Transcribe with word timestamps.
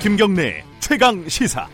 김경래 0.00 0.64
최강 0.78 1.28
시사. 1.28 1.68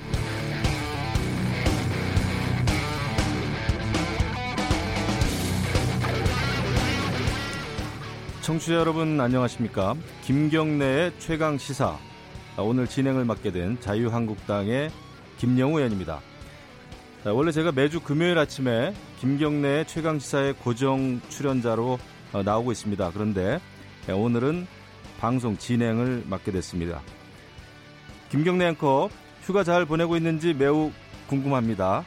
청취자 8.43 8.75
여러분 8.75 9.21
안녕하십니까? 9.21 9.95
김경래의 10.25 11.13
최강 11.21 11.57
시사. 11.57 11.97
오늘 12.59 12.89
진행을 12.89 13.25
맡게 13.25 13.53
된 13.53 13.79
자유한국당의 13.79 14.91
김영우 15.39 15.79
의원입니다. 15.79 16.21
원래 17.27 17.53
제가 17.53 17.71
매주 17.71 18.01
금요일 18.01 18.39
아침에 18.39 18.93
김경래의 19.21 19.87
최강 19.87 20.19
시사의 20.19 20.55
고정 20.55 21.21
출연자로 21.29 22.01
어, 22.33 22.43
나오고 22.43 22.73
있습니다. 22.73 23.09
그런데 23.13 23.61
오늘은 24.13 24.67
방송 25.21 25.57
진행을 25.57 26.25
맡게 26.27 26.51
됐습니다. 26.51 27.03
김경래 28.31 28.67
앵커 28.69 29.09
휴가 29.43 29.63
잘 29.65 29.85
보내고 29.85 30.17
있는지 30.17 30.53
매우 30.55 30.91
궁금합니다. 31.29 32.05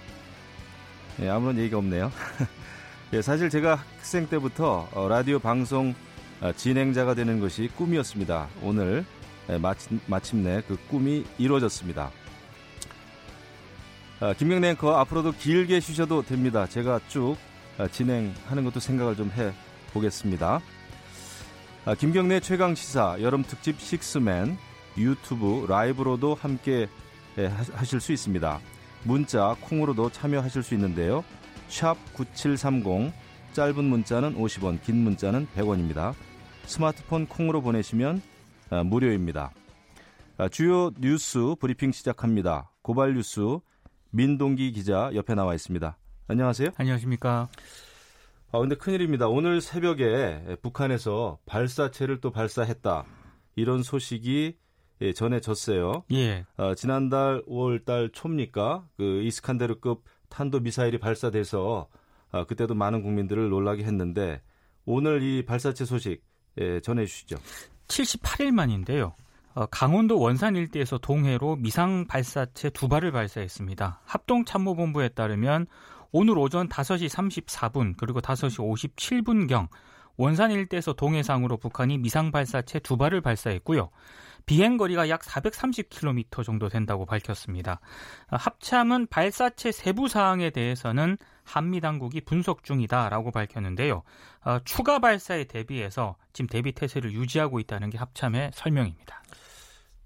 예, 1.22 1.30
아무런 1.30 1.58
얘기가 1.58 1.78
없네요. 1.78 2.12
예, 3.14 3.22
사실 3.22 3.50
제가 3.50 3.76
학생 3.98 4.28
때부터 4.28 4.88
어, 4.94 5.08
라디오 5.08 5.40
방송 5.40 5.94
어, 6.42 6.52
진행자가 6.54 7.14
되는 7.16 7.40
것이 7.40 7.70
꿈이었습니다. 7.76 8.48
오늘 8.62 9.06
예, 9.50 9.58
마침, 9.58 10.00
마침내 10.08 10.62
그 10.68 10.78
꿈이 10.90 11.26
이루어졌습니다. 11.38 12.12
아, 14.22 14.34
김경래 14.34 14.70
앵커 14.72 14.98
앞으로도 14.98 15.32
길게 15.34 15.80
쉬셔도 15.80 16.22
됩니다. 16.24 16.68
제가 16.68 17.00
쭉 17.08 17.38
아, 17.78 17.88
진행하는 17.88 18.66
것도 18.66 18.82
생각을 18.82 19.16
좀 19.16 19.32
해 19.32 19.54
보겠습니다. 19.94 20.60
아, 21.86 21.96
김경래 21.96 22.42
최강 22.42 22.76
시사 22.76 23.18
여름 23.22 23.44
특집 23.44 23.80
식스맨 23.80 24.58
유튜브 25.00 25.66
라이브로도 25.68 26.36
함께 26.36 26.88
예, 27.38 27.46
하실 27.46 28.00
수 28.00 28.12
있습니다. 28.12 28.60
문자 29.04 29.56
콩으로도 29.62 30.10
참여하실 30.12 30.64
수 30.64 30.74
있는데요. 30.74 31.24
샵 31.68 31.96
9730 32.14 33.14
짧은 33.54 33.84
문자는 33.84 34.36
50원, 34.36 34.82
긴 34.84 34.98
문자는 35.04 35.48
100원입니다. 35.56 36.14
스마트폰 36.66 37.26
콩으로 37.28 37.62
보내시면 37.62 38.22
아, 38.70 38.84
무료입니다. 38.84 39.52
아, 40.38 40.48
주요 40.50 40.92
뉴스 41.00 41.56
브리핑 41.60 41.92
시작합니다. 41.92 42.72
고발 42.82 43.16
뉴스 43.16 43.42
민동기 44.12 44.72
기자 44.72 45.12
옆에 45.14 45.34
나와 45.36 45.56
있습니다. 45.56 45.98
안녕하세요. 46.28 46.70
안녕하십니까. 46.76 47.50
아, 48.52 48.60
근데 48.60 48.76
큰일입니다. 48.76 49.28
오늘 49.28 49.62
새벽에 49.62 50.58
북한에서 50.62 51.40
발사체를 51.46 52.22
또 52.22 52.32
발사했다. 52.32 53.06
이런 53.56 53.84
소식이 53.84 54.58
예, 55.02 55.14
전해졌어요. 55.14 56.04
예. 56.12 56.46
어, 56.58 56.76
지난달 56.76 57.42
5월달 57.48 58.14
초입니까? 58.14 58.86
그 58.98 59.22
이스칸데르급 59.24 60.04
탄도 60.30 60.60
미사일이 60.60 61.00
발사돼서 61.00 61.88
어, 62.32 62.46
그때도 62.46 62.76
많은 62.76 63.02
국민들을 63.02 63.50
놀라게 63.50 63.84
했는데 63.84 64.42
오늘 64.86 65.22
이 65.24 65.46
발사체 65.46 65.86
소식 65.86 66.24
예, 66.60 66.80
전해 66.82 67.06
주시죠. 67.06 67.38
78일 67.88 68.52
만인데요. 68.52 69.16
어, 69.56 69.66
강원도 69.68 70.20
원산 70.20 70.56
일대에서 70.56 70.98
동해로 71.00 71.56
미상 71.56 72.06
발사체 72.08 72.70
두 72.70 72.88
발을 72.88 73.12
발사했습니다. 73.12 74.02
합동참모본부에 74.06 75.10
따르면 75.10 75.68
오늘 76.12 76.38
오전 76.38 76.68
5시 76.68 77.10
34분 77.10 77.96
그리고 77.98 78.20
5시 78.22 78.90
57분경 78.98 79.68
원산 80.18 80.52
일대에서 80.52 80.94
동해상으로 80.94 81.58
북한이 81.58 81.98
미상 81.98 82.32
발사체 82.32 82.80
두 82.80 82.98
발을 82.98 83.22
발사했고요. 83.22 83.90
비행 84.50 84.78
거리가 84.78 85.10
약 85.10 85.22
430km 85.22 86.44
정도 86.44 86.70
된다고 86.70 87.06
밝혔습니다. 87.06 87.80
합참은 88.30 89.06
발사체 89.06 89.72
세부 89.72 90.08
사항에 90.08 90.50
대해서는 90.50 91.20
한미 91.44 91.82
당국이 91.82 92.22
분석 92.22 92.64
중이다라고 92.64 93.30
밝혔는데요. 93.30 94.02
어, 94.44 94.58
추가 94.66 94.98
발사에 94.98 95.44
대비해서 95.44 96.16
지금 96.34 96.48
대비 96.48 96.72
태세를 96.72 97.14
유지하고 97.14 97.60
있다는 97.60 97.92
게 97.92 98.00
합참의 98.00 98.50
설명입니다. 98.56 99.22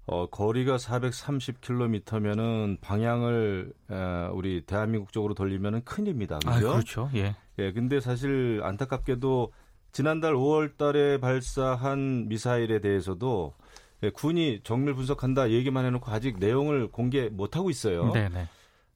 어, 0.04 0.28
거리가 0.28 0.76
430km면은 0.76 2.82
방향을 2.82 3.72
에, 3.90 4.26
우리 4.30 4.60
대한민국 4.66 5.10
쪽으로 5.10 5.32
돌리면은 5.32 5.84
큰일입니다. 5.84 6.40
그죠? 6.40 6.50
아, 6.50 6.72
그렇죠. 6.72 7.10
예. 7.14 7.34
예, 7.58 7.72
근데 7.72 7.98
사실 7.98 8.60
안타깝게도 8.62 9.54
지난달 9.92 10.34
5월 10.34 10.76
달에 10.76 11.18
발사한 11.18 12.28
미사일에 12.28 12.80
대해서도 12.80 13.54
예, 13.54 13.83
군이 14.14 14.60
정밀 14.64 14.94
분석한다 14.94 15.50
얘기만 15.50 15.84
해놓고 15.86 16.10
아직 16.10 16.38
내용을 16.38 16.88
공개 16.88 17.28
못 17.28 17.56
하고 17.56 17.70
있어요. 17.70 18.12
네네. 18.12 18.48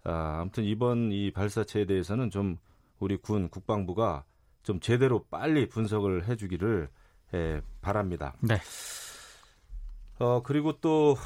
아, 0.05 0.39
아무튼 0.41 0.65
이번 0.65 1.13
이 1.13 1.31
발사체에 1.31 1.87
대해서는 1.87 2.31
좀 2.31 2.59
우리 2.99 3.17
군 3.17 3.49
국방부가 3.49 4.25
좀 4.63 4.81
제대로 4.81 5.25
빨리 5.31 5.69
분석을 5.69 6.29
해주기를 6.29 6.89
예, 7.35 7.61
바랍니다. 7.81 8.35
네. 8.41 8.59
어 10.19 10.43
그리고 10.43 10.73
또 10.81 11.17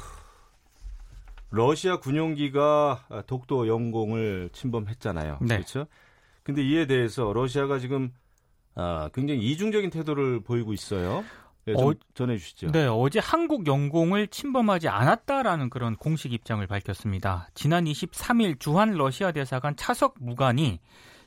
러시아 1.49 1.97
군용기가 1.97 3.23
독도 3.25 3.67
영공을 3.67 4.49
침범했잖아요. 4.53 5.39
네. 5.41 5.55
그렇죠? 5.55 5.87
근데 6.43 6.63
이에 6.63 6.85
대해서 6.85 7.31
러시아가 7.33 7.79
지금 7.79 8.11
아, 8.75 9.09
굉장히 9.13 9.41
이중적인 9.51 9.89
태도를 9.89 10.41
보이고 10.41 10.73
있어요. 10.73 11.23
네, 11.65 11.73
어, 11.73 11.93
전해 12.13 12.37
주시죠. 12.37 12.71
네, 12.71 12.85
어제 12.85 13.19
한국 13.19 13.67
영공을 13.67 14.27
침범하지 14.27 14.89
않았다라는 14.89 15.69
그런 15.69 15.95
공식 15.95 16.33
입장을 16.33 16.65
밝혔습니다. 16.67 17.47
지난 17.53 17.85
23일 17.85 18.59
주한 18.59 18.91
러시아 18.91 19.31
대사관 19.31 19.75
차석 19.75 20.15
무관이 20.19 20.79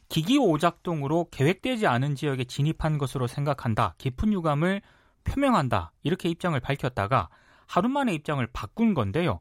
기기 0.09 0.39
오작동으로 0.39 1.29
계획되지 1.31 1.87
않은 1.87 2.15
지역에 2.15 2.45
진입한 2.45 2.99
것으로 2.99 3.27
생각한다. 3.27 3.95
깊은 3.99 4.33
유감을 4.33 4.83
표명한다. 5.25 5.93
이렇게 6.03 6.29
입장을 6.29 6.59
밝혔다가 6.61 7.29
하루 7.67 7.89
만에 7.89 8.15
입장을 8.15 8.47
바꾼 8.53 8.95
건데요. 8.95 9.41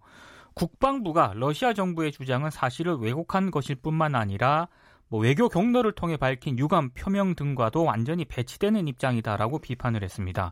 국방부가 0.56 1.34
러시아 1.36 1.74
정부의 1.74 2.12
주장은 2.14 2.50
사실을 2.50 2.96
왜곡한 2.96 3.52
것일 3.52 3.76
뿐만 3.76 4.16
아니라 4.16 4.70
뭐 5.08 5.20
외교 5.20 5.50
경로를 5.50 5.92
통해 5.92 6.18
밝힌 6.18 6.58
유감 6.58 6.92
표명 6.92 7.36
등과도 7.36 7.84
완전히 7.84 8.26
배치되는 8.26 8.88
입장이다라고 8.88 9.60
비판을 9.60 10.04
했습니다. 10.04 10.52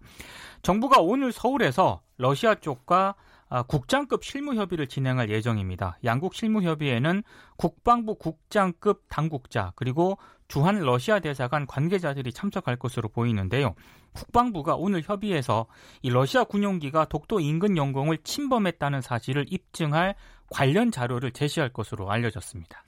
정부가 0.61 0.99
오늘 0.99 1.31
서울에서 1.31 2.01
러시아 2.17 2.55
쪽과 2.55 3.15
아, 3.49 3.61
국장급 3.61 4.23
실무 4.23 4.55
협의를 4.55 4.87
진행할 4.87 5.29
예정입니다. 5.29 5.99
양국 6.03 6.33
실무 6.33 6.63
협의에는 6.63 7.21
국방부 7.55 8.15
국장급 8.15 9.03
당국자 9.09 9.73
그리고 9.75 10.17
주한 10.47 10.79
러시아 10.79 11.19
대사관 11.19 11.67
관계자들이 11.67 12.33
참석할 12.33 12.77
것으로 12.77 13.09
보이는데요. 13.09 13.75
국방부가 14.13 14.75
오늘 14.75 15.03
협의에서 15.03 15.67
이 16.01 16.09
러시아 16.09 16.43
군용기가 16.43 17.05
독도 17.05 17.39
인근 17.39 17.77
영공을 17.77 18.17
침범했다는 18.23 19.01
사실을 19.01 19.45
입증할 19.47 20.15
관련 20.49 20.91
자료를 20.91 21.31
제시할 21.31 21.69
것으로 21.69 22.11
알려졌습니다. 22.11 22.83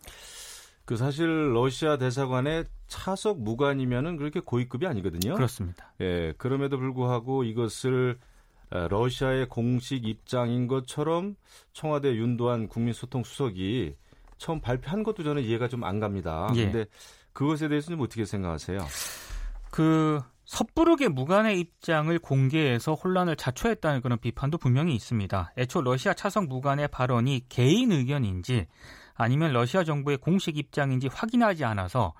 그 0.86 0.96
사실 0.98 1.54
러시아 1.54 1.98
대사관의 1.98 2.66
차석 2.88 3.42
무관이면은 3.42 4.18
그렇게 4.18 4.40
고위급이 4.40 4.86
아니거든요. 4.86 5.34
그렇습니다. 5.34 5.94
예, 6.00 6.34
그럼에도 6.38 6.78
불구하고 6.78 7.44
이것을 7.44 8.20
러시아의 8.70 9.48
공식 9.50 10.06
입장인 10.06 10.68
것처럼 10.68 11.36
청와대 11.74 12.16
윤도한 12.16 12.68
국민소통 12.68 13.24
수석이 13.24 13.96
처음 14.38 14.60
발표한 14.60 15.04
것도 15.04 15.24
저는 15.24 15.44
이해가 15.44 15.68
좀 15.68 15.84
안 15.84 16.00
갑니다. 16.00 16.52
예. 16.56 16.66
근데 16.66 16.86
그것에 17.34 17.68
대해서는 17.68 18.00
어떻게 18.02 18.26
생각하세요? 18.26 18.80
그 19.72 20.22
섣부르게 20.46 21.08
무관의 21.08 21.60
입장을 21.60 22.18
공개해서 22.20 22.94
혼란을 22.94 23.36
자초했다는 23.36 24.02
그런 24.02 24.20
비판도 24.20 24.58
분명히 24.60 24.94
있습니다. 24.94 25.54
애초 25.58 25.82
러시아 25.82 26.14
차석 26.14 26.48
무관의 26.48 26.90
발언이 26.90 27.46
개인 27.50 27.92
의견인지 27.92 28.68
아니면 29.16 29.54
러시아 29.54 29.84
정부의 29.84 30.18
공식 30.18 30.58
입장인지 30.58 31.08
확인하지 31.08 31.64
않아서 31.66 32.14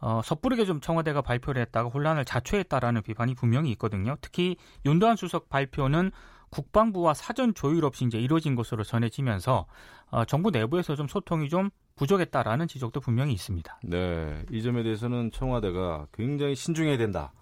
어, 0.00 0.20
섣부르게 0.24 0.64
좀 0.64 0.80
청와대가 0.80 1.22
발표를 1.22 1.62
했다가 1.62 1.88
혼란을 1.88 2.24
자초했다라는 2.24 3.02
비판이 3.02 3.34
분명히 3.34 3.70
있거든요. 3.72 4.16
특히 4.20 4.56
윤도한 4.84 5.16
수석 5.16 5.48
발표는 5.48 6.12
국방부와 6.50 7.14
사전 7.14 7.54
조율 7.54 7.84
없이 7.84 8.04
이제 8.04 8.18
이루어진 8.18 8.54
것으로 8.54 8.84
전해지면서 8.84 9.66
어, 10.10 10.24
정부 10.26 10.50
내부에서 10.50 10.94
좀 10.94 11.08
소통이 11.08 11.48
좀 11.48 11.70
부족했다라는 11.96 12.68
지적도 12.68 13.00
분명히 13.00 13.32
있습니다. 13.32 13.80
네, 13.84 14.44
이 14.50 14.62
점에 14.62 14.82
대해서는 14.82 15.30
청와대가 15.30 16.06
굉장히 16.12 16.54
신중해야 16.54 16.98
된다. 16.98 17.32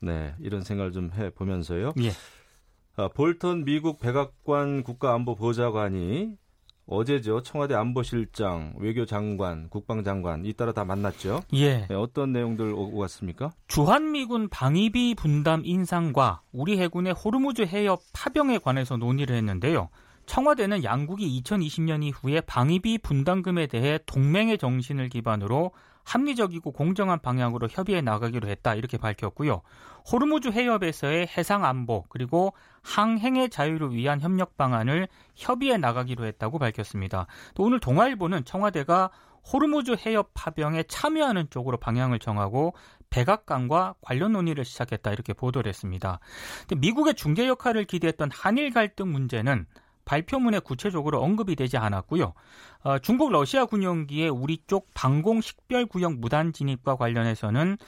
네, 0.00 0.34
이런 0.40 0.62
생각을 0.62 0.92
좀 0.92 1.10
해 1.12 1.30
보면서요. 1.30 1.92
예. 2.00 2.10
아, 2.96 3.08
볼턴 3.08 3.64
미국 3.64 3.98
백악관 3.98 4.82
국가안보보좌관이 4.84 6.36
어제죠. 6.86 7.42
청와대 7.42 7.74
안보실장, 7.74 8.74
외교장관, 8.78 9.68
국방장관 9.70 10.44
잇따라 10.44 10.72
다 10.72 10.84
만났죠. 10.84 11.40
예. 11.54 11.86
네, 11.86 11.94
어떤 11.94 12.32
내용들 12.32 12.72
오고 12.72 12.98
갔습니까? 12.98 13.52
주한미군 13.68 14.48
방위비 14.48 15.14
분담 15.14 15.62
인상과 15.64 16.42
우리 16.52 16.78
해군의 16.78 17.14
호르무즈 17.14 17.62
해협 17.62 18.02
파병에 18.12 18.58
관해서 18.58 18.96
논의를 18.96 19.36
했는데요. 19.36 19.88
청와대는 20.26 20.84
양국이 20.84 21.42
2020년 21.42 22.02
이후에 22.02 22.40
방위비 22.42 22.98
분담금에 22.98 23.66
대해 23.66 23.98
동맹의 24.06 24.58
정신을 24.58 25.08
기반으로 25.10 25.72
합리적이고 26.04 26.72
공정한 26.72 27.18
방향으로 27.20 27.68
협의해 27.70 28.00
나가기로 28.00 28.48
했다 28.48 28.74
이렇게 28.74 28.98
밝혔고요. 28.98 29.62
호르무즈 30.10 30.48
해협에서의 30.48 31.28
해상 31.36 31.64
안보 31.64 32.04
그리고 32.08 32.52
항행의 32.82 33.50
자유를 33.50 33.92
위한 33.94 34.20
협력 34.20 34.56
방안을 34.56 35.08
협의해 35.34 35.78
나가기로 35.78 36.26
했다고 36.26 36.58
밝혔습니다. 36.58 37.26
또 37.54 37.64
오늘 37.64 37.80
동아일보는 37.80 38.44
청와대가 38.44 39.10
호르무즈 39.52 39.96
해협 40.06 40.30
파병에 40.34 40.84
참여하는 40.84 41.48
쪽으로 41.50 41.76
방향을 41.78 42.18
정하고 42.18 42.74
백악관과 43.10 43.94
관련 44.00 44.32
논의를 44.32 44.64
시작했다 44.64 45.12
이렇게 45.12 45.32
보도를 45.32 45.68
했습니다. 45.68 46.18
미국의 46.76 47.14
중재 47.14 47.46
역할을 47.46 47.84
기대했던 47.84 48.30
한일 48.32 48.72
갈등 48.72 49.12
문제는 49.12 49.66
발표문에 50.04 50.58
구체적으로 50.60 51.22
언급이 51.22 51.56
되지 51.56 51.76
않았고요. 51.76 52.34
어, 52.84 52.98
중국 52.98 53.30
러시아 53.32 53.64
군용기의 53.64 54.28
우리 54.28 54.58
쪽 54.66 54.88
방공 54.94 55.40
식별 55.40 55.86
구역 55.86 56.14
무단 56.14 56.52
진입과 56.52 56.96
관련해서는 56.96 57.78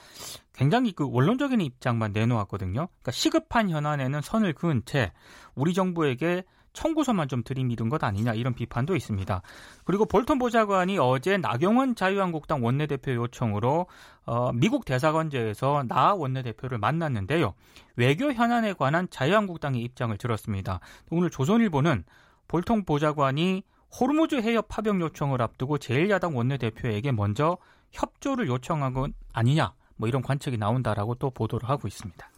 굉장히 0.53 0.91
그 0.91 1.07
원론적인 1.07 1.61
입장만 1.61 2.13
내놓았거든요. 2.13 2.87
그러니까 2.87 3.11
시급한 3.11 3.69
현안에는 3.69 4.21
선을 4.21 4.53
그은 4.53 4.81
채 4.85 5.11
우리 5.55 5.73
정부에게 5.73 6.43
청구서만 6.77 7.27
좀 7.27 7.41
들이밀은 7.43 7.89
것 7.89 8.03
아니냐 8.03 8.33
이런 8.35 8.53
비판도 8.53 8.95
있습니다. 8.95 9.41
그리고 9.83 10.05
볼턴 10.05 10.37
보좌관이 10.37 10.99
어제 10.99 11.37
나경원 11.37 11.95
자유한국당 11.95 12.63
원내대표 12.63 13.15
요청으로 13.15 13.87
어, 14.27 14.51
미국 14.53 14.85
대사관제에서 14.85 15.85
나 15.87 16.13
원내대표를 16.13 16.77
만났는데요. 16.77 17.55
외교 17.95 18.31
현안에 18.31 18.73
관한 18.73 19.07
자유한국당의 19.09 19.81
입장을 19.81 20.15
들었습니다. 20.17 20.79
오늘 21.09 21.31
조선일보는 21.31 22.03
볼턴 22.47 22.85
보좌관이 22.85 23.63
호르무즈 23.99 24.35
해협 24.35 24.67
파병 24.67 25.01
요청을 25.01 25.41
앞두고 25.41 25.79
제1야당 25.79 26.35
원내대표에게 26.35 27.11
먼저 27.11 27.57
협조를 27.91 28.47
요청한 28.47 28.93
건 28.93 29.13
아니냐 29.33 29.73
뭐 29.95 30.07
이런 30.07 30.21
관측이 30.21 30.59
나온다라고 30.59 31.15
또 31.15 31.31
보도를 31.31 31.67
하고 31.67 31.87
있습니다. 31.87 32.29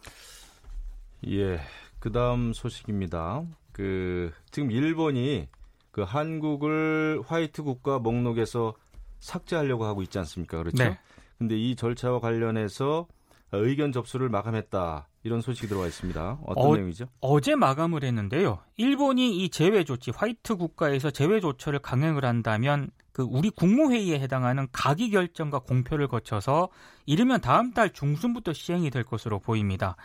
예, 1.28 1.60
그다음 1.98 2.54
소식입니다. 2.54 3.42
그 3.80 4.30
지금 4.50 4.70
일본이 4.70 5.48
그 5.90 6.02
한국을 6.02 7.22
화이트 7.26 7.62
국가 7.62 7.98
목록에서 7.98 8.74
삭제하려고 9.20 9.86
하고 9.86 10.02
있지 10.02 10.18
않습니까? 10.18 10.58
그렇죠? 10.58 10.84
네. 10.84 10.98
근데 11.38 11.56
이 11.56 11.74
절차와 11.76 12.20
관련해서 12.20 13.08
의견 13.52 13.90
접수를 13.90 14.28
마감했다. 14.28 15.08
이런 15.22 15.40
소식이 15.42 15.68
들어와 15.68 15.86
있습니다. 15.86 16.38
어떤 16.46 16.64
어, 16.64 16.76
내용이죠? 16.76 17.06
어제 17.20 17.54
마감을 17.54 18.04
했는데요. 18.04 18.60
일본이 18.76 19.44
이 19.44 19.50
제외 19.50 19.84
조치, 19.84 20.10
화이트 20.10 20.56
국가에서 20.56 21.10
제외 21.10 21.40
조처를 21.40 21.80
강행을 21.80 22.24
한다면 22.24 22.90
그 23.12 23.26
우리 23.28 23.50
국무회의에 23.50 24.18
해당하는 24.18 24.66
가기 24.72 25.10
결정과 25.10 25.58
공표를 25.58 26.08
거쳐서 26.08 26.68
이르면 27.04 27.40
다음 27.40 27.72
달 27.72 27.90
중순부터 27.90 28.52
시행이 28.52 28.88
될 28.90 29.04
것으로 29.04 29.40
보입니다. 29.40 29.96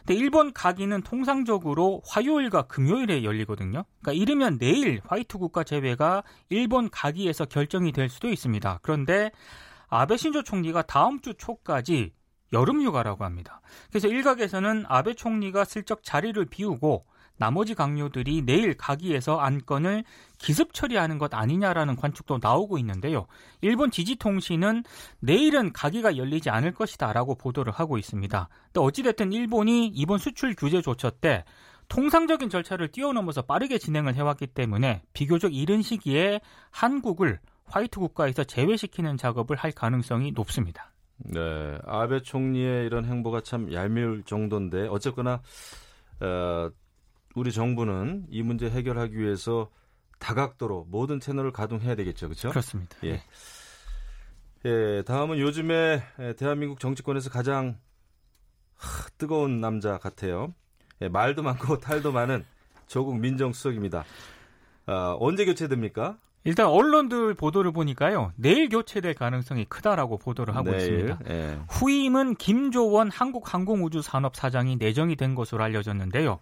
근데 0.00 0.14
일본 0.14 0.52
가기는 0.52 1.02
통상적으로 1.02 2.02
화요일과 2.06 2.62
금요일에 2.62 3.24
열리거든요. 3.24 3.84
그러니까 4.00 4.12
이르면 4.12 4.58
내일 4.58 5.00
화이트 5.04 5.38
국가 5.38 5.64
제외가 5.64 6.22
일본 6.48 6.90
가기에서 6.90 7.46
결정이 7.46 7.92
될 7.92 8.08
수도 8.08 8.28
있습니다. 8.28 8.80
그런데 8.82 9.32
아베 9.88 10.16
신조 10.16 10.44
총리가 10.44 10.82
다음 10.82 11.20
주 11.20 11.34
초까지 11.34 12.12
여름 12.52 12.82
휴가라고 12.82 13.24
합니다. 13.24 13.60
그래서 13.90 14.08
일각에서는 14.08 14.84
아베 14.88 15.14
총리가 15.14 15.64
슬쩍 15.64 16.02
자리를 16.02 16.44
비우고 16.46 17.04
나머지 17.40 17.74
강요들이 17.74 18.42
내일 18.42 18.76
가기에서 18.76 19.38
안건을 19.38 20.04
기습 20.38 20.74
처리하는 20.74 21.16
것 21.16 21.32
아니냐라는 21.32 21.96
관측도 21.96 22.38
나오고 22.42 22.76
있는데요. 22.78 23.26
일본 23.62 23.90
지지통신은 23.90 24.84
내일은 25.20 25.72
가기가 25.72 26.18
열리지 26.18 26.50
않을 26.50 26.72
것이다라고 26.72 27.36
보도를 27.36 27.72
하고 27.72 27.96
있습니다. 27.96 28.48
또 28.74 28.82
어찌됐든 28.82 29.32
일본이 29.32 29.86
이번 29.86 30.18
수출 30.18 30.54
규제 30.54 30.82
조처 30.82 31.08
때 31.10 31.44
통상적인 31.88 32.50
절차를 32.50 32.88
뛰어넘어서 32.88 33.40
빠르게 33.40 33.78
진행을 33.78 34.14
해왔기 34.16 34.48
때문에 34.48 35.02
비교적 35.14 35.54
이른 35.54 35.80
시기에 35.80 36.42
한국을 36.70 37.40
화이트 37.64 38.00
국가에서 38.00 38.44
제외시키는 38.44 39.16
작업을 39.16 39.56
할 39.56 39.72
가능성이 39.72 40.32
높습니다. 40.32 40.89
네, 41.24 41.78
아베 41.84 42.20
총리의 42.22 42.86
이런 42.86 43.04
행보가 43.04 43.42
참 43.42 43.72
얄미울 43.72 44.24
정도인데 44.24 44.88
어쨌거나 44.88 45.42
어, 46.20 46.70
우리 47.34 47.52
정부는 47.52 48.26
이 48.30 48.42
문제 48.42 48.68
해결하기 48.68 49.16
위해서 49.16 49.70
다각도로 50.18 50.86
모든 50.88 51.20
채널을 51.20 51.52
가동해야 51.52 51.94
되겠죠, 51.94 52.28
그렇죠? 52.28 52.50
그렇습니다. 52.50 52.96
예. 53.04 53.12
네. 53.12 53.22
예, 54.66 55.02
다음은 55.06 55.38
요즘에 55.38 56.02
대한민국 56.36 56.80
정치권에서 56.80 57.30
가장 57.30 57.78
하, 58.76 59.08
뜨거운 59.16 59.60
남자 59.60 59.98
같아요. 59.98 60.54
예, 61.00 61.08
말도 61.08 61.42
많고 61.42 61.78
탈도 61.80 62.12
많은 62.12 62.44
조국 62.86 63.18
민정수석입니다. 63.18 64.04
아, 64.86 65.16
언제 65.18 65.44
교체됩니까? 65.44 66.18
일단 66.44 66.66
언론들 66.66 67.34
보도를 67.34 67.72
보니까요 67.72 68.32
내일 68.36 68.68
교체될 68.68 69.14
가능성이 69.14 69.66
크다라고 69.66 70.18
보도를 70.18 70.56
하고 70.56 70.70
내일, 70.70 70.80
있습니다. 70.80 71.18
예. 71.28 71.58
후임은 71.68 72.36
김조원 72.36 73.10
한국항공우주산업 73.10 74.36
사장이 74.36 74.76
내정이 74.76 75.16
된 75.16 75.34
것으로 75.34 75.62
알려졌는데요. 75.62 76.38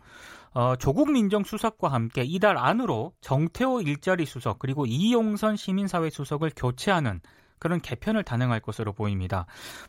어, 0.54 0.76
조국 0.76 1.10
민정 1.12 1.44
수석과 1.44 1.88
함께 1.88 2.22
이달 2.22 2.56
안으로 2.56 3.12
정태호 3.20 3.82
일자리 3.82 4.24
수석 4.24 4.58
그리고 4.58 4.86
이용선 4.86 5.56
시민사회 5.56 6.10
수석을 6.10 6.52
교체하는 6.56 7.20
그런 7.58 7.80
개편을 7.80 8.22
단행할 8.22 8.60
것으로 8.60 8.92
보입니다. 8.92 9.46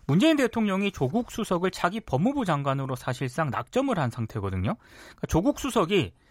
문재인 0.08 0.38
대통령이 0.38 0.92
조국 0.92 1.32
수석을 1.32 1.72
차기 1.72 2.00
법무부 2.00 2.46
장관으로 2.46 2.96
사실상 2.96 3.52
낙점을 3.52 3.98
한 3.98 4.10
상태거든요. 4.10 4.76
그러니까 4.76 5.28
조국 5.28 5.60
수석이 5.60 6.12
어, 6.12 6.29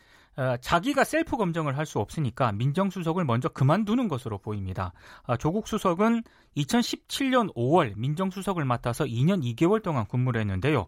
자기가 0.61 1.05
셀프 1.05 1.37
검증을 1.37 1.77
할 1.77 1.89
수 1.89 2.01
없으니까 2.01 2.53
민정수석을 2.53 3.25
먼저 3.25 3.49
그만두는 3.49 4.09
것으로 4.09 4.37
보입니다. 4.39 4.93
아, 5.25 5.37
조국 5.39 5.67
수석은 5.67 6.23
2017년 6.57 7.55
5월 7.55 7.97
민정수석을 7.97 8.65
맡아서 8.67 9.05
2년 9.05 9.43
2개월 9.43 9.83
동안 9.83 10.07
근무를 10.07 10.43
했는데요. 10.43 10.87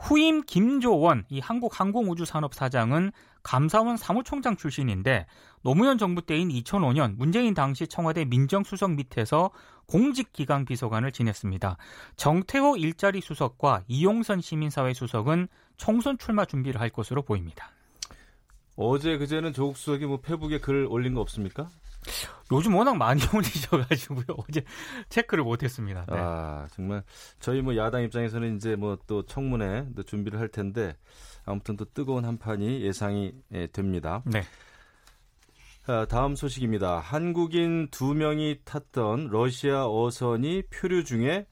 후임 0.00 0.42
김조원 0.42 1.24
이 1.28 1.38
한국항공우주산업사장은 1.40 3.12
감사원 3.42 3.96
사무총장 3.96 4.56
출신인데 4.56 5.26
노무현 5.62 5.98
정부 5.98 6.22
때인 6.22 6.48
2005년 6.48 7.16
문재인 7.16 7.54
당시 7.54 7.86
청와대 7.86 8.24
민정수석 8.24 8.92
밑에서 8.92 9.50
공직기강 9.86 10.64
비서관을 10.64 11.12
지냈습니다. 11.12 11.76
정태호 12.16 12.76
일자리 12.76 13.20
수석과 13.20 13.84
이용선 13.88 14.40
시민사회 14.40 14.94
수석은 14.94 15.48
총선 15.76 16.18
출마 16.18 16.44
준비를 16.44 16.80
할 16.80 16.90
것으로 16.90 17.22
보입니다. 17.22 17.70
어제 18.82 19.18
그제는 19.18 19.52
조국 19.52 19.76
수석이 19.76 20.06
뭐 20.06 20.20
페북에 20.20 20.58
글 20.58 20.86
올린 20.88 21.14
거 21.14 21.20
없습니까? 21.20 21.68
요즘 22.50 22.74
워낙 22.74 22.96
많이 22.96 23.20
올리셔가지고요. 23.34 24.24
어제 24.48 24.64
체크를 25.10 25.44
못했습니다. 25.44 26.06
네. 26.08 26.16
아 26.16 26.66
정말 26.72 27.02
저희 27.40 27.60
뭐 27.60 27.76
야당 27.76 28.02
입장에서는 28.02 28.56
이제 28.56 28.76
뭐 28.76 28.96
또 29.06 29.24
청문회 29.26 29.88
또 29.94 30.02
준비를 30.02 30.40
할 30.40 30.48
텐데 30.48 30.96
아무튼 31.44 31.76
또 31.76 31.84
뜨거운 31.92 32.24
한판이 32.24 32.80
예상이 32.80 33.32
예, 33.52 33.66
됩니다. 33.66 34.22
네. 34.24 34.42
아, 35.86 36.06
다음 36.08 36.34
소식입니다. 36.34 37.00
한국인 37.00 37.88
두 37.90 38.14
명이 38.14 38.60
탔던 38.64 39.28
러시아 39.30 39.86
어선이 39.86 40.62
표류 40.70 41.04
중에 41.04 41.46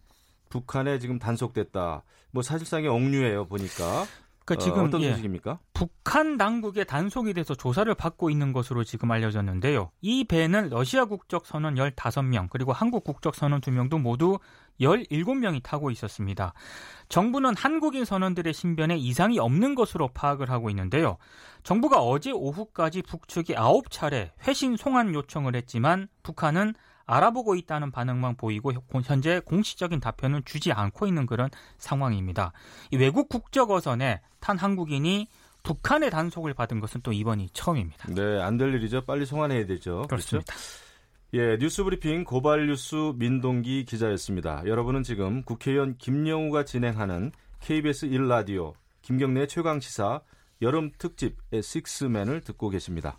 북한에 0.49 0.99
지금 0.99 1.19
단속됐다. 1.19 2.05
뭐 2.31 2.43
사실상의 2.43 2.89
억류예요 2.89 3.47
보니까. 3.49 4.07
그러니까 4.49 4.55
어, 4.55 4.57
지금 4.57 4.85
어, 4.87 4.91
떤 4.91 5.03
예, 5.03 5.11
소식입니까? 5.11 5.59
북한 5.75 6.39
당국의 6.39 6.87
단속이 6.87 7.35
돼서 7.35 7.55
조사를 7.55 7.93
받고 7.95 8.31
있는 8.31 8.53
것으로 8.53 8.83
지금 8.83 9.11
알려졌는데요. 9.11 9.91
이 10.01 10.25
배는 10.25 10.71
러시아 10.71 11.05
국적 11.05 11.47
선원 11.47 11.75
15명 11.75 12.49
그리고 12.49 12.73
한국 12.73 13.05
국적 13.05 13.35
선원 13.35 13.61
2명도 13.61 14.01
모두 14.01 14.39
17명이 14.81 15.63
타고 15.63 15.91
있었습니다. 15.91 16.55
정부는 17.09 17.55
한국인 17.57 18.05
선원들의 18.05 18.55
신변에 18.55 18.97
이상이 18.97 19.39
없는 19.39 19.75
것으로 19.75 20.09
파악을 20.09 20.51
하고 20.51 20.71
있는데요. 20.71 21.19
정부가 21.63 22.01
어제 22.01 22.31
오후까지 22.31 23.03
북측에 23.03 23.55
9차례 23.55 24.31
회신 24.47 24.77
송환 24.77 25.13
요청을 25.13 25.57
했지만 25.57 26.09
북한은 26.23 26.75
알아보고 27.09 27.57
있다는 27.57 27.91
반응만 27.91 28.37
보이고 28.37 28.73
현재 29.05 29.41
공식적인 29.41 29.99
답변은 29.99 30.43
주지 30.45 30.71
않고 30.73 31.07
있는 31.07 31.27
그런 31.27 31.49
상황입니다. 31.79 32.53
외국 32.93 33.29
국적 33.29 33.71
어선에 33.71 34.21
탄 34.39 34.57
한국인이 34.59 35.27
북한의 35.65 36.11
단속을 36.11 36.55
받은 36.55 36.79
것은 36.81 37.01
또 37.03 37.13
이번이 37.13 37.49
처음입니다. 37.53 38.09
네, 38.15 38.41
안 38.41 38.57
될 38.59 38.75
일이죠. 38.75 39.05
빨리 39.05 39.27
송환해야 39.27 39.67
되죠. 39.67 40.07
그렇습니다. 40.09 40.53
그렇죠? 40.53 40.79
예, 41.35 41.57
뉴스브리핑 41.59 42.25
고발뉴스 42.25 43.13
민동기 43.17 43.85
기자였습니다. 43.85 44.63
여러분은 44.67 45.03
지금 45.03 45.43
국회의원 45.43 45.97
김영우가 45.99 46.65
진행하는 46.65 47.33
KBS 47.61 48.09
1라디오 48.09 48.73
김경래 49.03 49.47
최강시사 49.47 50.21
여름 50.63 50.91
특집 50.99 51.37
의 51.53 51.63
식스맨을 51.63 52.41
듣고 52.43 52.69
계십니다. 52.71 53.19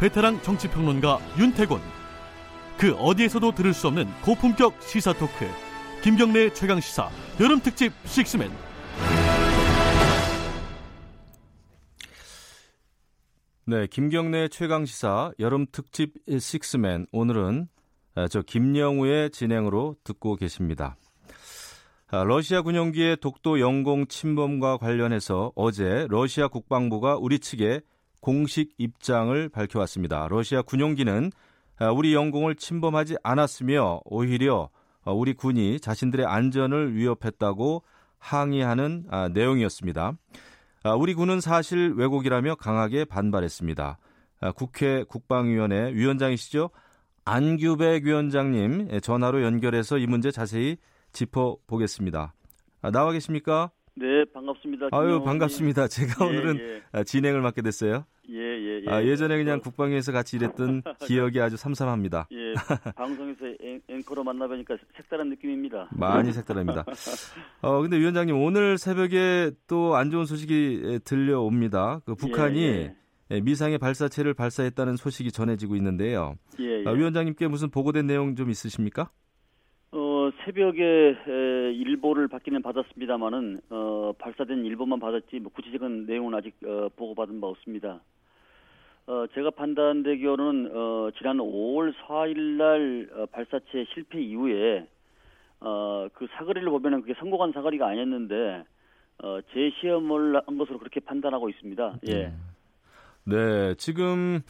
베테랑 0.00 0.40
정치평론가 0.40 1.18
윤태곤. 1.38 1.78
그 2.78 2.94
어디에서도 2.94 3.52
들을 3.52 3.74
수 3.74 3.86
없는 3.88 4.06
고품격 4.22 4.80
시사 4.80 5.12
토크. 5.12 5.46
김경래 6.02 6.54
최강 6.54 6.80
시사 6.80 7.10
여름 7.38 7.60
특집 7.60 7.92
식스맨. 8.06 8.50
네, 13.66 13.86
김경래 13.88 14.48
최강 14.48 14.86
시사 14.86 15.32
여름 15.38 15.66
특집 15.70 16.14
식스맨. 16.26 17.06
오늘은 17.12 17.68
아, 18.14 18.26
저 18.26 18.40
김영우의 18.40 19.32
진행으로 19.32 19.96
듣고 20.02 20.36
계십니다. 20.36 20.96
아, 22.08 22.24
러시아 22.24 22.62
군용기의 22.62 23.18
독도 23.18 23.60
영공 23.60 24.06
침범과 24.06 24.78
관련해서 24.78 25.52
어제 25.54 26.06
러시아 26.08 26.48
국방부가 26.48 27.18
우리 27.18 27.38
측에 27.38 27.82
공식 28.20 28.72
입장을 28.78 29.48
밝혀왔습니다. 29.48 30.28
러시아 30.28 30.62
군용기는 30.62 31.30
아, 31.78 31.90
우리 31.90 32.14
영공을 32.14 32.54
침범하지 32.56 33.16
않았으며 33.22 34.00
오히려 34.04 34.68
어, 35.02 35.14
우리 35.14 35.32
군이 35.32 35.80
자신들의 35.80 36.26
안전을 36.26 36.94
위협했다고 36.94 37.82
항의하는 38.18 39.06
내용이었습니다. 39.32 40.12
우리 40.98 41.14
군은 41.14 41.40
사실 41.40 41.94
왜곡이라며 41.96 42.56
강하게 42.56 43.06
반발했습니다. 43.06 43.98
국회 44.56 45.04
국방위원회 45.04 45.94
위원장이시죠? 45.94 46.68
안규백 47.24 48.04
위원장님 48.04 48.88
예, 48.92 49.00
전화로 49.00 49.42
연결해서 49.42 49.98
이 49.98 50.06
문제 50.06 50.30
자세히 50.30 50.76
짚어보겠습니다. 51.12 52.34
아, 52.82 52.90
나와 52.90 53.12
계십니까? 53.12 53.70
네, 53.96 54.24
반갑습니다. 54.32 54.88
아유, 54.92 55.22
반갑습니다. 55.22 55.88
제가 55.88 56.24
예, 56.24 56.28
오늘은 56.28 56.58
예. 56.58 56.82
아, 56.92 57.02
진행을 57.04 57.40
맡게 57.42 57.60
됐어요. 57.62 58.04
예, 58.30 58.36
예, 58.38 58.82
예. 58.86 58.90
아, 58.90 59.02
예전에 59.04 59.36
그냥 59.36 59.60
국방위에서 59.60 60.12
같이 60.12 60.36
일했던 60.36 60.82
기억이 61.06 61.40
아주 61.40 61.56
삼삼합니다. 61.56 62.28
예, 62.32 62.54
방송에서 62.94 63.46
앵, 63.88 64.02
커로 64.02 64.24
만나뵈니까 64.24 64.76
색다른 64.96 65.28
느낌입니다. 65.30 65.88
많이 65.92 66.32
색다릅니다. 66.32 66.84
어, 67.62 67.82
근데 67.82 67.98
위원장님, 67.98 68.36
오늘 68.40 68.78
새벽에 68.78 69.50
또 69.66 69.94
안 69.96 70.10
좋은 70.10 70.24
소식이 70.24 71.00
들려옵니다. 71.04 72.00
그 72.06 72.14
북한이 72.14 72.62
예, 72.62 72.66
예. 72.68 72.94
예, 73.32 73.40
미상의 73.40 73.78
발사체를 73.78 74.34
발사했다는 74.34 74.96
소식이 74.96 75.30
전해지고 75.32 75.76
있는데요. 75.76 76.36
예, 76.60 76.82
예. 76.84 76.84
아, 76.86 76.92
위원장님께 76.92 77.48
무슨 77.48 77.70
보고된 77.70 78.06
내용 78.06 78.34
좀 78.36 78.50
있으십니까? 78.50 79.10
어, 80.30 80.32
새벽에 80.44 80.84
에, 81.26 81.72
일보를 81.72 82.28
받기는 82.28 82.62
받았습니다만은 82.62 83.60
어, 83.70 84.12
발사된 84.18 84.64
일보만 84.64 85.00
받았지 85.00 85.40
뭐 85.40 85.50
구체적인 85.52 86.06
내용은 86.06 86.34
아직 86.34 86.54
어, 86.64 86.88
보고받은 86.96 87.40
바 87.40 87.48
없습니다. 87.48 88.00
어, 89.06 89.26
제가 89.34 89.50
판단되기로는 89.50 90.70
어, 90.72 91.10
지난 91.18 91.38
5월 91.38 91.92
4일 92.06 92.38
날 92.56 93.08
어, 93.12 93.26
발사체 93.26 93.84
실패 93.92 94.20
이후에 94.20 94.86
어, 95.60 96.06
그 96.14 96.26
사거리를 96.36 96.68
보면은 96.70 97.00
그게 97.00 97.14
성공한 97.18 97.52
사거리가 97.52 97.88
아니었는데 97.88 98.64
어, 99.22 99.40
재시험을 99.52 100.40
한 100.46 100.58
것으로 100.58 100.78
그렇게 100.78 101.00
판단하고 101.00 101.48
있습니다. 101.50 101.98
예. 102.08 102.26
음. 102.26 102.50
네, 103.24 103.74
지금 103.74 104.40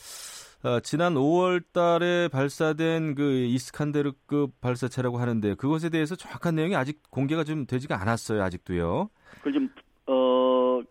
어, 0.62 0.80
지난 0.80 1.14
5월 1.14 1.62
달에 1.72 2.28
발사된 2.28 3.14
그 3.14 3.32
이스칸데르급 3.44 4.60
발사체라고 4.60 5.18
하는데 5.18 5.54
그것에 5.54 5.88
대해서 5.88 6.14
정확한 6.16 6.54
내용이 6.54 6.76
아직 6.76 7.00
공개가 7.10 7.44
좀 7.44 7.66
되지가 7.66 8.00
않았어요, 8.00 8.42
아직도요. 8.42 9.08
그 9.42 9.52
좀 9.52 9.68
어 10.06 10.82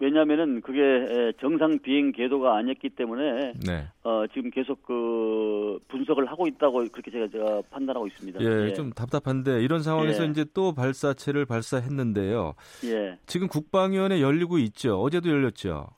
왜냐하면은 0.00 0.60
그게 0.60 1.32
정상 1.40 1.76
비행 1.80 2.12
궤도가 2.12 2.56
아니었기 2.58 2.90
때문에 2.90 3.54
네. 3.66 3.88
어, 4.04 4.24
지금 4.32 4.50
계속 4.50 4.80
그 4.84 5.78
분석을 5.88 6.26
하고 6.30 6.46
있다고 6.46 6.84
그렇게 6.92 7.10
제가, 7.10 7.26
제가 7.28 7.62
판단하고 7.70 8.06
있습니다. 8.06 8.40
예, 8.40 8.68
예, 8.68 8.72
좀 8.74 8.92
답답한데 8.92 9.60
이런 9.62 9.82
상황에서 9.82 10.24
예. 10.24 10.28
이제 10.28 10.44
또 10.54 10.72
발사체를 10.72 11.46
발사했는데요. 11.46 12.54
예. 12.84 13.18
지금 13.26 13.48
국방위원회 13.48 14.20
열리고 14.20 14.58
있죠. 14.58 15.00
어제도 15.00 15.30
열렸죠. 15.30 15.88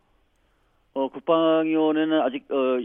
어, 0.95 1.09
국방위원회는 1.09 2.23
아직 2.23 2.50
어, 2.50 2.79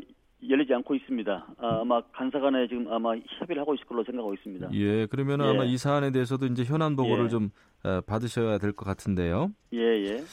열리지 0.49 0.73
않고 0.73 0.95
있습니다. 0.95 1.47
아, 1.57 1.79
아마 1.81 2.01
간사간에 2.13 2.67
지금 2.67 2.91
아마 2.91 3.15
협의를 3.39 3.61
하고 3.61 3.73
있을 3.75 3.85
걸로 3.85 4.03
생각하고 4.03 4.33
있습니다. 4.33 4.69
예, 4.73 5.05
그러면 5.07 5.41
예. 5.41 5.45
아마 5.49 5.63
이 5.63 5.77
사안에 5.77 6.11
대해서도 6.11 6.45
이제 6.47 6.63
현안 6.63 6.95
보고를 6.95 7.25
예. 7.25 7.29
좀 7.29 7.49
어, 7.83 8.01
받으셔야 8.01 8.57
될 8.57 8.73
것 8.73 8.85
같은데요. 8.85 9.51
예, 9.73 9.79
예. 9.79 10.23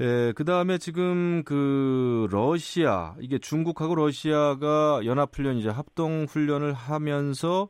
예, 0.00 0.32
그 0.36 0.44
다음에 0.44 0.76
지금 0.78 1.42
그 1.44 2.26
러시아, 2.30 3.14
이게 3.20 3.38
중국하고 3.38 3.94
러시아가 3.94 5.00
연합훈련이자 5.04 5.72
합동훈련을 5.72 6.74
하면서 6.74 7.68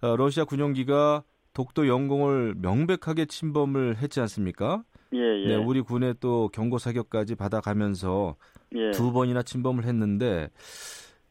어, 0.00 0.16
러시아 0.16 0.44
군용기가 0.44 1.24
독도 1.52 1.88
영공을 1.88 2.54
명백하게 2.58 3.26
침범을 3.26 3.96
했지 3.96 4.20
않습니까? 4.20 4.82
예, 5.12 5.18
예. 5.18 5.46
네, 5.48 5.56
우리 5.56 5.80
군의 5.80 6.14
또 6.20 6.48
경고 6.52 6.78
사격까지 6.78 7.34
받아가면서 7.34 8.36
예. 8.74 8.90
두 8.90 9.12
번이나 9.12 9.42
침범을 9.42 9.84
했는데 9.84 10.50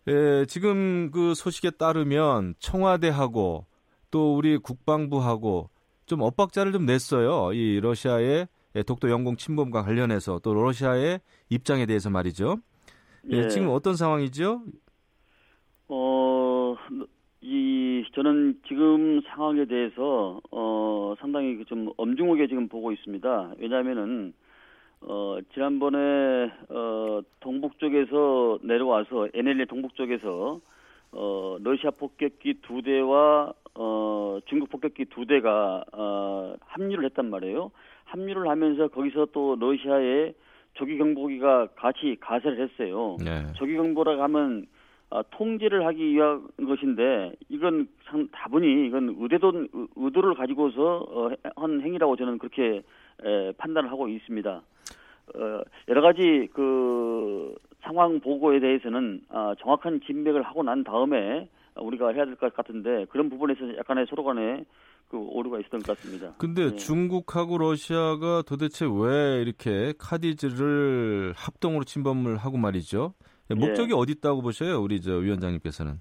예, 0.07 0.45
지금 0.47 1.11
그 1.11 1.33
소식에 1.33 1.71
따르면 1.71 2.55
청와대하고 2.59 3.65
또 4.09 4.35
우리 4.35 4.57
국방부하고 4.57 5.69
좀 6.05 6.21
엇박자를 6.21 6.71
좀 6.71 6.85
냈어요. 6.85 7.51
이 7.53 7.79
러시아의 7.81 8.47
독도 8.85 9.09
영공 9.09 9.35
침범과 9.35 9.83
관련해서 9.83 10.39
또 10.39 10.53
러시아의 10.53 11.19
입장에 11.49 11.85
대해서 11.85 12.09
말이죠. 12.09 12.57
예, 13.31 13.37
예. 13.37 13.47
지금 13.49 13.69
어떤 13.69 13.95
상황이죠? 13.95 14.61
어, 15.89 16.75
이 17.41 18.03
저는 18.13 18.59
지금 18.67 19.21
상황에 19.21 19.65
대해서 19.65 20.41
어 20.51 21.15
상당히 21.19 21.57
그좀 21.57 21.91
엄중하게 21.97 22.47
지금 22.47 22.67
보고 22.67 22.91
있습니다. 22.91 23.53
왜냐하면은 23.59 24.33
어 25.01 25.37
지난번에 25.53 26.51
어 26.69 27.21
동북 27.39 27.79
쪽에서 27.79 28.59
내려와서 28.63 29.29
NLL 29.33 29.67
동북 29.67 29.95
쪽에서 29.95 30.59
어 31.11 31.57
러시아 31.61 31.91
폭격기 31.91 32.61
두 32.61 32.81
대와 32.81 33.53
어 33.75 34.39
중국 34.47 34.69
폭격기 34.69 35.05
두 35.05 35.25
대가 35.25 35.83
어 35.93 36.55
합류를 36.61 37.05
했단 37.05 37.29
말이에요. 37.29 37.71
합류를 38.05 38.49
하면서 38.49 38.87
거기서 38.87 39.27
또 39.33 39.55
러시아의 39.59 40.33
조기 40.73 40.97
경보기가 40.97 41.67
같이 41.75 42.17
가세를 42.19 42.59
했어요. 42.61 43.17
네. 43.23 43.51
조기 43.53 43.75
경보라고 43.75 44.21
하면 44.23 44.65
어, 45.09 45.21
통제를 45.31 45.85
하기 45.87 46.13
위한 46.13 46.47
것인데 46.57 47.33
이건 47.49 47.87
상, 48.05 48.27
다분히 48.31 48.87
이건 48.87 49.15
의도도 49.17 49.67
의도를 49.95 50.35
가지고서 50.35 50.97
어, 51.09 51.31
한 51.55 51.81
행위라고 51.81 52.15
저는 52.17 52.37
그렇게 52.37 52.83
에, 53.23 53.51
판단을 53.53 53.89
하고 53.89 54.09
있습니다. 54.09 54.61
어, 55.35 55.61
여러 55.87 56.01
가지 56.01 56.47
그 56.53 57.55
상황 57.81 58.19
보고에 58.19 58.59
대해서는 58.59 59.21
어, 59.29 59.53
정확한 59.59 60.01
진맥을 60.05 60.43
하고 60.43 60.63
난 60.63 60.83
다음에 60.83 61.49
우리가 61.75 62.09
해야 62.13 62.25
될 62.25 62.35
것 62.35 62.53
같은데 62.53 63.05
그런 63.09 63.29
부분에서 63.29 63.77
약간의 63.77 64.07
서로 64.09 64.23
간에 64.23 64.63
그 65.09 65.17
오류가 65.17 65.59
있었던 65.59 65.81
것 65.81 65.95
같습니다. 65.97 66.33
근데 66.37 66.71
네. 66.71 66.75
중국하고 66.75 67.57
러시아가 67.59 68.41
도대체 68.41 68.85
왜 68.85 69.41
이렇게 69.41 69.93
카디즈를 69.97 71.33
합동으로 71.35 71.83
침범을 71.83 72.37
하고 72.37 72.57
말이죠? 72.57 73.13
네, 73.49 73.55
목적이 73.55 73.91
예. 73.93 73.95
어디 73.95 74.13
있다고 74.13 74.41
보셔요, 74.41 74.81
우리 74.81 74.99
저 74.99 75.13
위원장님께서는? 75.15 75.93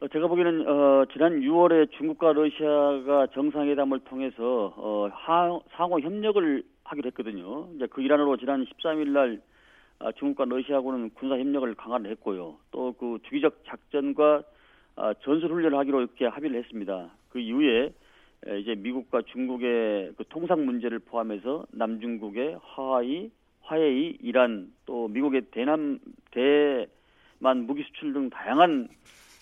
어, 0.00 0.08
제가 0.08 0.26
보기에는 0.28 0.68
어, 0.68 1.04
지난 1.12 1.40
6월에 1.40 1.90
중국과 1.96 2.32
러시아가 2.34 3.26
정상회담을 3.34 4.00
통해서 4.00 4.74
어, 4.76 5.08
하, 5.12 5.58
상호 5.76 5.98
협력을 5.98 6.62
하기로 6.88 7.08
했거든요. 7.08 7.68
이제 7.76 7.86
그 7.86 8.02
일환으로 8.02 8.36
지난 8.36 8.64
13일 8.64 9.08
날 9.08 9.40
아, 10.00 10.12
중국과 10.12 10.44
러시아하고는 10.44 11.10
군사 11.14 11.36
협력을 11.36 11.74
강화를 11.74 12.10
했고요. 12.12 12.56
또 12.70 12.92
그 12.98 13.18
주기적 13.24 13.64
작전과 13.66 14.42
아, 14.96 15.14
전술 15.22 15.52
훈련을 15.52 15.78
하기로 15.78 16.00
이렇게 16.00 16.26
합의를 16.26 16.58
했습니다. 16.58 17.10
그 17.30 17.38
이후에 17.38 17.92
이제 18.60 18.74
미국과 18.76 19.22
중국의 19.22 20.12
그 20.16 20.24
통상 20.28 20.64
문제를 20.64 21.00
포함해서 21.00 21.66
남중국의 21.72 22.58
하와이 22.62 23.30
화해이, 23.62 24.18
이란, 24.22 24.72
또 24.86 25.08
미국의 25.08 25.42
대남 25.50 25.98
대 26.30 26.86
무기 27.38 27.82
수출 27.82 28.14
등 28.14 28.30
다양한 28.30 28.88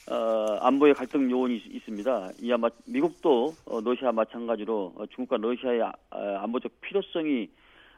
어, 0.08 0.58
안보의 0.60 0.94
갈등 0.94 1.28
요원이 1.30 1.56
있, 1.56 1.84
습니다 1.84 2.30
이와 2.40 2.58
마, 2.58 2.68
미국도 2.86 3.54
어, 3.66 3.80
러시아 3.80 4.12
마찬가지로 4.12 4.92
어, 4.96 5.06
중국과 5.06 5.38
러시아의 5.38 5.82
아, 5.82 5.92
아, 6.10 6.42
안보적 6.42 6.80
필요성이 6.80 7.50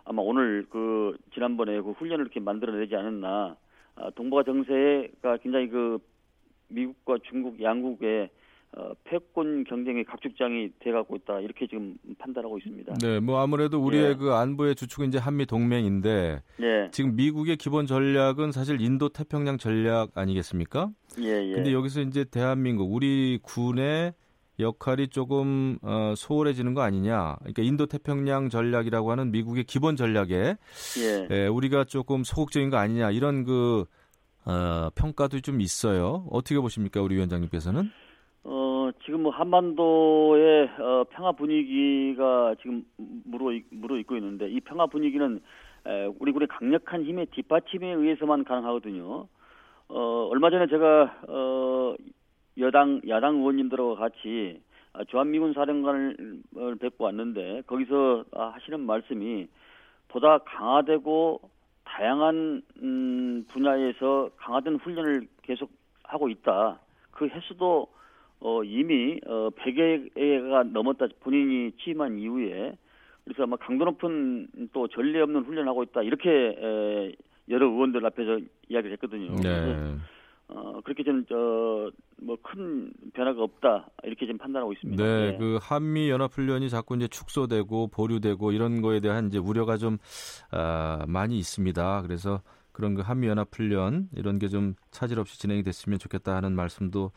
아마 0.04 0.22
오늘 0.22 0.64
그 0.70 1.18
지난번에 1.34 1.80
그 1.82 1.90
훈련을 1.90 2.24
이렇게 2.24 2.40
만들어내지 2.40 2.96
않았나. 2.96 3.56
아, 3.96 4.10
동북아 4.14 4.42
정세가 4.42 5.36
굉장히 5.42 5.68
그 5.68 5.98
미국과 6.68 7.18
중국 7.28 7.60
양국의 7.60 8.30
어, 8.76 8.92
패권 9.04 9.64
경쟁의 9.64 10.04
각축장이 10.04 10.70
돼가고 10.80 11.16
있다 11.16 11.40
이렇게 11.40 11.66
지금 11.66 11.96
판단하고 12.18 12.58
있습니다. 12.58 12.94
네, 13.00 13.18
뭐 13.18 13.40
아무래도 13.40 13.80
우리의 13.80 14.10
예. 14.10 14.14
그 14.14 14.32
안보의 14.32 14.75
주축은 14.75 15.08
이제 15.08 15.18
한미 15.18 15.46
동맹인데 15.46 16.42
예. 16.60 16.88
지금 16.92 17.16
미국의 17.16 17.56
기본 17.56 17.87
전략은 17.87 18.52
사실 18.52 18.80
인도 18.80 19.08
태평양 19.08 19.56
전략 19.56 20.10
아니겠습니까? 20.14 20.90
예, 21.20 21.48
예. 21.48 21.52
근데 21.54 21.72
여기서 21.72 22.02
이제 22.02 22.25
대한민국 22.25 22.92
우리 22.92 23.38
군의 23.42 24.12
역할이 24.60 25.08
조금 25.08 25.78
어, 25.82 26.14
소홀해지는 26.16 26.75
거 26.75 26.82
아니냐? 26.82 27.37
그러니까 27.40 27.62
인도 27.62 27.87
태평양 27.87 28.50
전략이라고 28.50 29.10
하는 29.10 29.30
미국의 29.30 29.64
기본 29.64 29.96
전략에 29.96 30.56
예. 30.98 31.28
예, 31.30 31.46
우리가 31.46 31.84
조금 31.84 32.22
소극적인 32.22 32.68
거 32.68 32.76
아니냐 32.76 33.12
이런 33.12 33.44
그 33.44 33.87
어, 34.44 34.90
평가도 34.94 35.40
좀 35.40 35.60
있어요. 35.60 36.26
어떻게 36.30 36.58
보십니까, 36.58 37.00
우리 37.02 37.16
위원장님께서는? 37.16 37.90
어, 38.45 38.90
지금 39.04 39.25
뭐 39.25 39.33
한반도의 39.33 40.71
어, 40.78 41.04
평화 41.11 41.33
분위기가 41.33 42.54
지금 42.61 42.85
무르, 43.25 43.61
무르익고 43.71 44.16
있는데 44.16 44.49
이 44.49 44.61
평화 44.61 44.87
분위기는 44.87 45.40
에, 45.87 46.07
우리 46.18 46.33
군의 46.33 46.49
강력한 46.49 47.04
힘의 47.04 47.26
뒷받침에 47.26 47.92
의해서만 47.92 48.45
가능하거든요. 48.45 49.26
어, 49.88 50.28
얼마 50.30 50.50
전에 50.50 50.66
제가 50.66 51.21
어, 51.28 51.95
여당 52.59 53.00
야당 53.09 53.37
의원님들과 53.37 53.95
같이 53.97 54.61
아, 54.92 55.04
주한미군 55.04 55.52
사령관을 55.52 56.76
뵙고 56.80 57.04
왔는데 57.04 57.62
거기서 57.66 58.25
아, 58.33 58.52
하시는 58.54 58.80
말씀이 58.80 59.47
보다 60.09 60.38
강화되고 60.38 61.40
다양한 61.85 62.62
음, 62.83 63.45
분야에서 63.49 64.30
강화된 64.37 64.76
훈련을 64.76 65.28
계속 65.42 65.71
하고 66.02 66.28
있다. 66.28 66.80
그 67.11 67.28
횟수도 67.28 67.88
어, 68.40 68.62
이미 68.64 69.21
어, 69.26 69.50
100회가 69.50 70.71
넘었다 70.71 71.07
본인이 71.21 71.73
취임한 71.83 72.18
이후에 72.18 72.73
그래서 73.25 73.42
아마 73.42 73.57
강도 73.57 73.85
높은 73.85 74.49
또 74.73 74.88
전례 74.88 75.21
없는 75.21 75.42
훈련을 75.45 75.68
하고 75.68 75.83
있다 75.83 76.02
이렇게 76.02 76.30
에, 76.30 77.12
여러 77.50 77.66
의원들 77.66 78.04
앞에서 78.07 78.38
이야기를 78.68 78.92
했거든요. 78.92 79.35
네. 79.37 79.97
어, 80.50 80.80
그렇게 80.83 81.02
좀, 81.04 81.26
저, 81.28 81.90
뭐, 82.23 82.35
큰 82.42 82.90
변화가 83.12 83.42
없다. 83.42 83.87
이렇게 84.04 84.26
좀 84.26 84.38
판단하고 84.38 84.73
있습니다. 84.73 85.02
네, 85.04 85.33
네. 85.33 85.37
그 85.38 85.59
한미 85.61 86.09
연합훈련이 86.09 86.71
자꾸 86.71 86.97
이제 86.97 87.07
축소되고 87.07 87.88
보류되고 87.88 88.52
이런 88.52 88.80
거에 88.80 89.00
대한 89.00 89.26
이제 89.26 89.37
우려가 89.37 89.76
좀, 89.76 89.99
아, 90.50 91.04
많이 91.07 91.38
있습니다. 91.38 92.00
그래서 92.00 92.40
그런 92.73 92.95
그 92.95 93.02
한미 93.02 93.26
연합훈련 93.26 94.09
이런 94.16 94.38
게 94.38 94.49
좀 94.49 94.75
차질 94.90 95.18
없이 95.18 95.38
진행이 95.38 95.62
됐으면 95.64 95.99
좋겠다 95.99 96.35
하는 96.37 96.54
말씀도 96.54 97.11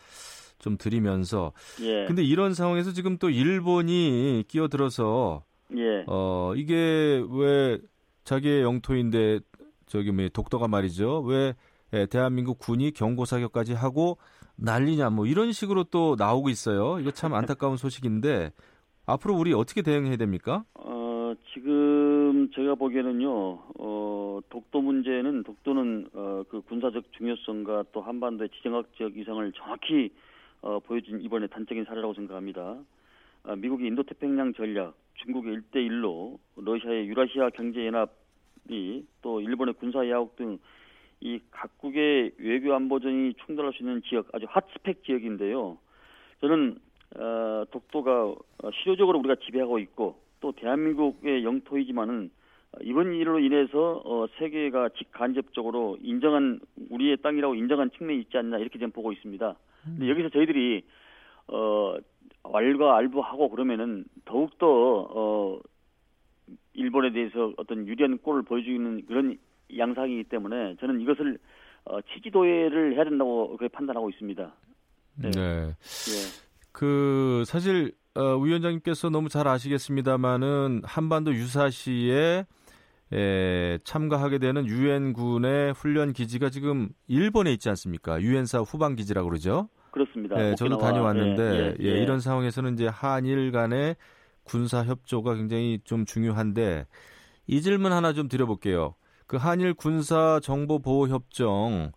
좀 0.62 0.78
드리면서. 0.78 1.52
예. 1.82 2.06
근데 2.06 2.24
이런 2.24 2.54
상황에서 2.54 2.94
지금 2.94 3.18
또 3.18 3.30
일본이 3.30 4.46
끼어들어서. 4.48 5.44
예. 5.76 6.06
어, 6.08 6.54
이게 6.56 7.24
왜 7.30 7.80
자기의 8.24 8.62
영토인데 8.62 9.40
저기 9.88 10.12
뭐 10.12 10.30
독도가 10.30 10.68
말이죠. 10.68 11.22
왜 11.22 11.54
예, 11.94 12.06
대한민국 12.06 12.60
군이 12.60 12.92
경고 12.92 13.26
사격까지 13.26 13.74
하고 13.74 14.18
난리냐 14.56 15.10
뭐 15.10 15.26
이런 15.26 15.52
식으로 15.52 15.84
또 15.86 16.16
나오고 16.18 16.50
있어요. 16.50 17.00
이거 17.00 17.12
참 17.12 17.34
안타까운 17.34 17.76
소식인데 17.78 18.52
앞으로 19.06 19.36
우리 19.36 19.54
어떻게 19.54 19.82
대응해야 19.82 20.16
됩니까? 20.16 20.64
어, 20.76 21.34
지금 21.54 22.50
제가 22.56 22.76
보기에는요. 22.76 23.60
어, 23.80 24.40
독도 24.50 24.82
문제는 24.82 25.44
독도는 25.44 26.10
어, 26.14 26.44
그 26.48 26.62
군사적 26.62 27.04
중요성과 27.18 27.86
또 27.92 28.02
한반도의 28.02 28.50
지정학적 28.50 29.18
이상을 29.18 29.52
정확히 29.54 30.12
어, 30.62 30.80
보여준 30.80 31.22
이번에 31.22 31.48
단적인 31.48 31.86
사례라고 31.86 32.14
생각합니다. 32.14 32.78
아, 33.44 33.56
미국의 33.56 33.88
인도태평양 33.88 34.54
전략, 34.54 34.96
중국의 35.16 35.54
일대일로 35.54 36.40
러시아의 36.56 37.08
유라시아 37.08 37.50
경제연합이 37.50 39.06
또 39.22 39.42
일본의 39.42 39.76
군사 39.76 40.08
야옥 40.08 40.36
등 40.36 40.60
이 41.22 41.40
각국의 41.52 42.32
외교 42.40 42.74
안보전이 42.74 43.36
충돌할 43.46 43.74
수 43.74 43.84
있는 43.84 44.02
지역 44.02 44.28
아주 44.34 44.48
핫스펙 44.50 45.04
지역인데요. 45.04 45.78
저는 46.42 46.80
어, 47.16 47.64
독도가 47.70 48.24
어, 48.24 48.72
실효적으로 48.74 49.20
우리가 49.20 49.36
지배하고 49.36 49.78
있고 49.80 50.20
또 50.40 50.52
대한민국의 50.54 51.44
영토이지만은 51.44 52.32
이번 52.82 53.14
일로 53.14 53.40
인해서 53.40 54.02
어, 54.04 54.26
세계가 54.40 54.90
직간접적으로 54.98 55.98
인정한 56.02 56.60
우리의 56.90 57.18
땅이라고 57.18 57.54
인정한 57.54 57.92
측면이 57.92 58.22
있지 58.22 58.38
않나 58.38 58.58
이렇게 58.58 58.80
좀 58.80 58.90
보고 58.90 59.12
있습니다. 59.12 59.56
근데 59.84 60.10
여기서 60.10 60.30
저희들이 60.30 60.84
어, 61.48 61.96
왈과 62.44 62.98
알부하고 62.98 63.50
그러면은 63.50 64.06
더욱더 64.26 64.68
어, 64.68 65.60
일본에 66.74 67.12
대해서 67.12 67.54
어떤 67.58 67.88
유리한 67.88 68.18
꼴을 68.20 68.44
보여주는 68.44 69.06
그런 69.06 69.38
양상이기 69.76 70.26
때문에 70.26 70.76
저는 70.80 71.02
이것을 71.02 71.38
어, 71.86 72.00
치지도회를 72.02 72.96
해야 72.96 73.04
된다고 73.04 73.56
그렇게 73.58 73.68
판단하고 73.68 74.10
있습니다. 74.10 74.54
네. 75.16 75.32
네. 75.32 75.42
예. 75.42 75.74
그 76.72 77.44
사실 77.46 77.94
어, 78.16 78.38
위원장님께서 78.38 79.10
너무 79.10 79.30
잘 79.30 79.48
아시겠습니다만은 79.48 80.82
한반도 80.84 81.34
유사시에 81.34 82.46
에, 83.14 83.80
참가하게 83.84 84.40
되는 84.40 84.66
유엔군의 84.66 85.74
훈련 85.74 86.14
기지가 86.14 86.50
지금 86.50 86.90
일본에 87.08 87.52
있지 87.54 87.70
않습니까? 87.70 88.22
유엔사 88.22 88.60
후방 88.60 88.96
기지라고 88.96 89.30
그러죠. 89.30 89.70
그렇습니다. 89.92 90.36
네, 90.38 90.56
저도 90.56 90.78
다녀왔는데 90.78 91.44
예, 91.44 91.58
예, 91.58 91.76
예, 91.80 91.86
예, 91.86 92.02
이런 92.02 92.20
상황에서는 92.20 92.74
이제 92.76 92.88
한일 92.88 93.52
간의 93.52 93.98
군사 94.44 94.84
협조가 94.84 95.36
굉장히 95.36 95.80
좀 95.84 96.06
중요한데 96.06 96.88
이 97.48 97.62
질문 97.62 97.92
하나 97.92 98.14
좀 98.14 98.28
드려볼게요. 98.28 98.96
그 99.28 99.38
한일 99.38 99.74
군사 99.74 100.40
정보 100.42 100.80
보호 100.80 101.08
협정 101.08 101.92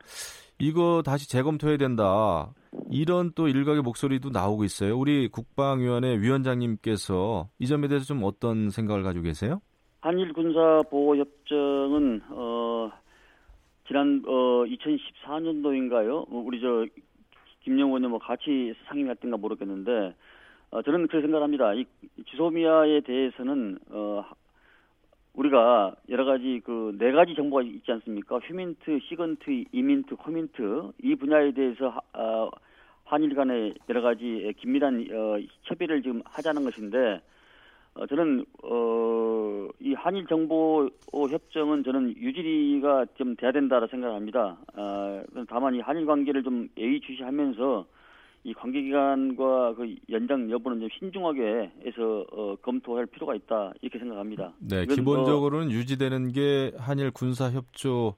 이거 0.58 1.02
다시 1.04 1.28
재검토해야 1.28 1.78
된다. 1.78 2.52
이런 2.90 3.32
또 3.34 3.48
일각의 3.48 3.82
목소리도 3.82 4.30
나오고 4.30 4.64
있어요. 4.64 4.98
우리 4.98 5.28
국방위원회 5.28 6.18
위원장님께서 6.18 7.48
이 7.58 7.66
점에 7.66 7.88
대해서 7.88 8.04
좀 8.04 8.22
어떤 8.24 8.70
생각을 8.70 9.02
가지고 9.02 9.24
계세요? 9.24 9.60
한일 10.04 10.34
군사 10.34 10.82
보호 10.90 11.16
협정은 11.16 12.20
어 12.28 12.92
지난 13.88 14.22
어 14.26 14.64
2014년도인가요? 14.66 16.28
뭐 16.28 16.44
우리 16.44 16.60
저 16.60 16.84
김영원 17.62 18.02
의원 18.02 18.10
뭐 18.10 18.18
같이 18.18 18.74
상임했던가 18.84 19.38
모르겠는데 19.38 20.14
어 20.72 20.82
저는 20.82 21.06
그렇게 21.06 21.22
생각합니다. 21.22 21.72
이 21.72 21.86
지소미아에 22.28 23.00
대해서는 23.00 23.78
어 23.88 24.26
우리가 25.32 25.96
여러 26.10 26.26
가지 26.26 26.60
그 26.62 26.94
네 26.98 27.10
가지 27.10 27.34
정보가 27.34 27.62
있지 27.62 27.90
않습니까? 27.90 28.40
휴민트, 28.40 28.98
시건트, 29.08 29.64
이민트, 29.72 30.16
코민트 30.16 30.92
이 31.02 31.14
분야에 31.14 31.52
대해서 31.52 31.88
하, 31.88 32.00
어, 32.12 32.50
한일 33.04 33.34
간의 33.34 33.72
여러 33.88 34.02
가지 34.02 34.52
긴밀한 34.58 35.08
어, 35.10 35.38
협의를 35.62 36.02
지금 36.02 36.20
하자는 36.26 36.62
것인데 36.62 37.22
어, 37.94 38.06
저는 38.06 38.44
어, 38.64 39.68
이 39.80 39.94
한일 39.94 40.26
정보 40.26 40.88
협정은 41.12 41.84
저는 41.84 42.16
유지가 42.16 43.06
좀 43.16 43.36
돼야 43.36 43.52
된다고 43.52 43.86
생각합니다. 43.86 44.58
어, 44.74 45.22
다만 45.48 45.74
이 45.74 45.80
한일 45.80 46.06
관계를 46.06 46.42
좀 46.42 46.68
예의주시하면서 46.76 47.86
이 48.46 48.52
관계기관과 48.52 49.74
그 49.74 49.94
연장 50.10 50.50
여부는 50.50 50.80
좀 50.80 50.88
신중하게 50.98 51.70
해서 51.86 52.26
어, 52.32 52.56
검토할 52.62 53.06
필요가 53.06 53.34
있다 53.34 53.72
이렇게 53.80 53.98
생각합니다. 53.98 54.52
네, 54.58 54.84
기본적으로는 54.86 55.68
어, 55.68 55.70
유지되는 55.70 56.32
게 56.32 56.72
한일 56.76 57.12
군사 57.12 57.50
협조 57.50 58.16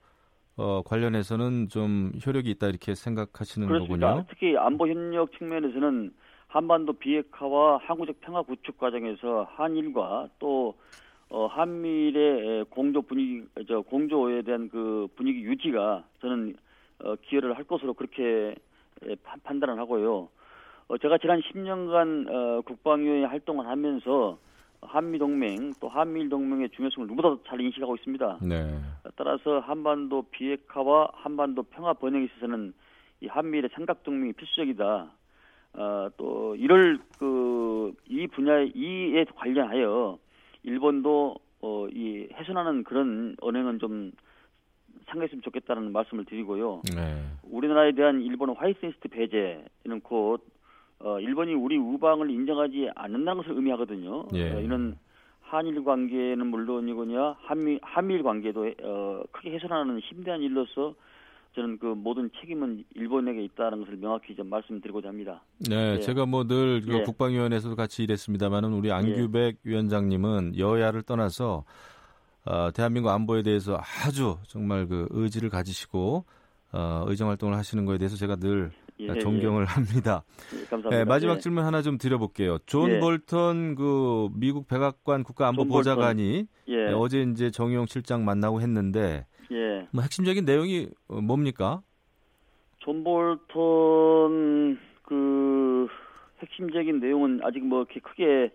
어, 0.56 0.82
관련해서는 0.82 1.68
좀 1.68 2.12
효력이 2.26 2.50
있다 2.52 2.68
이렇게 2.68 2.94
생각하시는 2.94 3.68
그렇습니다. 3.68 4.06
거군요. 4.06 4.26
특히 4.30 4.56
안보 4.56 4.88
협력 4.88 5.30
측면에서는 5.38 6.12
한반도 6.48 6.92
비핵화와 6.94 7.78
항구적 7.78 8.20
평화 8.20 8.42
구축 8.42 8.78
과정에서 8.78 9.48
한일과 9.56 10.28
또 10.38 10.74
어, 11.28 11.46
한미일의 11.46 12.66
공조 12.70 13.02
분위기, 13.02 13.44
저 13.66 13.80
공조에 13.80 14.42
대한 14.42 14.68
그 14.68 15.08
분위기 15.16 15.42
유지가 15.42 16.04
저는 16.20 16.56
어, 17.02 17.14
기여를 17.16 17.56
할 17.56 17.64
것으로 17.64 17.94
그렇게 17.94 18.54
예, 19.04 19.14
판단을 19.42 19.78
하고요. 19.78 20.28
어, 20.88 20.98
제가 20.98 21.18
지난 21.18 21.40
10년간 21.40 22.30
어, 22.30 22.60
국방위원회 22.62 23.24
활동을 23.24 23.66
하면서 23.66 24.38
한미 24.82 25.18
동맹 25.18 25.72
또 25.80 25.88
한미일 25.88 26.28
동맹의 26.28 26.70
중요성을 26.70 27.08
누구보다도 27.08 27.42
잘 27.48 27.60
인식하고 27.60 27.96
있습니다. 27.96 28.38
네. 28.42 28.78
따라서 29.16 29.58
한반도 29.60 30.22
비핵화와 30.30 31.08
한반도 31.12 31.64
평화 31.64 31.92
번영에 31.92 32.26
있어서는 32.26 32.72
이 33.20 33.26
한미일의 33.26 33.70
삼각 33.74 34.04
동맹이 34.04 34.32
필수적이다. 34.34 35.10
어, 35.76 36.08
또 36.16 36.56
이를 36.56 36.98
그 37.18 37.56
이 38.08 38.26
분야에 38.26 38.72
이에 38.74 39.24
관련하여 39.34 40.18
일본도 40.62 41.36
어, 41.62 41.86
이 41.88 42.28
훼손하는 42.34 42.84
그런 42.84 43.36
언행은 43.40 43.78
좀 43.78 44.12
상했으면 45.06 45.42
좋겠다는 45.42 45.92
말씀을 45.92 46.24
드리고요. 46.24 46.82
네. 46.94 47.22
우리나라에 47.44 47.92
대한 47.92 48.20
일본의 48.20 48.56
화이트리스트 48.58 49.08
배제는 49.08 50.00
곧 50.02 50.44
어, 50.98 51.20
일본이 51.20 51.54
우리 51.54 51.76
우방을 51.76 52.30
인정하지 52.30 52.90
않는다는 52.94 53.42
것을 53.42 53.56
의미하거든요. 53.56 54.26
예. 54.34 54.52
어, 54.52 54.60
이는 54.60 54.96
한일 55.42 55.84
관계는 55.84 56.46
물론이거냐 56.46 57.36
한미 57.38 57.78
한미일 57.82 58.22
관계도 58.22 58.72
어, 58.82 59.22
크게 59.30 59.50
훼손하는 59.50 60.00
심대한 60.08 60.42
일로서 60.42 60.94
저는 61.56 61.78
그 61.78 61.86
모든 61.86 62.30
책임은 62.38 62.84
일본에게 62.94 63.42
있다는 63.44 63.80
것을 63.80 63.96
명확히 63.96 64.36
좀 64.36 64.50
말씀드리고자 64.50 65.08
합니다. 65.08 65.42
네, 65.58 65.94
예. 65.94 66.00
제가 66.00 66.26
뭐늘 66.26 66.82
그 66.82 66.98
예. 66.98 67.02
국방위원회에서도 67.02 67.74
같이 67.74 68.02
일했습니다만은 68.02 68.74
우리 68.74 68.92
안규백 68.92 69.60
위원장님은 69.64 70.58
여야를 70.58 71.02
떠나서 71.02 71.64
어, 72.44 72.70
대한민국 72.72 73.08
안보에 73.08 73.42
대해서 73.42 73.80
아주 74.04 74.36
정말 74.46 74.86
그 74.86 75.08
의지를 75.10 75.48
가지시고 75.48 76.26
어, 76.72 77.04
의정 77.06 77.30
활동을 77.30 77.56
하시는 77.56 77.86
거에 77.86 77.96
대해서 77.96 78.16
제가 78.16 78.36
늘 78.36 78.70
예, 79.00 79.18
존경을 79.18 79.64
합니다. 79.64 80.24
예, 80.52 80.58
감사합니다. 80.64 80.90
네, 80.90 81.04
마지막 81.04 81.36
예. 81.36 81.38
질문 81.40 81.64
하나 81.64 81.80
좀 81.80 81.96
드려볼게요. 81.96 82.58
존 82.66 82.90
예. 82.90 83.00
볼턴 83.00 83.74
그 83.74 84.28
미국 84.34 84.68
백악관 84.68 85.22
국가안보 85.22 85.62
존 85.62 85.68
볼턴. 85.68 85.94
보좌관이 85.94 86.46
예, 86.68 86.76
네, 86.76 86.92
어제 86.92 87.22
이제 87.22 87.50
정의용 87.50 87.86
실장 87.86 88.26
만나고 88.26 88.60
했는데 88.60 89.26
예. 89.52 89.86
뭐 89.92 90.02
핵심적인 90.02 90.44
내용이 90.44 90.88
어, 91.08 91.20
뭡니까? 91.20 91.82
존 92.78 93.02
볼턴 93.04 94.78
그 95.02 95.88
핵심적인 96.40 97.00
내용은 97.00 97.40
아직 97.42 97.64
뭐 97.64 97.80
이렇게 97.80 98.00
크게 98.00 98.52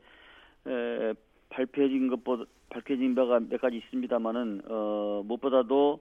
에, 0.67 1.13
발표해진 1.49 2.07
것보다 2.09 2.45
발표해진 2.69 3.15
바가 3.15 3.39
몇 3.39 3.59
가지 3.59 3.77
있습니다만은 3.77 4.61
어, 4.67 5.23
무엇보다도 5.25 5.99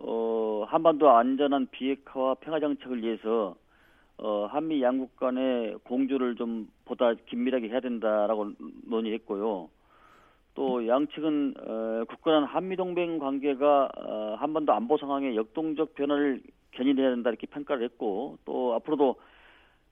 어, 0.00 0.64
한반도 0.68 1.10
안전한 1.10 1.68
비핵화와 1.70 2.36
평화 2.36 2.60
정책을 2.60 3.02
위해서 3.02 3.56
어, 4.16 4.46
한미 4.50 4.82
양국 4.82 5.16
간의 5.16 5.78
공조를 5.84 6.36
좀 6.36 6.70
보다 6.84 7.14
긴밀하게 7.14 7.68
해야 7.68 7.80
된다라고 7.80 8.52
논의했고요. 8.86 9.68
또 10.60 10.86
양측은 10.86 11.54
어, 11.56 12.04
굳건한 12.06 12.44
한미 12.44 12.76
동맹 12.76 13.18
관계가 13.18 13.88
어, 13.96 14.36
한반도 14.38 14.74
안보 14.74 14.98
상황의 14.98 15.34
역동적 15.34 15.94
변화를 15.94 16.42
견인해야 16.72 17.08
된다 17.08 17.30
이렇게 17.30 17.46
평가를 17.46 17.82
했고 17.84 18.36
또 18.44 18.74
앞으로도 18.74 19.16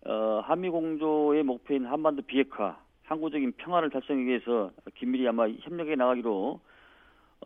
어, 0.04 0.42
한미 0.44 0.68
공조의 0.68 1.42
목표인 1.42 1.86
한반도 1.86 2.20
비핵화, 2.20 2.78
항구적인 3.04 3.52
평화를 3.56 3.88
달성하기 3.88 4.26
위해서 4.26 4.70
긴밀히 4.94 5.26
아마 5.26 5.48
협력해 5.48 5.94
나가기로 5.96 6.60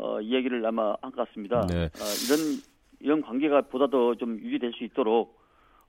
어, 0.00 0.20
이야기를 0.20 0.66
아마 0.66 0.96
한 1.00 1.12
것 1.12 1.28
같습니다. 1.28 1.64
네. 1.68 1.84
어, 1.84 2.04
이런 2.26 2.60
이런 2.98 3.22
관계가 3.22 3.60
보다 3.62 3.86
더 3.86 4.16
좀 4.16 4.40
유지될 4.40 4.72
수 4.72 4.82
있도록 4.82 5.38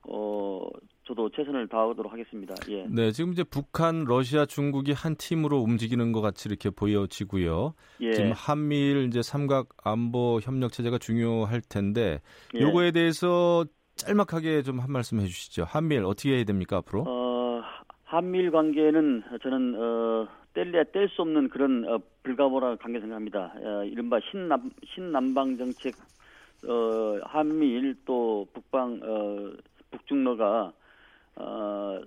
어, 0.03 0.69
저도 1.05 1.29
최선을 1.29 1.67
다하도록 1.67 2.11
하겠습니다. 2.11 2.55
예. 2.69 2.85
네, 2.89 3.11
지금 3.11 3.33
이제 3.33 3.43
북한, 3.43 4.05
러시아, 4.05 4.45
중국이 4.45 4.93
한 4.93 5.15
팀으로 5.17 5.57
움직이는 5.59 6.11
것 6.13 6.21
같이 6.21 6.47
이렇게 6.47 6.69
보여지고요. 6.69 7.73
예. 8.01 8.13
지금 8.13 8.31
한미일 8.33 9.07
이제 9.07 9.21
삼각 9.21 9.69
안보 9.83 10.39
협력 10.41 10.71
체제가 10.71 10.97
중요할 10.97 11.61
텐데 11.67 12.21
예. 12.55 12.61
요거에 12.61 12.91
대해서 12.91 13.65
짤막하게 13.95 14.63
좀 14.63 14.79
한 14.79 14.91
말씀 14.91 15.19
해주시죠. 15.19 15.65
한미일 15.67 16.05
어떻게 16.05 16.35
해야 16.35 16.43
됩니까 16.45 16.77
앞으로? 16.77 17.03
어, 17.07 17.61
한미일 18.05 18.51
관계는 18.51 19.23
저는 19.41 19.75
어, 19.77 20.27
뗄래야 20.53 20.83
뗄 20.93 21.09
수 21.09 21.21
없는 21.23 21.49
그런 21.49 21.85
어, 21.87 21.99
불가모란 22.23 22.77
관계 22.77 22.99
생각합니다. 22.99 23.53
어, 23.57 23.83
이른바 23.83 24.19
신남 24.31 24.71
신남방 24.93 25.57
정책, 25.57 25.95
어, 26.67 27.19
한미일 27.25 27.95
또 28.05 28.47
북방 28.53 28.99
어, 29.03 29.51
북중러가 29.91 30.71
어, 31.35 31.99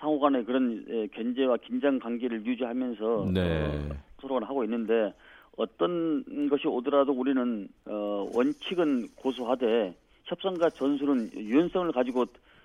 상호간의 0.00 0.44
그런 0.44 0.84
에, 0.88 1.06
견제와 1.08 1.58
긴장 1.58 1.98
관계를 1.98 2.44
유지하면서 2.44 3.30
네. 3.32 3.88
어, 3.90 3.96
서로가 4.20 4.46
하고 4.46 4.64
있는데 4.64 5.12
어떤 5.56 6.48
것이 6.48 6.66
오더라도 6.66 7.12
우리는 7.12 7.68
어, 7.86 8.28
원칙은 8.34 9.08
고수하되 9.16 9.94
협상과 10.24 10.70
전술은 10.70 11.32
유연성을 11.34 11.92
가지고 11.92 12.24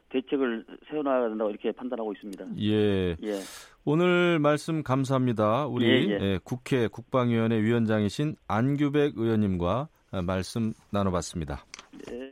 대책을 0.10 0.66
세워나가야 0.90 1.30
된다고 1.30 1.50
이렇게 1.50 1.72
판단하고 1.72 2.14
있습니다. 2.14 2.46
예, 2.62 3.12
예, 3.22 3.40
오늘 3.84 4.40
말씀 4.40 4.84
감사합니다. 4.84 5.68
우리 5.68 5.86
예, 5.86 6.14
예. 6.14 6.20
예, 6.22 6.40
국회 6.44 6.88
국방위원회 6.88 7.62
위원장이신 7.62 8.36
안규백 8.48 9.18
의원님과 9.18 9.90
아, 10.12 10.22
말씀 10.22 10.72
나눠봤습니다. 10.92 11.66
예. 12.12 12.32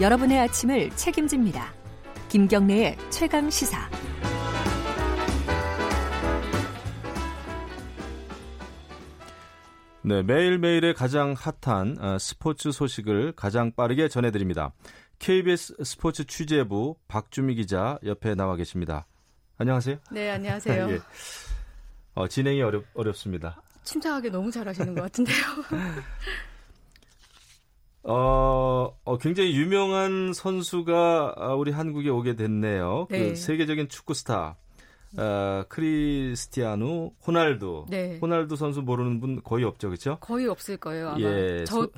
여러분의 0.00 0.38
아침을 0.38 0.90
책임집니다. 0.90 1.74
김경래의 2.28 2.96
최강 3.10 3.50
시사. 3.50 3.90
네, 10.02 10.22
매일매일의 10.22 10.94
가장 10.94 11.34
핫한 11.36 11.98
어, 11.98 12.18
스포츠 12.20 12.70
소식을 12.70 13.32
가장 13.32 13.72
빠르게 13.72 14.08
전해드립니다. 14.08 14.72
KBS 15.18 15.74
스포츠 15.82 16.24
취재부 16.24 16.96
박주미 17.08 17.56
기자 17.56 17.98
옆에 18.04 18.36
나와 18.36 18.54
계십니다. 18.54 19.08
안녕하세요. 19.56 19.96
네, 20.12 20.30
안녕하세요. 20.30 20.90
예. 20.94 21.00
어, 22.14 22.28
진행이 22.28 22.62
어렵, 22.62 22.84
어렵습니다. 22.94 23.60
침착하게 23.82 24.30
너무 24.30 24.52
잘하시는 24.52 24.94
것 24.94 25.02
같은데요. 25.02 25.36
어, 28.10 28.96
어, 29.04 29.18
굉장히 29.18 29.54
유명한 29.54 30.32
선수가 30.32 31.34
아, 31.36 31.54
우리 31.54 31.70
한국에 31.72 32.08
오게 32.08 32.36
됐네요. 32.36 33.06
네. 33.10 33.30
그 33.30 33.36
세계적인 33.36 33.88
축구 33.88 34.14
스타. 34.14 34.56
어, 35.16 35.62
크리스티아누 35.68 37.10
호날두. 37.26 37.86
네. 37.90 38.18
호날두 38.20 38.56
선수 38.56 38.80
모르는 38.82 39.20
분 39.20 39.42
거의 39.42 39.64
없죠, 39.64 39.88
그렇죠? 39.88 40.16
거의 40.20 40.46
없을 40.48 40.76
거예요. 40.78 41.10
아마. 41.10 41.20
예, 41.20 41.64
저 41.66 41.82
소- 41.82 41.90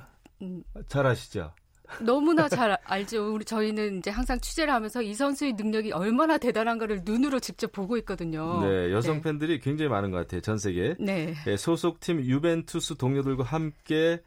음, 0.42 0.62
잘 0.88 1.06
아시죠? 1.06 1.52
너무나 2.00 2.48
잘 2.48 2.78
알죠. 2.84 3.34
우리 3.34 3.44
저희는 3.44 3.98
이제 3.98 4.10
항상 4.10 4.38
취재를 4.38 4.72
하면서 4.72 5.02
이 5.02 5.12
선수의 5.12 5.54
능력이 5.54 5.90
얼마나 5.90 6.38
대단한가를 6.38 7.02
눈으로 7.04 7.40
직접 7.40 7.72
보고 7.72 7.96
있거든요. 7.98 8.60
네, 8.62 8.92
여성 8.92 9.16
네. 9.16 9.22
팬들이 9.22 9.58
굉장히 9.58 9.88
많은 9.88 10.12
것 10.12 10.18
같아요, 10.18 10.40
전 10.40 10.56
세계. 10.56 10.94
네. 11.00 11.34
예, 11.48 11.56
소속팀 11.56 12.20
유벤투스 12.22 12.96
동료들과 12.96 13.42
함께 13.44 13.94
예, 13.96 14.22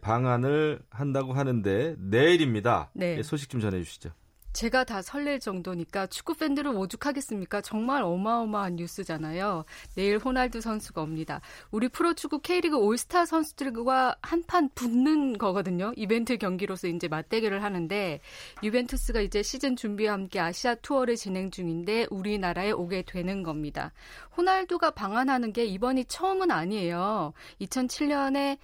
방한을 0.00 0.80
한다고 0.90 1.32
하는데 1.32 1.96
내일입니다. 1.98 2.90
네. 2.94 3.18
예, 3.18 3.22
소식 3.22 3.50
좀 3.50 3.60
전해주시죠. 3.60 4.10
제가 4.58 4.82
다 4.82 5.02
설렐 5.02 5.38
정도니까 5.38 6.06
축구 6.08 6.34
팬들을 6.34 6.74
오죽하겠습니까? 6.74 7.60
정말 7.60 8.02
어마어마한 8.02 8.76
뉴스잖아요. 8.76 9.64
내일 9.94 10.18
호날두 10.18 10.60
선수가 10.60 11.02
옵니다. 11.02 11.40
우리 11.70 11.88
프로축구 11.88 12.40
K리그 12.40 12.76
올스타 12.76 13.24
선수들과 13.24 14.16
한판 14.20 14.70
붙는 14.74 15.38
거거든요. 15.38 15.92
이벤트 15.96 16.38
경기로서 16.38 16.88
이제 16.88 17.06
맞대결을 17.06 17.62
하는데 17.62 18.20
유벤투스가 18.64 19.20
이제 19.20 19.42
시즌 19.44 19.76
준비와 19.76 20.14
함께 20.14 20.40
아시아 20.40 20.74
투어를 20.76 21.14
진행 21.14 21.50
중인데 21.50 22.06
우리나라에 22.10 22.72
오게 22.72 23.02
되는 23.02 23.44
겁니다. 23.44 23.92
호날두가 24.36 24.90
방한하는 24.92 25.52
게 25.52 25.66
이번이 25.66 26.06
처음은 26.06 26.50
아니에요. 26.50 27.32
2007년에 27.60 28.58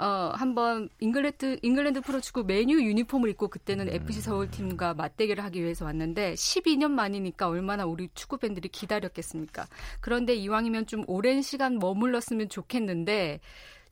어, 0.00 0.32
한번 0.34 0.88
잉글랜드, 1.00 1.58
잉글랜드 1.60 2.00
프로축구 2.00 2.44
맨유 2.44 2.82
유니폼을 2.82 3.28
입고 3.30 3.48
그때는 3.48 3.90
FC 3.90 4.22
서울팀과 4.22 4.94
맞대결을 4.94 5.44
하기 5.44 5.62
위해서 5.62 5.84
왔는데 5.84 6.32
12년 6.32 6.90
만이니까 6.92 7.46
얼마나 7.48 7.84
우리 7.84 8.08
축구 8.14 8.38
팬들이 8.38 8.70
기다렸겠습니까? 8.70 9.66
그런데 10.00 10.34
이왕이면 10.34 10.86
좀 10.86 11.04
오랜 11.06 11.42
시간 11.42 11.78
머물렀으면 11.78 12.48
좋겠는데 12.48 13.40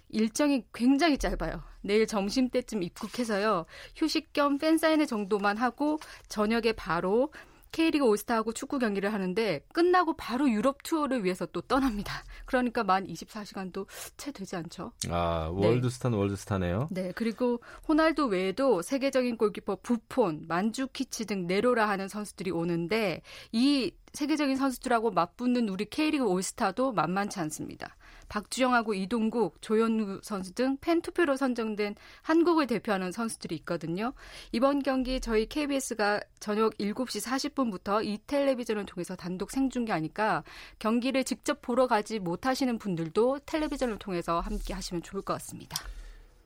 일정이 0.08 0.64
굉장히 0.72 1.18
짧아요. 1.18 1.62
내일 1.82 2.06
점심 2.06 2.48
때쯤 2.48 2.82
입국해서요. 2.82 3.66
휴식 3.94 4.32
겸 4.32 4.56
팬사인회 4.56 5.04
정도만 5.04 5.58
하고 5.58 5.98
저녁에 6.28 6.72
바로 6.72 7.30
K리그 7.72 8.04
올스타하고 8.04 8.52
축구 8.52 8.78
경기를 8.78 9.12
하는데 9.12 9.60
끝나고 9.72 10.14
바로 10.16 10.48
유럽 10.50 10.82
투어를 10.82 11.24
위해서 11.24 11.46
또 11.46 11.60
떠납니다. 11.60 12.24
그러니까 12.46 12.84
만 12.84 13.06
24시간도 13.06 13.86
채 14.16 14.32
되지 14.32 14.56
않죠. 14.56 14.92
아, 15.10 15.50
월드스타는 15.52 16.16
네. 16.16 16.20
월드스타네요. 16.20 16.88
네, 16.90 17.12
그리고 17.14 17.60
호날두 17.86 18.26
외에도 18.26 18.82
세계적인 18.82 19.36
골키퍼 19.36 19.78
부폰, 19.82 20.44
만주키치 20.48 21.26
등 21.26 21.46
네로라 21.46 21.88
하는 21.88 22.08
선수들이 22.08 22.50
오는데 22.50 23.22
이 23.52 23.92
세계적인 24.12 24.56
선수들하고 24.56 25.10
맞붙는 25.10 25.68
우리 25.68 25.84
K리그 25.84 26.24
올스타도 26.24 26.92
만만치 26.92 27.40
않습니다. 27.40 27.96
박주영하고 28.28 28.94
이동국, 28.94 29.60
조현우 29.62 30.20
선수 30.22 30.52
등 30.54 30.76
팬투표로 30.80 31.36
선정된 31.36 31.94
한국을 32.22 32.66
대표하는 32.66 33.12
선수들이 33.12 33.54
있거든요. 33.56 34.12
이번 34.52 34.82
경기 34.82 35.20
저희 35.20 35.46
KBS가 35.46 36.20
저녁 36.40 36.76
7시 36.78 37.24
40분부터 37.26 38.04
이 38.04 38.18
텔레비전을 38.26 38.86
통해서 38.86 39.16
단독 39.16 39.50
생중계하니까 39.50 40.44
경기를 40.78 41.24
직접 41.24 41.60
보러 41.62 41.86
가지 41.86 42.18
못하시는 42.18 42.78
분들도 42.78 43.40
텔레비전을 43.46 43.98
통해서 43.98 44.40
함께 44.40 44.74
하시면 44.74 45.02
좋을 45.02 45.22
것 45.22 45.34
같습니다. 45.34 45.76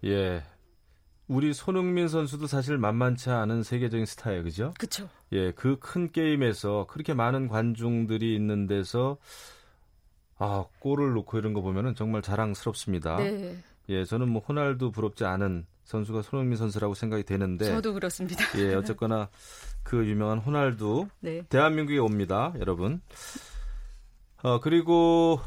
예. 0.04 0.42
우리 1.28 1.54
손흥민 1.54 2.08
선수도 2.08 2.46
사실 2.46 2.76
만만치 2.76 3.30
않은 3.30 3.62
세계적인 3.62 4.04
스타예요, 4.06 4.42
그죠? 4.42 4.74
그렇죠. 4.78 5.08
예, 5.32 5.52
그 5.52 5.78
큰 5.80 6.10
게임에서 6.12 6.86
그렇게 6.90 7.14
많은 7.14 7.48
관중들이 7.48 8.34
있는 8.34 8.66
데서 8.66 9.16
아, 10.44 10.64
골을 10.80 11.14
넣고 11.14 11.38
이런 11.38 11.52
거 11.52 11.60
보면은 11.60 11.94
정말 11.94 12.20
자랑스럽습니다. 12.20 13.16
네. 13.18 13.56
예, 13.88 14.04
저는 14.04 14.28
뭐 14.28 14.42
호날두 14.42 14.90
부럽지 14.90 15.24
않은 15.24 15.66
선수가 15.84 16.22
손흥민 16.22 16.56
선수라고 16.56 16.94
생각이 16.94 17.22
되는데 17.22 17.66
저도 17.66 17.94
그렇습니다. 17.94 18.44
예, 18.58 18.74
어쨌거나 18.74 19.28
그 19.84 20.04
유명한 20.04 20.38
호날두 20.38 21.06
네. 21.20 21.42
대한민국에 21.48 21.98
옵니다, 21.98 22.52
여러분. 22.58 23.00
어, 24.42 24.58
그리고 24.58 25.38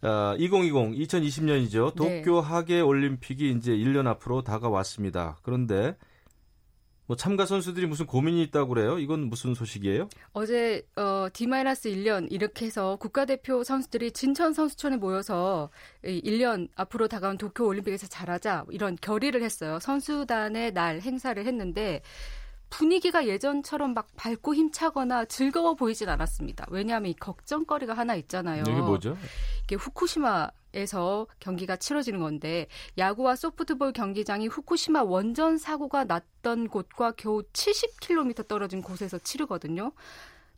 아, 0.00 0.34
2020 0.38 1.08
2020년이죠. 1.08 1.94
도쿄 1.94 2.40
네. 2.40 2.48
하계 2.48 2.80
올림픽이 2.80 3.50
이제 3.50 3.72
1년 3.72 4.06
앞으로 4.06 4.42
다가왔습니다. 4.42 5.36
그런데 5.42 5.96
뭐 7.06 7.16
참가 7.16 7.46
선수들이 7.46 7.86
무슨 7.86 8.06
고민이 8.06 8.42
있다고 8.44 8.68
그래요? 8.70 8.98
이건 8.98 9.28
무슨 9.28 9.54
소식이에요? 9.54 10.08
어제 10.32 10.86
어, 10.96 11.28
D-1년 11.32 12.26
이렇게 12.30 12.66
해서 12.66 12.96
국가대표 12.96 13.62
선수들이 13.62 14.10
진천 14.12 14.52
선수촌에 14.52 14.96
모여서 14.96 15.70
1년 16.04 16.68
앞으로 16.74 17.08
다가온 17.08 17.38
도쿄 17.38 17.64
올림픽에서 17.66 18.08
잘하자 18.08 18.66
이런 18.70 18.96
결의를 19.00 19.42
했어요. 19.42 19.78
선수단의 19.80 20.72
날 20.72 21.00
행사를 21.00 21.44
했는데 21.44 22.02
분위기가 22.68 23.26
예전처럼 23.26 23.94
막 23.94 24.08
밝고 24.16 24.54
힘차거나 24.54 25.26
즐거워 25.26 25.74
보이진 25.74 26.08
않았습니다. 26.08 26.66
왜냐하면 26.70 27.10
이 27.10 27.14
걱정거리가 27.14 27.94
하나 27.94 28.16
있잖아요. 28.16 28.62
이게 28.62 28.72
뭐죠? 28.72 29.16
이게 29.64 29.76
후쿠시마 29.76 30.50
에서 30.76 31.26
경기가 31.40 31.76
치러지는 31.76 32.20
건데 32.20 32.66
야구와 32.98 33.34
소프트볼 33.34 33.94
경기장이 33.94 34.46
후쿠시마 34.46 35.04
원전 35.04 35.56
사고가 35.56 36.04
났던 36.04 36.68
곳과 36.68 37.12
겨우 37.12 37.42
70km 37.42 38.46
떨어진 38.46 38.82
곳에서 38.82 39.18
치르거든요. 39.18 39.92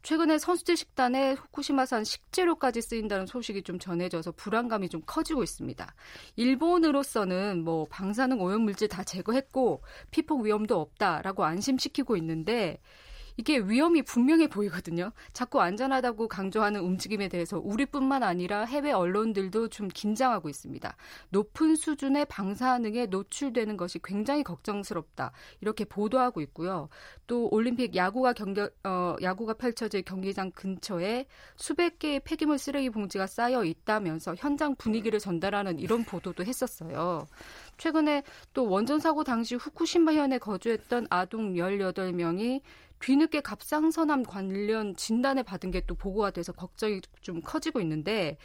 최근에 0.02 0.38
선수들 0.38 0.76
식단에 0.76 1.34
후쿠시마산 1.34 2.02
식재료까지 2.02 2.82
쓰인다는 2.82 3.26
소식이 3.26 3.62
좀 3.62 3.78
전해져서 3.78 4.32
불안감이 4.32 4.88
좀 4.88 5.02
커지고 5.06 5.42
있습니다. 5.42 5.94
일본으로서는 6.36 7.62
뭐 7.62 7.86
방사능 7.90 8.40
오염 8.40 8.62
물질 8.62 8.88
다 8.88 9.04
제거했고 9.04 9.82
피폭 10.10 10.42
위험도 10.42 10.80
없다라고 10.80 11.44
안심시키고 11.44 12.16
있는데 12.16 12.80
이게 13.38 13.58
위험이 13.58 14.02
분명해 14.02 14.48
보이거든요. 14.48 15.12
자꾸 15.32 15.60
안전하다고 15.60 16.26
강조하는 16.26 16.80
움직임에 16.80 17.28
대해서 17.28 17.60
우리뿐만 17.60 18.24
아니라 18.24 18.64
해외 18.64 18.90
언론들도 18.90 19.68
좀 19.68 19.86
긴장하고 19.86 20.48
있습니다. 20.48 20.96
높은 21.30 21.76
수준의 21.76 22.26
방사능에 22.26 23.06
노출되는 23.06 23.76
것이 23.76 24.00
굉장히 24.02 24.42
걱정스럽다. 24.42 25.30
이렇게 25.60 25.84
보도하고 25.84 26.40
있고요. 26.40 26.88
또 27.28 27.48
올림픽 27.52 27.94
야구가 27.94 28.32
경겨, 28.32 28.68
어, 28.82 29.14
야구가 29.22 29.54
펼쳐질 29.54 30.02
경기장 30.02 30.50
근처에 30.50 31.26
수백 31.54 32.00
개의 32.00 32.18
폐기물 32.20 32.58
쓰레기 32.58 32.90
봉지가 32.90 33.28
쌓여 33.28 33.62
있다면서 33.62 34.34
현장 34.34 34.74
분위기를 34.74 35.20
전달하는 35.20 35.78
이런 35.78 36.02
보도도 36.02 36.44
했었어요. 36.44 37.24
최근에 37.76 38.24
또 38.52 38.68
원전 38.68 38.98
사고 38.98 39.22
당시 39.22 39.54
후쿠시마 39.54 40.14
현에 40.14 40.38
거주했던 40.38 41.06
아동 41.08 41.54
18명이 41.54 42.62
뒤늦게 43.00 43.40
갑상선암 43.40 44.24
관련 44.24 44.94
진단을 44.94 45.42
받은 45.44 45.70
게 45.70 45.78
또 45.88 45.94
보고가 45.94 46.30
돼서 46.30 46.52
걱정이 46.52 47.00
좀 47.20 47.40
커지고 47.40 47.80
있는데 47.80 48.36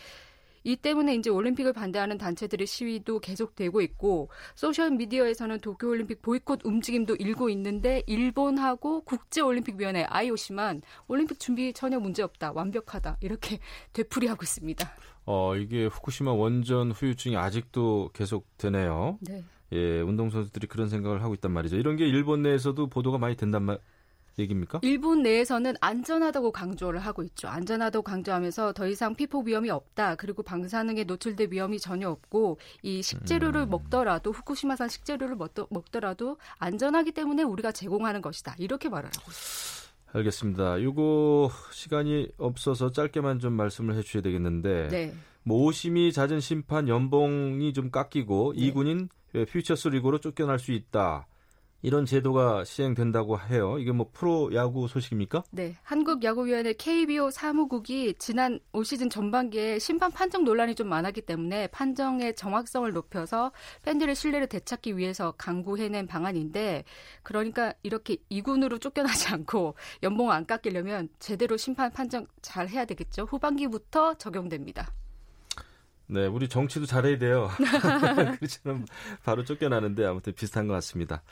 이 0.65 0.77
때문에 0.77 1.15
이제 1.15 1.29
올림픽을 1.29 1.73
반대하는 1.73 2.17
단체들의 2.17 2.65
시위도 2.65 3.19
계속되고 3.19 3.81
있고 3.81 4.29
소셜 4.55 4.91
미디어에서는 4.91 5.59
도쿄 5.59 5.89
올림픽 5.89 6.21
보이콧 6.21 6.61
움직임도 6.63 7.17
일고 7.17 7.49
있는데 7.49 8.01
일본하고 8.07 9.01
국제 9.01 9.41
올림픽 9.41 9.75
위원회 9.75 10.05
IOC만 10.05 10.81
올림픽 11.09 11.37
준비 11.41 11.73
전혀 11.73 11.99
문제 11.99 12.23
없다. 12.23 12.53
완벽하다. 12.53 13.17
이렇게 13.19 13.59
되풀이하고 13.91 14.43
있습니다. 14.43 14.89
어, 15.25 15.55
이게 15.57 15.85
후쿠시마 15.87 16.31
원전 16.31 16.91
후유증이 16.93 17.35
아직도 17.35 18.11
계속되네요. 18.13 19.17
네. 19.21 19.43
예, 19.73 19.99
운동선수들이 19.99 20.67
그런 20.67 20.87
생각을 20.87 21.23
하고 21.23 21.33
있단 21.33 21.51
말이죠. 21.51 21.75
이런 21.75 21.97
게 21.97 22.07
일본 22.07 22.41
내에서도 22.43 22.87
보도가 22.87 23.17
많이 23.17 23.35
된단 23.35 23.63
말, 23.63 23.79
얘기입니까? 24.39 24.80
일본 24.82 25.24
내에서는 25.24 25.76
안전하다고 25.80 26.52
강조를 26.52 27.00
하고 27.00 27.24
있죠. 27.24 27.48
안전하다고 27.48 28.04
강조하면서 28.04 28.74
더 28.74 28.88
이상 28.88 29.15
피폭 29.15 29.48
위험이 29.48 29.69
없다. 29.69 30.15
그리고 30.15 30.43
방사능에 30.43 31.04
노출될 31.04 31.50
위험이 31.52 31.80
전혀 31.80 32.10
없고 32.10 32.58
이 32.82 33.02
식재료를 33.02 33.62
음. 33.62 33.69
먹더라도 33.69 34.32
후쿠시마산 34.32 34.89
식재료를 34.89 35.36
먹더 35.36 36.00
라도 36.00 36.38
안전하기 36.58 37.12
때문에 37.12 37.43
우리가 37.43 37.72
제공하는 37.72 38.22
것이다. 38.22 38.56
이렇게 38.58 38.89
말을 38.89 39.10
하고 39.15 39.32
있습니다. 39.32 39.84
알겠습니다. 40.13 40.78
이거 40.78 41.50
시간이 41.72 42.30
없어서 42.38 42.91
짧게만 42.91 43.39
좀 43.39 43.54
말씀을 43.54 43.96
해 43.96 44.02
주셔야 44.02 44.22
되겠는데 44.22 44.88
네. 44.89 45.13
뭐 45.43 45.65
오심이 45.65 46.13
잦은 46.13 46.39
심판 46.39 46.88
연봉이 46.88 47.74
좀 47.74 47.91
깎이고 47.91 48.54
네. 48.56 48.65
이군인 48.65 49.10
퓨처스 49.34 49.89
리그로 49.89 50.19
쫓겨날 50.19 50.60
수 50.60 50.72
있다. 50.72 51.26
이런 51.84 52.06
제도가 52.06 52.63
시행된다고 52.63 53.38
해요. 53.39 53.78
이게 53.78 53.91
뭐 53.91 54.10
프로 54.13 54.50
야구 54.56 54.88
소식입니까? 54.88 55.43
네. 55.52 55.76
한국야구위원회 55.84 56.74
KBO 56.74 57.30
사무국이 57.30 58.15
지난 58.17 58.62
올 58.72 58.86
시즌 58.86 59.10
전반기에 59.10 59.80
심판 59.80 60.10
판정 60.10 60.46
논란이 60.46 60.76
좀 60.76 60.88
많았기 60.88 61.22
때문에 61.24 61.67
판정의 61.67 62.36
정확성을 62.38 62.89
높여서 62.93 63.52
팬들의 63.84 64.15
신뢰를 64.15 64.48
되찾기 64.48 64.98
위해서 64.98 65.34
강구해낸 65.38 66.08
방안인데 66.08 66.86
그러니까 67.22 67.74
이렇게 67.84 68.15
이군으로 68.30 68.78
쫓겨나지 68.78 69.28
않고 69.34 69.76
연봉을 70.04 70.34
안 70.34 70.46
깎이려면 70.46 71.10
제대로 71.19 71.58
심판 71.58 71.91
판정 71.91 72.28
잘 72.41 72.69
해야 72.69 72.86
되겠죠. 72.86 73.24
후반기부터 73.24 74.13
적용됩니다. 74.13 74.93
네, 76.08 76.28
우리 76.28 76.48
정치도 76.48 76.86
잘해야 76.86 77.17
돼요. 77.17 77.50
그렇지만 78.39 78.86
바로 79.24 79.43
쫓겨나는데 79.43 80.06
아무튼 80.06 80.34
비슷한 80.34 80.67
것 80.67 80.74
같습니다. 80.76 81.24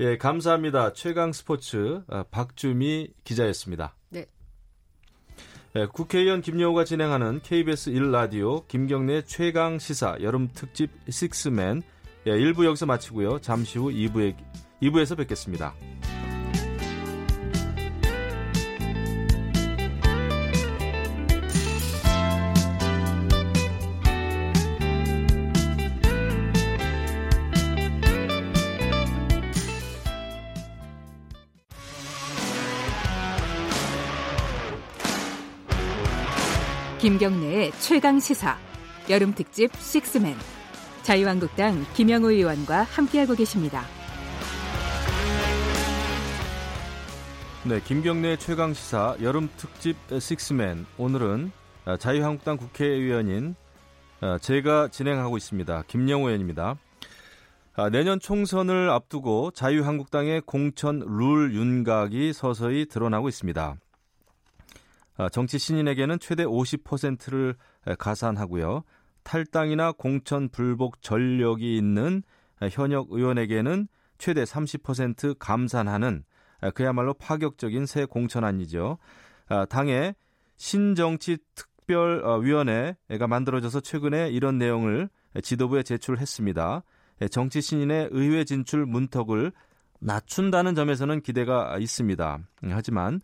예, 0.00 0.16
감사합니다. 0.16 0.92
최강 0.94 1.32
스포츠 1.32 2.02
아, 2.08 2.24
박주미 2.30 3.08
기자였습니다. 3.24 3.94
네. 4.08 4.26
예, 5.76 5.86
국회의원 5.86 6.40
김여우가 6.40 6.84
진행하는 6.84 7.40
KBS 7.42 7.90
1라디오 7.92 8.66
김경래 8.68 9.22
최강 9.22 9.78
시사 9.78 10.16
여름 10.22 10.48
특집 10.52 10.90
식스맨 11.08 11.82
예, 12.26 12.32
1부 12.32 12.64
여기서 12.64 12.86
마치고요. 12.86 13.40
잠시 13.40 13.78
후 13.78 13.90
2부에, 13.90 14.36
2부에서 14.82 15.16
뵙겠습니다. 15.16 15.74
김경래의 37.02 37.72
최강 37.80 38.20
시사 38.20 38.56
여름 39.10 39.34
특집 39.34 39.74
식스맨 39.74 40.36
자유한국당 41.02 41.84
김영우 41.94 42.30
의원과 42.30 42.84
함께하고 42.84 43.34
계십니다. 43.34 43.82
네, 47.64 47.80
김경래 47.82 48.36
최강 48.36 48.72
시사 48.72 49.16
여름 49.20 49.48
특집 49.56 49.96
식스맨 50.16 50.86
오늘은 50.96 51.50
자유한국당 51.98 52.56
국회의원인 52.56 53.56
제가 54.40 54.86
진행하고 54.86 55.36
있습니다. 55.36 55.82
김영우 55.88 56.28
의원입니다. 56.28 56.76
아, 57.74 57.90
내년 57.90 58.20
총선을 58.20 58.90
앞두고 58.90 59.50
자유한국당의 59.50 60.42
공천 60.42 61.00
룰 61.00 61.52
윤곽이 61.52 62.32
서서히 62.32 62.86
드러나고 62.86 63.28
있습니다. 63.28 63.74
아, 65.22 65.28
정치 65.28 65.56
신인에게는 65.56 66.18
최대 66.18 66.44
50%를 66.44 67.54
가산하고요. 67.98 68.82
탈당이나 69.22 69.92
공천 69.92 70.48
불복 70.48 71.00
전력이 71.00 71.76
있는 71.76 72.24
현역 72.72 73.06
의원에게는 73.10 73.86
최대 74.18 74.42
30% 74.42 75.36
감산하는 75.38 76.24
그야말로 76.74 77.14
파격적인 77.14 77.86
새 77.86 78.04
공천안이죠. 78.04 78.98
아, 79.48 79.64
당의 79.66 80.16
신정치 80.56 81.38
특별위원회가 81.54 83.26
만들어져서 83.28 83.80
최근에 83.80 84.30
이런 84.30 84.58
내용을 84.58 85.08
지도부에 85.40 85.84
제출했습니다. 85.84 86.82
정치 87.30 87.60
신인의 87.60 88.08
의회 88.10 88.42
진출 88.44 88.86
문턱을 88.86 89.52
낮춘다는 90.00 90.74
점에서는 90.74 91.20
기대가 91.20 91.78
있습니다. 91.78 92.38
하지만 92.70 93.20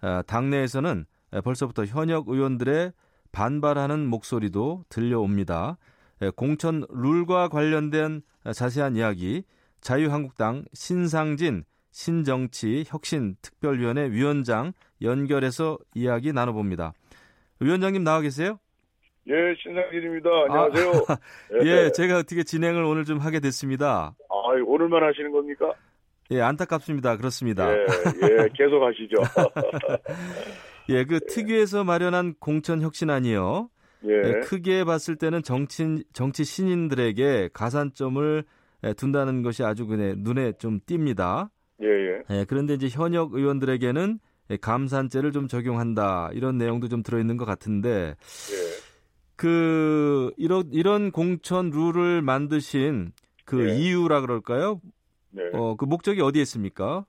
아, 0.00 0.22
당내에서는 0.22 1.04
벌써부터 1.44 1.84
현역 1.84 2.28
의원들의 2.28 2.92
반발하는 3.32 4.06
목소리도 4.06 4.84
들려옵니다. 4.88 5.78
공천 6.36 6.84
룰과 6.90 7.48
관련된 7.48 8.22
자세한 8.52 8.96
이야기 8.96 9.44
자유한국당 9.80 10.64
신상진 10.72 11.64
신정치 11.90 12.84
혁신 12.86 13.36
특별위원회 13.42 14.10
위원장 14.10 14.72
연결해서 15.02 15.78
이야기 15.94 16.32
나눠봅니다. 16.32 16.92
위원장님 17.60 18.02
나와 18.02 18.20
계세요? 18.20 18.58
예, 19.28 19.34
신상진입니다. 19.62 20.30
안녕하세요. 20.48 20.90
아, 21.08 21.16
예, 21.64 21.82
네. 21.84 21.92
제가 21.92 22.18
어떻게 22.18 22.42
진행을 22.42 22.82
오늘 22.82 23.04
좀 23.04 23.18
하게 23.18 23.38
됐습니다. 23.40 24.16
아, 24.28 24.34
오늘만 24.66 25.04
하시는 25.04 25.30
겁니까? 25.30 25.72
예, 26.32 26.40
안타깝습니다. 26.40 27.16
그렇습니다. 27.18 27.72
예, 27.72 27.82
예 28.22 28.48
계속 28.54 28.82
하시죠. 28.82 29.16
예, 30.88 31.04
그 31.04 31.14
예. 31.14 31.20
특위에서 31.28 31.84
마련한 31.84 32.34
공천 32.38 32.82
혁신안이요. 32.82 33.70
예. 34.04 34.10
예. 34.10 34.40
크게 34.40 34.84
봤을 34.84 35.16
때는 35.16 35.42
정치 35.42 36.04
정치 36.12 36.44
신인들에게 36.44 37.50
가산점을 37.52 38.44
예, 38.84 38.92
둔다는 38.94 39.42
것이 39.42 39.62
아주 39.62 39.86
그냥 39.86 40.16
눈에 40.18 40.52
좀 40.58 40.80
띕니다. 40.80 41.50
예, 41.82 41.86
예. 41.86 42.22
예, 42.30 42.44
그런데 42.48 42.74
이제 42.74 42.88
현역 42.88 43.34
의원들에게는 43.34 44.18
감산제를 44.60 45.32
좀 45.32 45.48
적용한다 45.48 46.30
이런 46.34 46.58
내용도 46.58 46.88
좀 46.88 47.02
들어있는 47.02 47.36
것 47.36 47.44
같은데 47.44 48.14
예. 48.18 48.82
그 49.36 50.32
이런 50.36 50.68
이런 50.72 51.10
공천 51.10 51.70
룰을 51.70 52.22
만드신 52.22 53.12
그 53.44 53.68
예. 53.68 53.76
이유라 53.76 54.20
그럴까요? 54.20 54.80
네. 55.30 55.42
어, 55.52 55.76
그 55.76 55.84
목적이 55.84 56.20
어디에 56.20 56.42
있습니까? 56.42 57.06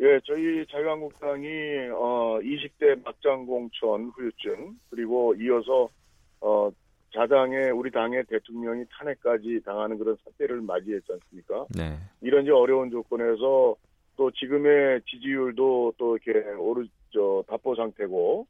예, 0.00 0.20
저희 0.24 0.64
자유한국당이 0.66 1.48
어 1.92 2.38
20대 2.40 3.02
막장 3.04 3.46
공천 3.46 4.10
후유증 4.14 4.78
그리고 4.90 5.34
이어서 5.34 5.88
어 6.40 6.70
자당의 7.12 7.72
우리 7.72 7.90
당의 7.90 8.22
대통령이 8.24 8.84
탄핵까지 8.90 9.60
당하는 9.64 9.98
그런 9.98 10.16
사태를 10.24 10.60
맞이했지 10.60 11.12
않습니까? 11.12 11.66
네. 11.76 11.96
이런 12.20 12.42
이제 12.44 12.52
어려운 12.52 12.90
조건에서 12.90 13.74
또 14.16 14.30
지금의 14.30 15.00
지지율도 15.08 15.94
또 15.96 16.16
이렇게 16.16 16.46
오르 16.54 16.86
저 17.10 17.42
답보 17.48 17.74
상태고 17.74 18.46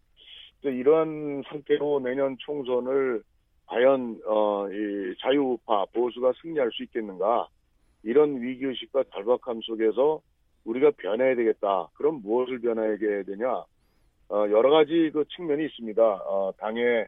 이러한 0.65 1.45
상태로 1.49 2.01
내년 2.01 2.37
총선을 2.41 3.23
과연 3.67 4.21
어 4.27 4.67
이 4.71 5.15
자유우파 5.21 5.87
보수가 5.93 6.33
승리할 6.43 6.71
수 6.73 6.83
있겠는가 6.85 7.49
이런 8.03 8.41
위기의식과 8.41 9.05
절박함 9.13 9.61
속에서 9.63 10.21
우리가 10.65 10.93
변해야 10.97 11.35
되겠다. 11.35 11.89
그럼 11.95 12.21
무엇을 12.23 12.61
변화하게 12.61 13.25
되냐? 13.25 13.65
어, 14.31 14.47
여러 14.51 14.71
가지 14.71 15.11
그 15.13 15.25
측면이 15.37 15.65
있습니다. 15.67 16.03
어, 16.03 16.53
당의 16.59 17.07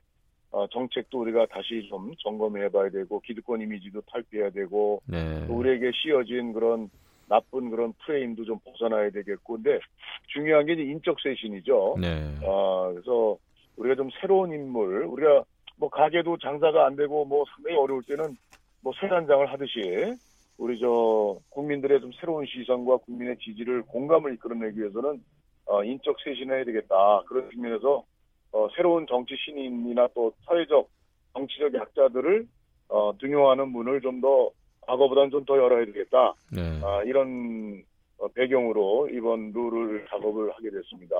어, 0.52 0.66
정책도 0.68 1.20
우리가 1.20 1.46
다시 1.46 1.86
좀 1.88 2.12
점검해 2.18 2.70
봐야 2.70 2.88
되고, 2.90 3.20
기득권 3.20 3.60
이미지도 3.60 4.00
탈피해야 4.10 4.50
되고, 4.50 5.00
네. 5.06 5.46
또 5.46 5.54
우리에게 5.54 5.92
씌어진 5.94 6.52
그런 6.52 6.90
나쁜 7.28 7.70
그런 7.70 7.92
프레임도 8.04 8.44
좀 8.44 8.58
벗어나야 8.64 9.10
되겠고, 9.10 9.54
근데 9.54 9.78
중요한 10.26 10.66
게 10.66 10.72
인적 10.72 11.18
쇄신이죠. 11.20 11.96
네. 12.00 12.34
어, 12.42 12.90
그래서 12.92 13.36
우리가 13.76 13.94
좀 13.94 14.08
새로운 14.20 14.52
인물, 14.52 15.04
우리가 15.04 15.44
뭐 15.76 15.88
가게도 15.88 16.36
장사가 16.38 16.86
안 16.86 16.96
되고 16.96 17.24
뭐 17.24 17.44
상당히 17.54 17.76
어려울 17.76 18.02
때는 18.02 18.36
뭐 18.82 18.92
세단장을 19.00 19.50
하듯이 19.50 20.14
우리 20.60 20.78
저 20.78 21.38
국민들의 21.48 22.02
좀 22.02 22.12
새로운 22.20 22.44
시선과 22.44 22.98
국민의 22.98 23.38
지지를 23.38 23.80
공감을 23.82 24.34
이끌어내기 24.34 24.78
위해서는 24.78 25.22
어, 25.64 25.82
인적 25.82 26.16
쇄신해야 26.22 26.64
되겠다 26.64 27.22
그런 27.26 27.50
측면에서 27.50 28.04
어, 28.52 28.68
새로운 28.76 29.06
정치 29.06 29.34
신인이나 29.42 30.08
또 30.14 30.34
사회적 30.44 30.86
정치적 31.32 31.72
약자들을 31.72 32.46
어, 32.88 33.12
등용하는 33.18 33.68
문을 33.68 34.02
좀 34.02 34.20
더 34.20 34.50
과거보다는 34.82 35.30
좀 35.30 35.44
더 35.46 35.56
열어야 35.56 35.86
되겠다 35.86 36.34
네. 36.52 36.80
아, 36.84 37.02
이런 37.04 37.82
어, 38.18 38.28
배경으로 38.28 39.08
이번 39.14 39.52
룰을 39.52 40.04
작업을 40.10 40.50
하게 40.52 40.70
됐습니다. 40.70 41.16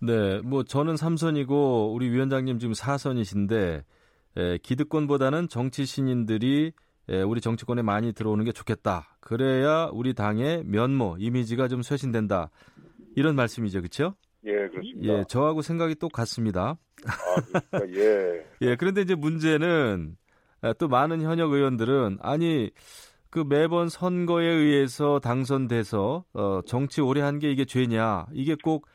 네, 0.00 0.40
뭐 0.40 0.64
저는 0.64 0.94
3선이고 0.94 1.94
우리 1.94 2.10
위원장님 2.10 2.58
지금 2.58 2.72
4선이신데 2.72 3.84
에, 4.38 4.58
기득권보다는 4.58 5.46
정치 5.48 5.84
신인들이 5.84 6.72
예, 7.08 7.22
우리 7.22 7.40
정치권에 7.40 7.82
많이 7.82 8.12
들어오는 8.12 8.44
게 8.44 8.52
좋겠다. 8.52 9.16
그래야 9.20 9.88
우리 9.92 10.14
당의 10.14 10.62
면모, 10.64 11.16
이미지가 11.18 11.68
좀 11.68 11.82
쇄신된다. 11.82 12.50
이런 13.16 13.34
말씀이죠, 13.34 13.80
그렇죠? 13.80 14.14
예, 14.44 14.52
그렇습니다. 14.68 15.00
예, 15.02 15.24
저하고 15.28 15.62
생각이 15.62 15.96
똑같습니다. 15.96 16.78
아, 17.06 17.62
그러니까, 17.70 18.00
예. 18.00 18.46
예, 18.62 18.76
그런데 18.76 19.02
이제 19.02 19.14
문제는 19.14 20.16
또 20.78 20.88
많은 20.88 21.22
현역 21.22 21.52
의원들은 21.52 22.18
아니 22.20 22.70
그 23.30 23.44
매번 23.48 23.88
선거에 23.88 24.46
의해서 24.46 25.18
당선돼서 25.18 26.24
어, 26.34 26.60
정치 26.66 27.00
오래 27.00 27.20
한 27.20 27.38
게 27.40 27.50
이게 27.50 27.64
죄냐? 27.64 28.26
이게 28.32 28.56
꼭 28.62 28.86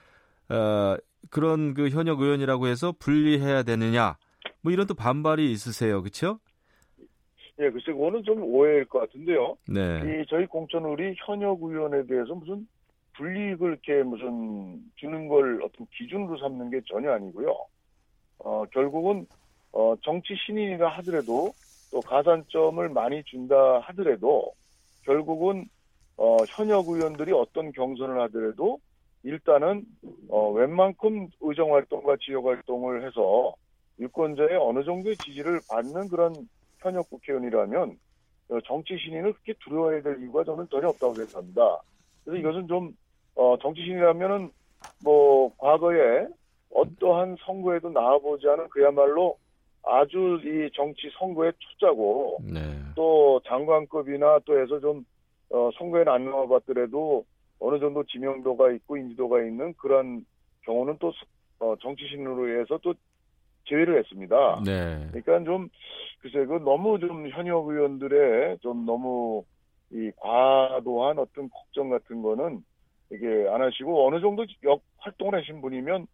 어, 0.50 0.96
그런 1.30 1.74
그 1.74 1.90
현역 1.90 2.22
의원이라고 2.22 2.68
해서 2.68 2.94
분리해야 2.98 3.64
되느냐? 3.64 4.16
뭐 4.62 4.72
이런 4.72 4.88
또 4.88 4.94
반발이 4.94 5.52
있으세요, 5.52 6.02
그렇죠? 6.02 6.40
예, 7.60 7.72
글쎄, 7.72 7.92
그거는 7.92 8.24
좀 8.24 8.44
오해일 8.44 8.86
것 8.86 9.00
같은데요. 9.00 9.58
네. 9.68 10.02
이 10.22 10.26
저희 10.30 10.46
공천울이 10.46 11.16
현역 11.26 11.62
의원에 11.62 12.06
대해서 12.06 12.36
무슨 12.36 12.68
불이익을 13.14 13.70
이렇게 13.70 14.04
무슨 14.04 14.80
주는 14.96 15.28
걸 15.28 15.62
어떤 15.64 15.88
기준으로 15.98 16.38
삼는 16.38 16.70
게 16.70 16.82
전혀 16.86 17.12
아니고요. 17.12 17.56
어, 18.40 18.66
결국은 18.72 19.26
어, 19.72 19.96
정치 20.04 20.36
신인이라 20.46 20.88
하더라도 20.98 21.54
또 21.90 22.02
가산점을 22.02 22.90
많이 22.90 23.24
준다 23.24 23.80
하더라도 23.80 24.54
결국은 25.04 25.68
어, 26.18 26.44
현역 26.50 26.90
의원들이 26.90 27.32
어떤 27.32 27.72
경선을 27.72 28.22
하더라도 28.24 28.80
일단은 29.24 29.84
어, 30.30 30.52
웬만큼 30.52 31.30
의정 31.42 31.74
활동과 31.74 32.18
지역 32.22 32.46
활동을 32.46 33.06
해서 33.06 33.56
유권자의 34.00 34.58
어느 34.62 34.84
정도의 34.84 35.18
지지를 35.18 35.62
받는 35.68 36.10
그런 36.10 36.48
현역 36.88 37.10
국회의원이라면 37.10 38.00
어, 38.50 38.60
정치 38.66 38.98
신인을 38.98 39.34
그렇게 39.34 39.54
두려워해야 39.60 40.02
될 40.02 40.22
이유가 40.22 40.44
저는 40.44 40.68
전혀 40.72 40.88
없다고 40.90 41.14
생각합니다. 41.16 41.82
그래서 42.24 42.40
이것은 42.40 42.68
좀 42.68 42.96
어, 43.36 43.58
정치 43.62 43.82
신이라면은 43.84 44.52
뭐 45.04 45.54
과거에 45.58 46.28
어떠한 46.74 47.38
선거에도 47.46 47.90
나와보지 47.90 48.48
않은 48.48 48.70
그야말로 48.70 49.38
아주 49.84 50.40
이 50.44 50.70
정치 50.74 51.10
선거의 51.18 51.54
투자고 51.60 52.40
네. 52.42 52.60
또 52.96 53.40
장관급이나 53.46 54.40
또 54.46 54.60
해서 54.60 54.80
좀 54.80 55.06
어, 55.50 55.70
선거에는 55.78 56.12
안 56.12 56.26
나와봤더라도 56.26 57.26
어느 57.60 57.80
정도 57.80 58.04
지명도가 58.04 58.72
있고 58.74 58.98
인지도가 58.98 59.44
있는 59.44 59.74
그런 59.78 60.26
경우는 60.64 60.98
또 61.00 61.12
어, 61.60 61.76
정치신으로 61.82 62.60
해서 62.60 62.80
또 62.84 62.94
제외를 63.68 64.00
했습니다. 64.00 64.62
네. 64.66 65.08
그러니까 65.12 65.44
좀 65.44 65.70
글쎄 66.20 66.46
그 66.46 66.54
너무 66.64 67.00
좀 67.00 67.30
현역 67.30 67.68
의원들의 67.68 68.60
좀 68.62 68.86
너무 68.86 69.44
이 69.92 70.12
과도한 70.18 71.20
어떤 71.20 71.50
걱정 71.50 71.90
같은 71.90 72.22
거는 72.22 72.64
이게 73.12 73.48
안 73.50 73.62
하시고 73.62 74.08
어느 74.08 74.20
정도 74.20 74.46
역 74.64 74.82
활동을 74.98 75.40
하신 75.40 75.62
분이면 75.62 76.08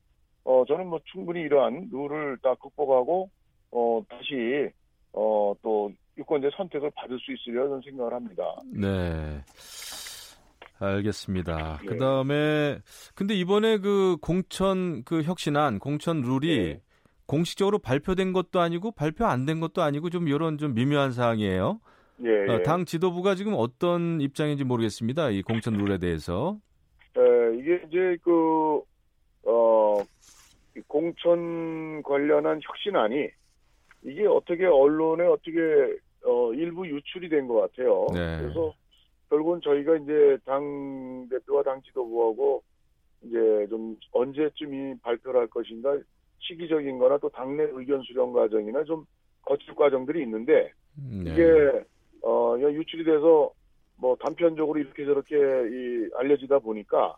어 0.45 0.63
저는 0.67 0.87
뭐 0.87 0.99
충분히 1.05 1.41
이러한 1.41 1.89
룰을 1.91 2.37
다 2.43 2.53
극복하고 2.55 3.29
어 3.71 4.01
다시 4.09 4.69
어또 5.13 5.91
유권자 6.17 6.49
선택을 6.55 6.91
받을 6.95 7.17
수 7.19 7.31
있으려 7.31 7.67
저는 7.67 7.81
생각을 7.81 8.13
합니다. 8.13 8.43
네. 8.71 9.41
알겠습니다. 10.79 11.79
네. 11.81 11.87
그 11.87 11.97
다음에, 11.97 12.79
근데 13.15 13.33
이번에 13.35 13.77
그 13.77 14.17
공천 14.21 15.03
그 15.03 15.23
혁신안, 15.23 15.79
공천 15.79 16.21
룰이 16.21 16.73
네. 16.73 16.81
공식적으로 17.25 17.79
발표된 17.79 18.33
것도 18.33 18.59
아니고 18.59 18.91
발표 18.91 19.25
안 19.25 19.45
된 19.45 19.59
것도 19.59 19.81
아니고 19.81 20.09
좀 20.09 20.27
이런 20.27 20.57
좀 20.57 20.73
미묘한 20.73 21.11
사항이에요. 21.11 21.79
예, 22.23 22.29
어, 22.49 22.59
예. 22.59 22.63
당 22.63 22.85
지도부가 22.85 23.35
지금 23.35 23.53
어떤 23.55 24.21
입장인지 24.21 24.63
모르겠습니다. 24.63 25.29
이 25.31 25.41
공천 25.41 25.73
룰에 25.73 25.97
대해서. 25.97 26.57
에, 27.17 27.57
이게 27.57 27.81
이제 27.87 28.17
그, 28.23 28.81
어, 29.43 29.97
공천 30.87 32.01
관련한 32.03 32.59
혁신안이 32.63 33.27
이게 34.03 34.25
어떻게 34.27 34.65
언론에 34.65 35.25
어떻게 35.25 35.59
어, 36.25 36.53
일부 36.53 36.87
유출이 36.87 37.29
된 37.29 37.47
것 37.47 37.61
같아요. 37.61 38.07
네. 38.13 38.37
그래서 38.41 38.73
결국은 39.29 39.59
저희가 39.61 39.97
이제 39.97 40.37
당 40.45 41.27
대표와 41.29 41.63
당 41.63 41.81
지도부하고 41.81 42.63
이제 43.23 43.67
좀 43.69 43.97
언제쯤이 44.11 44.99
발표를 45.01 45.41
할 45.41 45.47
것인가 45.47 45.97
시기적인 46.43 46.97
거나 46.99 47.17
또 47.17 47.29
당내 47.29 47.63
의견 47.71 48.01
수렴 48.03 48.33
과정이나 48.33 48.83
좀 48.83 49.05
거칠 49.43 49.73
과정들이 49.75 50.21
있는데 50.23 50.71
네. 50.95 51.31
이게 51.31 51.83
어 52.21 52.55
유출이 52.59 53.03
돼서 53.03 53.51
뭐 53.97 54.15
단편적으로 54.17 54.79
이렇게 54.79 55.05
저렇게 55.05 55.35
이 55.35 56.09
알려지다 56.17 56.59
보니까 56.59 57.15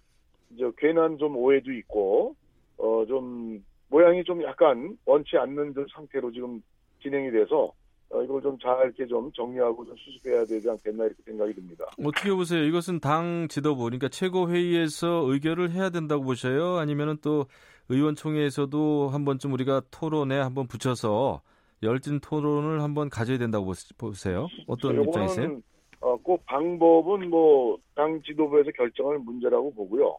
이제 0.52 0.64
괜한 0.78 1.18
좀 1.18 1.36
오해도 1.38 1.72
있고 1.74 2.36
어 2.78 3.06
좀 3.08 3.64
모양이 3.90 4.24
좀 4.24 4.42
약간 4.44 4.98
원치 5.06 5.38
않는 5.38 5.74
상태로 5.94 6.32
지금 6.32 6.62
진행이 7.02 7.32
돼서 7.32 7.72
어, 8.10 8.22
이걸 8.24 8.42
좀 8.42 8.58
잘 8.60 8.86
이렇게 8.86 9.06
좀 9.08 9.32
정리하고 9.32 9.86
좀 9.86 9.96
수습해야 9.98 10.44
되지 10.46 10.70
않겠나 10.70 11.06
이렇게 11.06 11.22
생각이 11.24 11.54
듭니다. 11.54 11.86
어떻게 12.04 12.32
보세요? 12.32 12.64
이것은 12.64 13.00
당 13.00 13.48
지도부, 13.50 13.84
그러니까 13.84 14.10
최고 14.10 14.50
회의에서 14.50 15.24
의결을 15.28 15.72
해야 15.72 15.90
된다고 15.92 16.24
보셔요? 16.24 16.78
아니면은 16.78 17.18
또 17.22 17.46
의원총회에서도 17.90 19.10
한 19.10 19.26
번쯤 19.26 19.54
우리가 19.54 19.82
토론에 19.92 20.40
한번 20.40 20.68
붙여서 20.68 21.42
열띤 21.84 22.20
토론을 22.20 22.82
한번 22.82 23.10
가져야 23.10 23.38
된다고 23.38 23.72
보세요? 23.98 24.48
어떤 24.68 25.02
입장이세요? 25.04 25.60
어, 26.02 26.16
꼭 26.18 26.46
방법은 26.46 27.30
뭐 27.30 27.78
당 27.96 28.22
지도부에서 28.24 28.72
결정할 28.72 29.20
문제라고 29.20 29.74
보고요. 29.74 30.18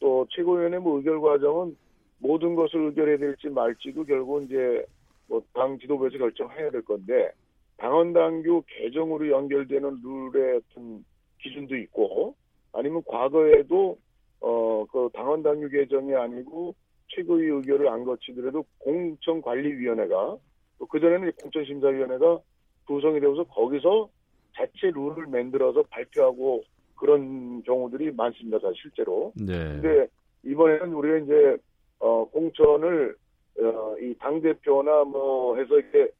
또 0.00 0.26
최고위원회 0.30 0.78
뭐 0.78 0.96
의결 0.98 1.20
과정은 1.20 1.76
모든 2.18 2.56
것을 2.56 2.80
의결해야 2.86 3.16
될지 3.18 3.48
말지도 3.48 4.04
결국 4.04 4.42
이제 4.42 4.84
뭐 5.28 5.40
당 5.54 5.78
지도부에서 5.78 6.18
결정해야 6.18 6.70
될 6.70 6.82
건데 6.82 7.30
당원 7.76 8.12
당규 8.12 8.62
개정으로 8.66 9.28
연결되는 9.28 10.00
룰의 10.02 10.56
어떤 10.72 11.04
기준도 11.40 11.76
있고 11.76 12.34
아니면 12.72 13.02
과거에도 13.06 13.98
어 14.40 14.84
그 14.90 15.08
당원 15.14 15.42
당규 15.44 15.68
개정이 15.68 16.12
아니고 16.14 16.74
최고위 17.14 17.46
의결을 17.48 17.88
안 17.88 18.04
거치더라도 18.04 18.64
공천관리위원회가 18.78 20.36
또 20.78 20.86
그전에는 20.86 21.32
공천심사위원회가 21.42 22.40
구성이 22.86 23.20
되어서 23.20 23.44
거기서 23.44 24.08
자체 24.56 24.90
룰을 24.94 25.26
만들어서 25.26 25.82
발표하고 25.84 26.62
그런 26.96 27.62
경우들이 27.62 28.12
많습니다, 28.12 28.58
실제로. 28.80 29.32
네. 29.34 29.52
근데 29.80 30.06
이번에는 30.44 30.92
우리가 30.92 31.18
이제 31.18 31.56
어 31.98 32.24
공천을 32.30 33.16
어, 33.60 33.94
이 34.00 34.14
당 34.18 34.40
대표나 34.40 35.04
뭐 35.04 35.56
해서 35.56 35.78
이렇게 35.78 36.10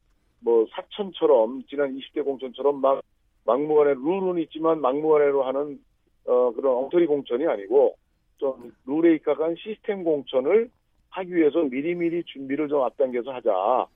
뭐 0.41 0.67
사천처럼 0.71 1.63
지난 1.69 1.97
20대 1.97 2.25
공천처럼 2.25 2.81
막 2.81 3.03
막무가내 3.45 3.95
룰은 3.95 4.39
있지만 4.43 4.81
막무가내로 4.81 5.43
하는 5.43 5.81
어, 6.27 6.53
그런 6.53 6.77
엉터리 6.77 7.07
공천이 7.07 7.47
아니고 7.47 7.97
좀 8.39 8.73
룰에 8.87 9.15
입각한 9.17 9.57
시스템 9.57 10.05
공천을 10.05 10.71
하기 11.13 11.35
위해서 11.35 11.63
미리미리 11.63 12.25
준비를 12.25 12.69
좀 12.69 12.83
앞당겨서 12.83 13.33
하자. 13.33 13.87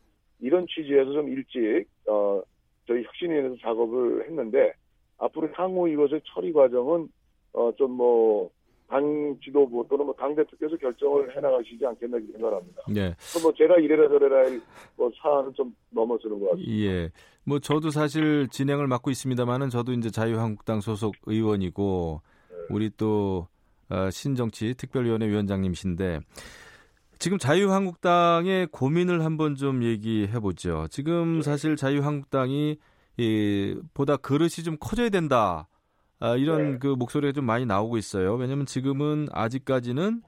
이런 0.41 0.67
취지에서 0.67 1.13
좀 1.13 1.29
일찍, 1.29 1.87
어, 2.07 2.43
저희 2.87 3.03
혁신위원회에서 3.05 3.57
작업을 3.61 4.27
했는데, 4.27 4.73
앞으로 5.19 5.49
향후 5.55 5.89
이것의 5.89 6.21
처리 6.27 6.53
과정은, 6.53 7.09
어, 7.55 7.73
좀 7.77 7.93
뭐, 7.93 8.51
당 8.89 9.37
지도부 9.43 9.85
또는 9.89 10.05
뭐 10.05 10.15
당 10.17 10.35
대표께서 10.37 10.77
결정을 10.77 11.37
해나가시지 11.37 11.85
않겠나 11.85 12.19
생각합니다. 12.33 12.83
예. 12.95 13.17
뭐 13.43 13.53
제가 13.53 13.77
이래라 13.79 14.09
저래라 14.09 14.49
뭐 14.97 15.11
사안은 15.21 15.53
좀 15.55 15.75
넘어서는 15.91 16.39
것 16.39 16.51
같습니다. 16.51 16.73
예. 16.73 17.11
뭐 17.45 17.59
저도 17.59 17.91
사실 17.91 18.47
진행을 18.49 18.87
맡고 18.87 19.11
있습니다만은 19.11 19.71
저도 19.71 19.93
이제 19.93 20.11
자유한국당 20.11 20.81
소속 20.81 21.17
의원이고 21.27 22.21
네. 22.49 22.57
우리 22.71 22.91
또 22.97 23.49
어, 23.89 24.11
신정치 24.11 24.75
특별위원회 24.75 25.29
위원장님이신데 25.29 26.21
지금 27.19 27.39
자유한국당의 27.39 28.69
고민을 28.71 29.25
한번 29.25 29.55
좀 29.55 29.83
얘기해 29.83 30.39
보죠. 30.41 30.87
지금 30.91 31.37
네. 31.37 31.43
사실 31.43 31.77
자유한국당이 31.77 32.79
이 33.17 33.81
보다 33.95 34.17
그릇이 34.17 34.63
좀 34.65 34.77
커져야 34.79 35.09
된다. 35.09 35.69
아, 36.19 36.37
이런 36.37 36.73
네. 36.73 36.79
그 36.79 36.89
목소리가 36.89 37.33
좀 37.33 37.45
많이 37.45 37.67
나오고 37.67 37.97
있어요. 37.97 38.35
왜냐하면 38.35 38.67
지금은 38.67 39.29
아직까지는 39.33 40.23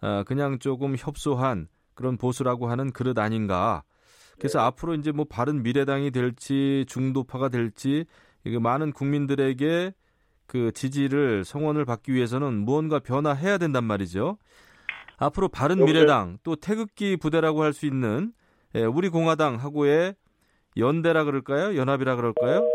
아, 0.00 0.24
그냥 0.26 0.58
조금 0.58 0.96
협소한 0.98 1.68
그런 1.94 2.16
보수라고 2.16 2.68
하는 2.68 2.92
그릇 2.92 3.18
아닌가. 3.18 3.82
그래서 4.38 4.58
네. 4.58 4.64
앞으로 4.64 4.94
이제 4.94 5.12
뭐 5.12 5.24
바른 5.28 5.62
미래당이 5.62 6.10
될지 6.10 6.84
중도파가 6.88 7.48
될지 7.48 8.04
이거 8.44 8.60
많은 8.60 8.92
국민들에게 8.92 9.94
그 10.46 10.72
지지를 10.72 11.44
성원을 11.44 11.84
받기 11.84 12.12
위해서는 12.12 12.64
무언가 12.64 12.98
변화해야 12.98 13.56
된단 13.58 13.84
말이죠. 13.84 14.36
앞으로 15.16 15.48
바른 15.48 15.84
미래당 15.84 16.38
또 16.42 16.56
태극기 16.56 17.16
부대라고 17.16 17.62
할 17.62 17.72
수 17.72 17.86
있는 17.86 18.32
예, 18.74 18.84
우리 18.84 19.08
공화당하고의 19.08 20.14
연대라 20.76 21.24
그럴까요? 21.24 21.76
연합이라 21.76 22.16
그럴까요? 22.16 22.68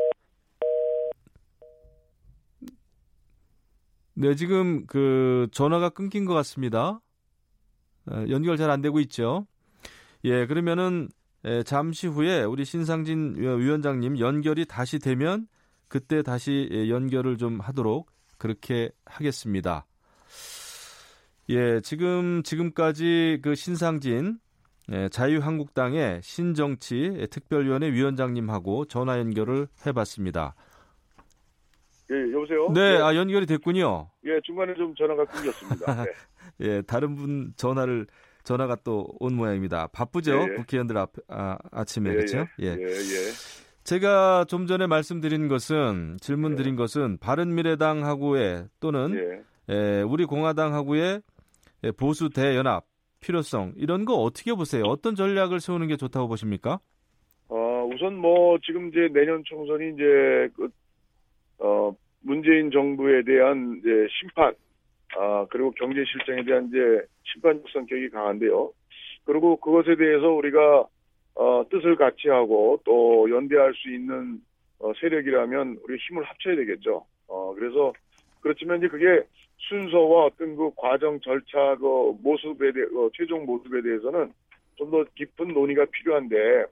네, 4.13 4.35
지금 4.35 4.85
그 4.85 5.47
전화가 5.51 5.89
끊긴 5.89 6.25
것 6.25 6.33
같습니다. 6.33 6.99
어, 8.09 8.25
연결 8.29 8.57
잘 8.57 8.69
안 8.69 8.81
되고 8.81 8.99
있죠. 9.01 9.47
예, 10.25 10.45
그러면은 10.45 11.09
예, 11.45 11.63
잠시 11.63 12.07
후에 12.07 12.43
우리 12.43 12.65
신상진 12.65 13.35
위원장님 13.37 14.19
연결이 14.19 14.65
다시 14.65 14.99
되면 14.99 15.47
그때 15.87 16.21
다시 16.21 16.67
예, 16.71 16.89
연결을 16.89 17.37
좀 17.37 17.59
하도록 17.61 18.09
그렇게 18.37 18.91
하겠습니다. 19.05 19.85
예, 21.49 21.79
지금 21.81 22.43
지금까지 22.43 23.39
그 23.41 23.55
신상진 23.55 24.37
예, 24.91 25.09
자유한국당의 25.09 26.21
신정치 26.23 27.27
특별위원회 27.29 27.91
위원장님하고 27.91 28.85
전화 28.85 29.19
연결을 29.19 29.67
해봤습니다. 29.85 30.55
예, 32.11 32.33
여보세요? 32.33 32.71
네, 32.73 32.95
예. 32.95 32.97
아, 32.97 33.15
연결이 33.15 33.45
됐군요. 33.45 34.09
예, 34.25 34.39
중간에 34.43 34.73
좀 34.75 34.93
전화가 34.95 35.25
끊겼습니다. 35.25 36.03
네. 36.03 36.11
예, 36.61 36.81
다른 36.83 37.15
분 37.15 37.53
전화를, 37.55 38.07
전화가 38.43 38.77
또 38.83 39.07
온 39.19 39.35
모양입니다. 39.35 39.87
바쁘죠? 39.87 40.31
예, 40.33 40.47
예. 40.51 40.55
국회의원들 40.55 40.97
앞, 40.97 41.11
아, 41.27 41.57
아침에, 41.71 42.11
그렇죠? 42.11 42.47
예. 42.59 42.75
제가 43.83 44.45
좀 44.47 44.65
전에 44.65 44.87
말씀드린 44.87 45.47
것은, 45.47 46.17
질문 46.19 46.55
드린 46.55 46.75
것은, 46.75 47.17
바른미래당하고의 47.19 48.65
또는, 48.79 49.43
예. 49.69 50.01
우리 50.01 50.25
공화당하고의 50.25 51.21
보수 51.97 52.29
대연합 52.29 52.85
필요성, 53.21 53.73
이런 53.75 54.05
거 54.05 54.15
어떻게 54.15 54.53
보세요? 54.53 54.83
어떤 54.85 55.15
전략을 55.15 55.59
세우는 55.59 55.87
게 55.87 55.97
좋다고 55.97 56.27
보십니까? 56.27 56.79
어, 57.49 57.89
우선 57.93 58.17
뭐, 58.17 58.57
지금 58.63 58.89
이제 58.89 59.09
내년 59.11 59.43
총선이 59.43 59.93
이제, 59.93 60.49
그, 60.55 60.69
어, 61.59 61.93
문재인 62.21 62.71
정부에 62.71 63.23
대한 63.23 63.79
이제 63.79 64.07
심판, 64.19 64.53
아, 65.17 65.45
그리고 65.49 65.71
경제 65.71 66.03
실정에 66.05 66.43
대한 66.43 66.67
이제 66.67 66.77
심판적 67.23 67.69
성격이 67.71 68.09
강한데요. 68.09 68.71
그리고 69.25 69.57
그것에 69.57 69.95
대해서 69.95 70.27
우리가 70.29 70.85
어, 71.35 71.63
뜻을 71.69 71.95
같이 71.95 72.27
하고 72.27 72.81
또 72.83 73.29
연대할 73.29 73.73
수 73.73 73.89
있는 73.93 74.39
어, 74.79 74.91
세력이라면 74.99 75.79
우리 75.83 75.97
힘을 75.97 76.23
합쳐야 76.23 76.55
되겠죠. 76.55 77.05
어, 77.27 77.53
그래서 77.55 77.93
그렇지만 78.41 78.79
이제 78.79 78.87
그게 78.87 79.23
순서와 79.59 80.25
어떤 80.25 80.55
그 80.55 80.71
과정 80.75 81.19
절차 81.19 81.75
그 81.75 82.15
모습에 82.21 82.71
대해 82.71 82.85
어, 82.95 83.09
최종 83.13 83.45
모습에 83.45 83.81
대해서는 83.81 84.31
좀 84.77 84.91
더 84.91 85.03
깊은 85.15 85.53
논의가 85.53 85.85
필요한데 85.91 86.65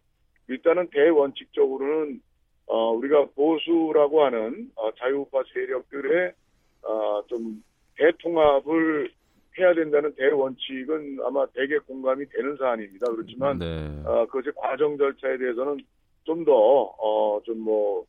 일단은 0.48 0.88
대원칙적으로는 0.92 2.22
어, 2.68 2.92
우리가 2.92 3.26
보수라고 3.36 4.24
하는 4.24 4.72
어, 4.76 4.90
자유우파 4.98 5.44
세력들의 5.54 6.32
어, 6.84 7.22
좀 7.28 7.62
대통합을 7.98 9.12
해야 9.60 9.74
된다는 9.74 10.14
대원칙은 10.16 11.20
아마 11.26 11.46
대개 11.48 11.78
공감이 11.80 12.26
되는 12.30 12.56
사안입니다. 12.58 13.08
그렇지만 13.12 13.60
네. 13.60 13.66
어, 14.06 14.26
그것의 14.28 14.54
과정 14.56 14.98
절차에 14.98 15.38
대해서는 15.38 15.78
좀 16.24 16.46
더 16.46 16.54
어, 16.54 17.42
좀 17.44 17.60
뭐 17.60 18.06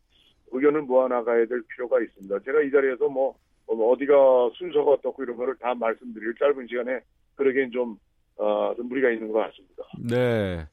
의견을 0.50 0.82
모아 0.82 1.08
나가야 1.08 1.44
될 1.46 1.62
필요가 1.68 2.00
있습니다. 2.00 2.38
제가 2.40 2.62
이 2.62 2.70
자리에서 2.70 3.08
뭐, 3.08 3.34
뭐 3.34 3.36
어디가 3.68 4.50
순서가 4.54 4.92
어떻고 4.92 5.22
이런 5.22 5.36
거를 5.36 5.56
다 5.58 5.74
말씀드릴 5.74 6.34
짧은 6.38 6.66
시간에 6.68 7.00
그러기엔 7.36 7.70
좀 7.70 7.98
어, 8.36 8.72
좀 8.76 8.88
무리가 8.88 9.10
있는 9.10 9.32
것 9.32 9.40
같습니다. 9.40 9.82
네, 9.98 10.66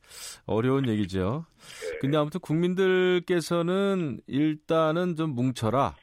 어려운 0.46 0.88
얘기죠. 0.88 1.46
네. 1.58 1.98
근데 2.00 2.18
아무튼 2.18 2.40
국민들께서는 2.40 4.20
일단은 4.28 5.16
좀 5.16 5.32
뭉쳐라. 5.32 5.96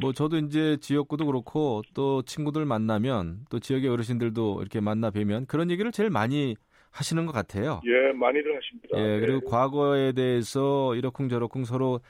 뭐 0.00 0.12
저도 0.12 0.38
이제 0.38 0.76
지역구도 0.80 1.26
그렇고 1.26 1.82
또 1.94 2.22
친구들 2.22 2.64
만나면 2.64 3.46
또 3.50 3.58
지역의 3.58 3.88
어르신들도 3.90 4.58
이렇게 4.60 4.80
만나 4.80 5.10
뵈면 5.10 5.46
그런 5.46 5.70
얘기를 5.70 5.90
제일 5.90 6.10
많이 6.10 6.56
하시는 6.90 7.26
것 7.26 7.32
같아요. 7.32 7.80
예, 7.84 8.12
많이들 8.12 8.56
하십니다. 8.56 8.98
예, 8.98 9.20
그리고 9.20 9.40
네. 9.40 9.46
과거에 9.46 10.12
대해서 10.12 10.94
이러쿵저러쿵 10.94 11.64
서로 11.64 12.00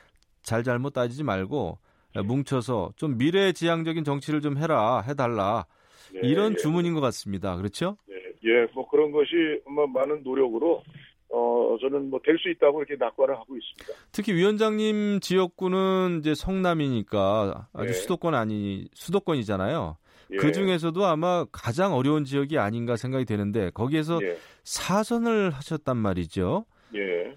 잘잘못 0.43 0.93
따지지 0.95 1.25
말고 1.25 1.79
뭉쳐서 2.15 2.93
좀 2.97 3.19
미래지향적인 3.19 4.05
정치를 4.05 4.41
좀 4.41 4.57
해라, 4.59 5.01
해달라. 5.01 5.67
네, 6.13 6.21
이런 6.23 6.53
예. 6.53 6.57
주문인 6.57 6.95
것 6.95 7.01
같습니다. 7.01 7.57
그렇죠? 7.57 7.97
네, 8.09 8.15
예, 8.45 8.67
뭐 8.75 8.89
그런 8.89 9.11
것이 9.13 9.27
뭐 9.69 9.87
많은 9.87 10.23
노력으로 10.23 10.83
어, 11.31 11.77
저는 11.81 12.09
뭐 12.09 12.19
될 12.25 12.39
수 12.39 12.49
있다고 12.49 12.83
이렇게 12.83 12.97
낙관을 12.99 13.35
하고 13.35 13.55
있습니다. 13.57 14.09
특히 14.13 14.33
위원장님 14.33 15.21
지역구는 15.21 16.21
이제 16.21 16.35
성남이니까 16.35 17.69
아주 17.75 17.87
네. 17.89 17.93
수도권 17.93 18.35
아니 18.35 18.89
수도권이잖아요. 18.95 19.97
예. 20.31 20.37
그 20.37 20.53
중에서도 20.53 21.05
아마 21.05 21.45
가장 21.53 21.95
어려운 21.95 22.25
지역이 22.25 22.59
아닌가 22.59 22.97
생각이 22.97 23.25
되는데 23.27 23.71
거기에서 23.71 24.19
예. 24.23 24.37
사선을 24.65 25.51
하셨단 25.51 25.97
말이죠. 25.99 26.65
예. 26.95 27.35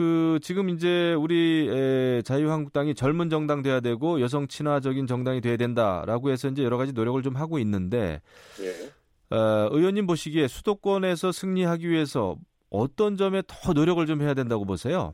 그 0.00 0.38
지금 0.40 0.70
이제 0.70 1.12
우리 1.12 1.68
에, 1.68 2.22
자유한국당이 2.22 2.94
젊은 2.94 3.28
정당 3.28 3.60
돼야 3.60 3.80
되고 3.80 4.22
여성 4.22 4.48
친화적인 4.48 5.06
정당이 5.06 5.42
돼야 5.42 5.58
된다라고 5.58 6.30
해서 6.30 6.48
이제 6.48 6.64
여러 6.64 6.78
가지 6.78 6.94
노력을 6.94 7.20
좀 7.20 7.36
하고 7.36 7.58
있는데 7.58 8.22
예. 8.62 9.36
어, 9.36 9.68
의원님 9.70 10.06
보시기에 10.06 10.48
수도권에서 10.48 11.32
승리하기 11.32 11.86
위해서 11.86 12.36
어떤 12.70 13.18
점에 13.18 13.42
더 13.46 13.74
노력을 13.74 14.06
좀 14.06 14.22
해야 14.22 14.32
된다고 14.32 14.64
보세요? 14.64 15.12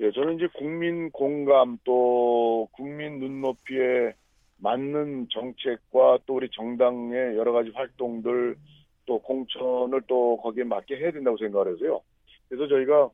예, 0.00 0.10
저는 0.10 0.36
이제 0.36 0.48
국민 0.54 1.10
공감 1.10 1.76
또 1.84 2.66
국민 2.72 3.18
눈높이에 3.20 4.14
맞는 4.56 5.26
정책과 5.32 6.20
또 6.24 6.36
우리 6.36 6.48
정당의 6.50 7.36
여러 7.36 7.52
가지 7.52 7.68
활동들 7.74 8.56
또 9.04 9.18
공천을 9.18 10.00
또 10.06 10.38
거기에 10.38 10.64
맞게 10.64 10.96
해야 10.96 11.10
된다고 11.12 11.36
생각을 11.36 11.74
해서요. 11.74 12.00
그래서 12.48 12.66
저희가 12.68 13.10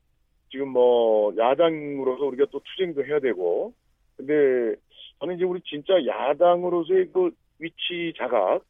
지금 0.51 0.69
뭐 0.69 1.33
야당으로서 1.37 2.25
우리가 2.25 2.45
또 2.51 2.59
투쟁도 2.59 3.05
해야 3.05 3.19
되고 3.19 3.73
근데 4.17 4.75
저는 5.19 5.35
이제 5.35 5.45
우리 5.45 5.61
진짜 5.61 5.93
야당으로서의 6.05 7.09
그 7.13 7.31
위치 7.59 8.13
자각 8.17 8.63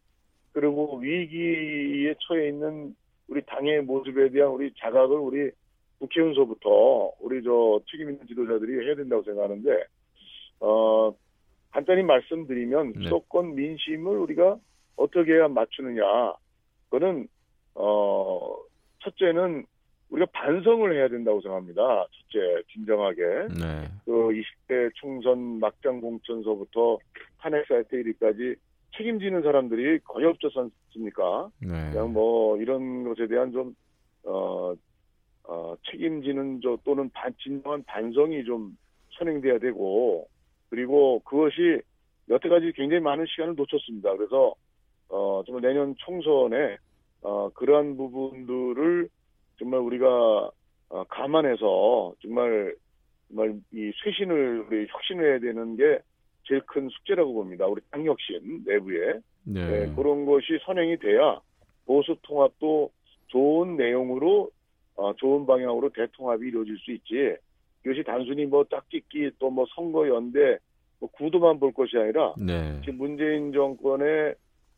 그리고 0.54 0.98
위기에 0.98 2.14
처해 2.20 2.50
있는 2.50 2.96
우리 3.28 3.42
당의 3.46 3.82
모습에 3.82 4.30
대한 4.30 4.52
우리 4.52 4.72
자각을 4.78 5.18
우리 5.18 5.52
국회의원서부터 6.00 7.14
우리 7.20 7.42
저 7.44 7.80
책임 7.90 8.12
있는 8.12 8.28
지도자들이 8.28 8.86
해야 8.86 8.96
된다고 8.96 9.24
생각하는데 9.24 9.84
어 10.60 11.14
간단히 11.72 12.04
말씀드리면 12.04 12.94
네. 12.94 13.04
수도권 13.04 13.56
민심을 13.56 14.18
우리가 14.18 14.58
어떻게 14.98 15.34
해야 15.34 15.48
맞추느냐 15.48 16.04
그거는 16.90 17.28
어 17.76 18.58
첫째는 19.00 19.66
우리가 20.12 20.28
반성을 20.34 20.94
해야 20.94 21.08
된다고 21.08 21.42
생각합니다. 21.42 22.06
첫째 22.12 22.64
진정하게 22.72 23.22
네. 23.60 23.88
그 24.06 24.12
20대 24.12 24.92
총선 24.96 25.60
막장 25.60 26.02
공천서부터 26.02 27.00
탄핵 27.40 27.66
사태일까지 27.66 28.56
책임지는 28.98 29.42
사람들이 29.42 30.00
거의 30.00 30.26
없지 30.26 30.48
않습니까? 30.54 31.50
네. 31.62 31.92
그냥 31.92 32.12
뭐 32.12 32.58
이런 32.58 33.06
것에 33.06 33.26
대한 33.28 33.54
좀 33.54 33.74
어, 34.24 34.74
어, 35.46 35.76
책임지는 35.90 36.60
저 36.62 36.78
또는 36.84 37.10
반, 37.14 37.34
진정한 37.42 37.82
반성이 37.84 38.44
좀 38.44 38.78
선행돼야 39.18 39.60
되고 39.60 40.28
그리고 40.70 41.20
그것이 41.22 41.82
여태까지 42.30 42.74
굉장히 42.76 43.02
많은 43.02 43.26
시간을 43.28 43.56
놓쳤습니다. 43.56 44.16
그래서 44.18 44.54
어, 45.08 45.42
정말 45.46 45.62
내년 45.62 45.96
총선에 46.00 46.78
어, 47.22 47.50
그러한 47.54 47.96
부분들을 47.96 49.08
정말 49.62 49.80
우리가 49.82 50.50
어, 50.90 51.04
감안해서 51.08 52.16
정말 52.22 52.76
정말 53.28 53.54
이 53.72 53.92
쇄신을 54.04 54.66
우리 54.68 54.88
혁신해야 54.90 55.40
되는 55.40 55.78
게 55.78 56.00
제일 56.44 56.62
큰 56.66 56.90
숙제라고 56.90 57.32
봅니다. 57.34 57.68
우리 57.68 57.80
당 57.92 58.04
혁신 58.04 58.64
내부에 58.66 59.20
네. 59.44 59.68
네, 59.86 59.96
그런 59.96 60.26
것이 60.26 60.60
선행이 60.66 60.98
돼야 60.98 61.40
보수 61.86 62.18
통합도 62.24 62.90
좋은 63.28 63.78
내용으로 63.78 64.50
어, 64.96 65.14
좋은 65.14 65.46
방향으로 65.46 65.90
대통합이 65.90 66.48
이루어질 66.48 66.78
수 66.80 66.92
있지. 66.92 67.36
이것이 67.86 68.04
단순히 68.04 68.46
뭐 68.46 68.66
짝짓기 68.66 69.32
또 69.40 69.50
뭐 69.50 69.66
선거 69.76 70.08
연대 70.08 70.58
뭐 71.00 71.10
구도만 71.12 71.60
볼 71.60 71.72
것이 71.72 71.98
아니라 71.98 72.34
네. 72.38 72.80
지금 72.82 72.98
문재인 72.98 73.54
정권의 73.54 74.36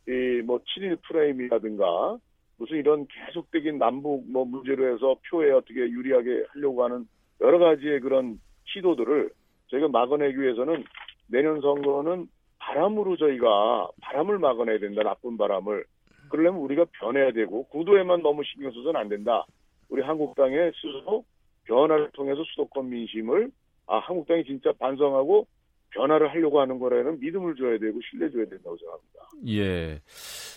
이뭐 0.08 0.60
7일 0.60 1.02
프레임이라든가 1.02 2.18
무슨 2.64 2.78
이런 2.78 3.06
계속적인 3.08 3.78
남북 3.78 4.24
뭐 4.32 4.46
문제로 4.46 4.88
해서 4.88 5.18
표에 5.30 5.52
어떻게 5.52 5.82
유리하게 5.82 6.46
하려고 6.48 6.86
하는 6.86 7.06
여러 7.42 7.60
가지의 7.60 8.00
그런 8.00 8.40
시도들을 8.68 9.32
저희가 9.68 9.90
막아내기 9.90 10.40
위해서는 10.40 10.86
내년 11.28 11.60
선거는 11.60 12.30
바람으로 12.60 13.18
저희가 13.18 13.90
바람을 14.02 14.40
막아내야 14.40 14.80
된다. 14.80 15.04
나쁜 15.04 15.36
바람을. 15.36 15.84
그러려면 16.30 16.62
우리가 16.62 16.86
변해야 16.94 17.34
되고 17.34 17.66
구도에만 17.66 18.22
너무 18.22 18.44
신경 18.46 18.72
써서는 18.72 18.96
안 18.96 19.10
된다. 19.10 19.46
우리 19.90 20.02
한국당의 20.02 20.72
스스로 20.76 21.26
변화를 21.66 22.12
통해서 22.14 22.46
수도권 22.46 22.90
민심을 22.90 23.52
아 23.88 23.98
한국당이 23.98 24.46
진짜 24.46 24.72
반성하고 24.80 25.48
변화를 25.94 26.30
하려고 26.32 26.60
하는 26.60 26.80
거라는 26.80 27.20
믿음을 27.20 27.56
줘야 27.56 27.78
되고 27.78 28.00
신뢰 28.10 28.30
줘야 28.32 28.46
된다고 28.46 28.76
생각합니다. 28.78 29.20
예. 29.48 30.02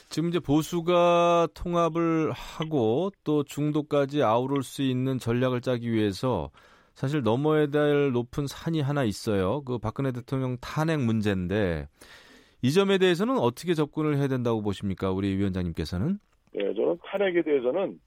지금 0.08 0.28
이제 0.28 0.38
보수가 0.38 1.48
통합을 1.54 2.32
하고 2.32 3.10
또 3.24 3.42
중도까지 3.44 4.22
아우를 4.22 4.62
수 4.62 4.82
있는 4.82 5.18
전략을 5.18 5.60
짜기 5.60 5.92
위해서 5.92 6.50
사실 6.94 7.22
넘어야 7.22 7.66
될 7.66 8.12
높은 8.12 8.46
산이 8.46 8.80
하나 8.80 9.04
있어요. 9.04 9.62
그 9.62 9.78
박근혜 9.78 10.12
대통령 10.12 10.56
탄핵 10.60 11.00
문제인데 11.00 11.88
이 12.62 12.72
점에 12.72 12.98
대해서는 12.98 13.36
어떻게 13.36 13.74
접근을 13.74 14.16
해야 14.16 14.28
된다고 14.28 14.62
보십니까? 14.62 15.10
우리 15.10 15.36
위원장님께서는? 15.36 16.18
네, 16.54 16.74
저는 16.74 16.98
탄핵에 17.04 17.42
대해서는 17.42 18.00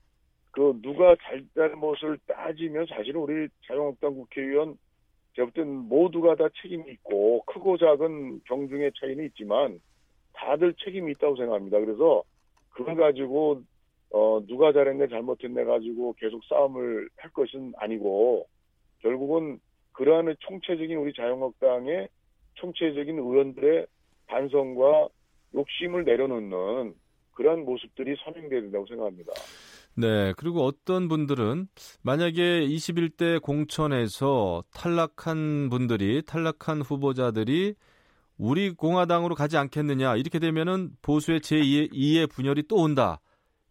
그 0.52 0.74
누가 0.82 1.16
잘잘못을 1.22 2.18
따지면 2.28 2.88
사실은 2.90 3.22
우리 3.22 3.48
자유한국당 3.68 4.16
국회의원 4.16 4.76
제가 5.40 5.52
볼땐 5.52 5.88
모두가 5.88 6.36
다 6.36 6.50
책임이 6.62 6.92
있고 6.92 7.44
크고 7.46 7.78
작은 7.78 8.42
경중의 8.46 8.92
차이는 9.00 9.26
있지만 9.28 9.80
다들 10.34 10.74
책임이 10.84 11.14
있다고 11.14 11.38
생각합니다. 11.38 11.80
그래서 11.80 12.24
그걸 12.72 12.96
가지고 12.96 13.62
어 14.12 14.42
누가 14.48 14.74
잘했네 14.74 15.08
잘못했네 15.08 15.64
가지고 15.64 16.14
계속 16.18 16.44
싸움을 16.46 17.10
할 17.18 17.32
것은 17.32 17.74
아니고 17.78 18.48
결국은 19.00 19.60
그러한 19.94 20.36
총체적인 20.40 20.98
우리 20.98 21.14
자유한국당의 21.14 22.10
총체적인 22.56 23.18
의원들의 23.18 23.88
반성과 24.28 25.08
욕심을 25.54 26.04
내려놓는 26.04 26.96
그러한 27.34 27.64
모습들이 27.64 28.16
선행돼야 28.24 28.62
된다고 28.62 28.86
생각합니다. 28.88 29.32
네. 30.00 30.34
그리고 30.38 30.64
어떤 30.64 31.10
분들은 31.10 31.68
만약에 32.04 32.66
21대 32.66 33.42
공천에서 33.42 34.64
탈락한 34.74 35.70
분들이 35.70 36.22
탈락한 36.26 36.82
후보자들이 36.82 37.76
우리 38.38 38.72
공화당으로 38.72 39.36
가지 39.36 39.58
않겠느냐 39.58 40.16
이렇게 40.16 40.40
되면은 40.40 40.92
보수의 41.02 41.42
제2의 41.42 42.30
분열이 42.30 42.64
또 42.70 42.78
온다 42.78 43.20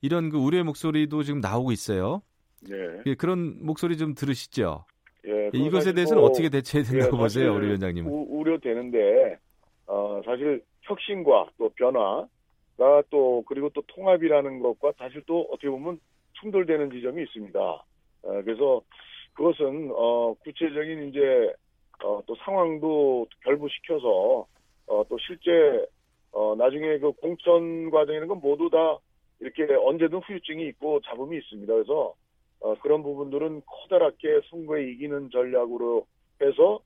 이런 0.03 0.29
그 0.29 0.37
우려의 0.37 0.65
목소리도 0.65 1.23
지금 1.23 1.41
나오고 1.41 1.73
있어요. 1.73 2.21
네. 2.69 2.77
예, 3.07 3.15
그런 3.15 3.65
목소리 3.65 3.97
좀 3.97 4.15
들으시죠. 4.15 4.85
예, 5.27 5.51
이것에 5.55 5.95
대해서는 5.95 6.21
뭐, 6.21 6.31
어떻게 6.31 6.51
대처해야 6.51 6.85
된다고 6.85 7.17
예, 7.17 7.21
보세요, 7.21 7.55
우리 7.55 7.69
위원장님은? 7.69 8.11
우, 8.11 8.45
려되는데 8.45 9.39
어, 9.87 10.21
사실 10.27 10.63
혁신과 10.83 11.51
또 11.57 11.71
변화가 11.71 13.03
또 13.09 13.43
그리고 13.47 13.71
또 13.71 13.83
통합이라는 13.87 14.61
것과 14.61 14.93
사실 14.99 15.23
또 15.27 15.49
어떻게 15.51 15.71
보면 15.71 15.99
충돌되는 16.41 16.91
지점이 16.91 17.23
있습니다. 17.23 17.61
어, 17.61 17.85
그래서 18.23 18.83
그것은 19.35 19.91
어, 19.95 20.35
구체적인 20.45 21.09
이제 21.09 21.55
어, 22.05 22.21
또 22.27 22.35
상황도 22.45 23.27
결부시켜서 23.45 24.47
어, 24.87 25.05
또 25.09 25.17
실제 25.19 25.87
어, 26.33 26.55
나중에 26.57 26.99
그 26.99 27.13
공천 27.13 27.91
과정이라는 27.91 28.29
건 28.29 28.41
모두 28.41 28.69
다 28.71 28.99
이렇게 29.41 29.73
언제든 29.75 30.19
후유증이 30.19 30.67
있고 30.69 31.01
잡음이 31.01 31.37
있습니다. 31.39 31.73
그래서 31.73 32.15
어, 32.61 32.75
그런 32.81 33.03
부분들은 33.03 33.63
커다랗게 33.67 34.41
선거에 34.51 34.91
이기는 34.91 35.31
전략으로 35.31 36.07
해서 36.43 36.81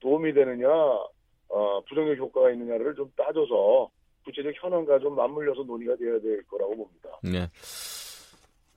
도움이 0.00 0.32
되느냐, 0.32 0.68
어, 0.68 1.80
부정적 1.88 2.16
효과가 2.18 2.50
있느냐를 2.52 2.94
좀 2.94 3.10
따져서 3.16 3.90
구체적 4.24 4.52
현황과 4.56 4.98
좀 5.00 5.16
맞물려서 5.16 5.62
논의가 5.62 5.96
되어야 5.96 6.20
될 6.20 6.42
거라고 6.44 6.76
봅니다. 6.76 7.10
네. 7.22 7.46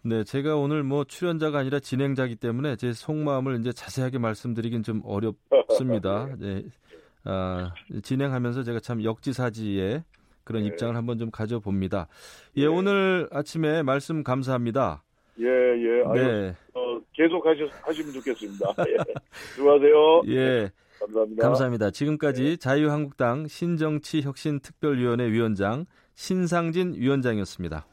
네, 0.04 0.24
제가 0.24 0.56
오늘 0.56 0.84
뭐 0.84 1.04
출연자가 1.04 1.60
아니라 1.60 1.80
진행자기 1.80 2.36
때문에 2.36 2.76
제 2.76 2.92
속마음을 2.92 3.60
이제 3.60 3.72
자세하게 3.72 4.18
말씀드리긴 4.18 4.82
좀 4.82 5.02
어렵습니다. 5.06 6.28
네, 6.40 6.64
아, 7.24 7.72
진행하면서 8.02 8.64
제가 8.64 8.80
참 8.80 9.04
역지사지의 9.04 10.04
그런 10.44 10.64
네. 10.64 10.70
입장을 10.70 10.96
한번 10.96 11.20
좀 11.20 11.30
가져봅니다. 11.30 12.08
예, 12.58 12.62
네. 12.62 12.68
오늘 12.68 13.30
아침에 13.32 13.84
말씀 13.84 14.24
감사합니다. 14.24 15.04
예, 15.40 15.46
예. 15.46 16.04
아유, 16.06 16.14
네. 16.16 16.56
어, 16.74 17.00
계속 17.14 17.46
하시, 17.46 17.70
하시면 17.84 18.12
좋겠습니다. 18.14 18.66
예. 18.90 18.98
수고하세요. 19.56 20.22
예. 20.30 20.72
감사합니다. 21.00 21.44
감사합니다. 21.44 21.92
지금까지 21.92 22.44
네. 22.44 22.56
자유한국당 22.58 23.48
신정치혁신특별위원회 23.48 25.32
위원장 25.32 25.86
신상진 26.16 26.96
위원장이었습니다. 26.96 27.86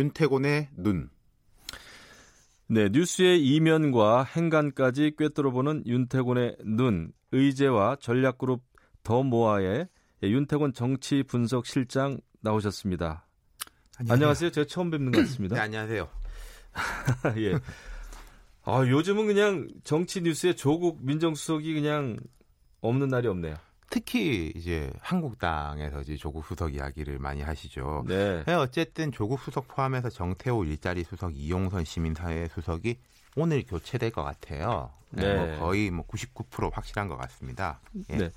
윤태곤의 0.00 0.68
눈. 0.78 1.10
네, 2.68 2.88
뉴스의 2.88 3.44
이면과 3.44 4.24
행간까지 4.24 5.12
꿰뚫어보는 5.18 5.84
윤태곤의 5.86 6.56
눈. 6.64 7.12
의제와 7.32 7.96
전략그룹 8.00 8.62
더 9.02 9.22
모아의 9.22 9.88
윤태곤 10.22 10.72
정치 10.72 11.22
분석 11.22 11.66
실장 11.66 12.18
나오셨습니다. 12.40 13.26
안녕하세요. 13.98 14.14
안녕하세요. 14.14 14.50
제가 14.50 14.66
처음 14.66 14.90
뵙는 14.90 15.12
것 15.12 15.20
같습니다. 15.20 15.56
네, 15.56 15.60
안녕하세요. 15.60 16.08
예. 17.36 17.58
아, 18.62 18.86
요즘은 18.86 19.26
그냥 19.26 19.68
정치 19.84 20.22
뉴스에 20.22 20.54
조국 20.54 21.04
민정수석이 21.04 21.74
그냥 21.74 22.16
없는 22.80 23.08
날이 23.08 23.28
없네요. 23.28 23.56
특히 23.90 24.52
이제 24.54 24.90
한국당에서 25.00 26.00
이제 26.02 26.16
조국 26.16 26.46
수석 26.46 26.74
이야기를 26.74 27.18
많이 27.18 27.42
하시죠. 27.42 28.04
네. 28.06 28.44
네. 28.46 28.54
어쨌든 28.54 29.10
조국 29.12 29.40
수석 29.40 29.66
포함해서 29.68 30.08
정태호 30.08 30.64
일자리 30.64 31.02
수석, 31.04 31.36
이용선 31.36 31.84
시민사회 31.84 32.48
수석이 32.54 32.96
오늘 33.36 33.64
교체될 33.64 34.10
것 34.12 34.22
같아요. 34.22 34.92
네. 35.10 35.34
뭐 35.34 35.58
거의 35.58 35.90
뭐 35.90 36.06
99% 36.06 36.72
확실한 36.72 37.08
것 37.08 37.16
같습니다. 37.16 37.80
예. 38.10 38.16
네. 38.16 38.30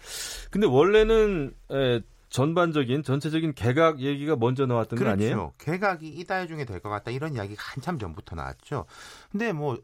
근데 0.49 0.65
원래는 0.65 1.53
에, 1.71 2.01
전반적인 2.29 3.03
전체적인 3.03 3.53
개각 3.53 3.99
얘기가 3.99 4.35
먼저 4.35 4.65
나왔던 4.65 4.97
그렇죠. 4.97 5.05
거 5.05 5.11
아니에요? 5.13 5.53
개각이 5.59 6.07
이달 6.07 6.47
중에 6.47 6.65
될 6.65 6.79
것 6.79 6.89
같다 6.89 7.11
이런 7.11 7.35
이야기가 7.35 7.61
한참 7.63 7.99
전부터 7.99 8.35
나왔죠. 8.35 8.85
근데 9.31 9.53
뭐 9.53 9.77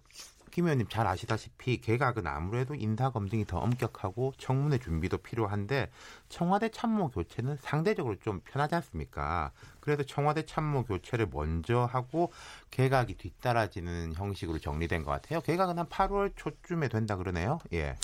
김 0.50 0.66
의원님 0.66 0.88
잘 0.90 1.08
아시다시피 1.08 1.82
개각은 1.82 2.28
아무래도 2.28 2.76
인사 2.76 3.10
검증이 3.10 3.46
더 3.46 3.60
엄격하고 3.60 4.34
청문회 4.38 4.78
준비도 4.80 5.20
필요한데 5.20 5.90
청와대 6.28 6.70
참모 6.70 7.10
교체는 7.10 7.58
상대적으로 7.58 8.16
좀 8.20 8.42
편하지 8.44 8.76
않습니까? 8.76 9.52
그래서 9.80 10.04
청와대 10.04 10.46
참모 10.46 10.84
교체를 10.84 11.28
먼저 11.32 11.86
하고 11.86 12.32
개각이 12.72 13.16
뒤따라지는 13.16 14.14
형식으로 14.14 14.60
정리된 14.60 15.04
것 15.04 15.12
같아요. 15.12 15.42
개각은 15.42 15.80
한 15.80 15.88
8월 15.88 16.34
초쯤에 16.36 16.88
된다 16.90 17.16
그러네요. 17.16 17.60
예. 17.74 17.96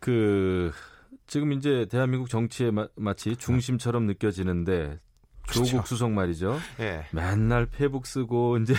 그 0.00 0.72
지금 1.26 1.52
이제 1.52 1.86
대한민국 1.90 2.28
정치에 2.28 2.70
마, 2.70 3.14
치 3.14 3.36
중심처럼 3.36 4.06
느껴지는데 4.06 4.98
조국 5.50 5.70
그렇죠. 5.70 5.86
수석 5.86 6.10
말이죠. 6.10 6.58
예. 6.80 7.06
맨날 7.12 7.66
페북 7.66 8.06
쓰고 8.06 8.58
이제 8.58 8.74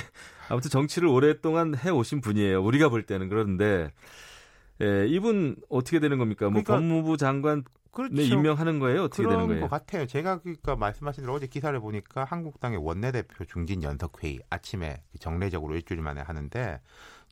아무튼 0.50 0.70
정치를 0.70 1.08
오랫동안 1.08 1.76
해 1.78 1.89
오신 1.89 2.22
분이에요. 2.22 2.64
우리가 2.64 2.89
볼 2.89 3.04
때는 3.04 3.30
그런데 3.30 3.91
예, 4.82 5.06
이분 5.08 5.56
어떻게 5.70 6.00
되는 6.00 6.18
겁니까? 6.18 6.45
뭐 6.45 6.64
그러니까, 6.64 6.76
법무부 6.76 7.18
장관 7.18 7.64
그렇죠. 7.91 8.16
네, 8.16 8.24
임명하는 8.24 8.80
거예요? 8.80 9.04
어떻게 9.04 9.24
되는 9.24 9.47
거예요? 9.47 9.62
것 9.62 9.70
같아요. 9.70 10.06
제가 10.06 10.39
그러니까 10.39 10.76
말씀하신 10.76 11.24
대로 11.24 11.34
어제 11.34 11.47
기사를 11.47 11.78
보니까 11.80 12.24
한국당의 12.24 12.78
원내대표 12.78 13.45
중진 13.45 13.84
연석회의 13.84 14.39
아침에 14.50 15.02
정례적으로 15.20 15.76
일주일 15.76 16.02
만에 16.02 16.22
하는데 16.22 16.80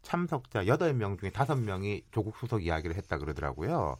참석자 0.02 0.66
8명 0.66 1.20
중에 1.20 1.30
5명이 1.32 2.04
조국 2.12 2.38
수석 2.38 2.66
이야기를 2.66 2.96
했다 2.96 3.18
그러더라고요. 3.18 3.98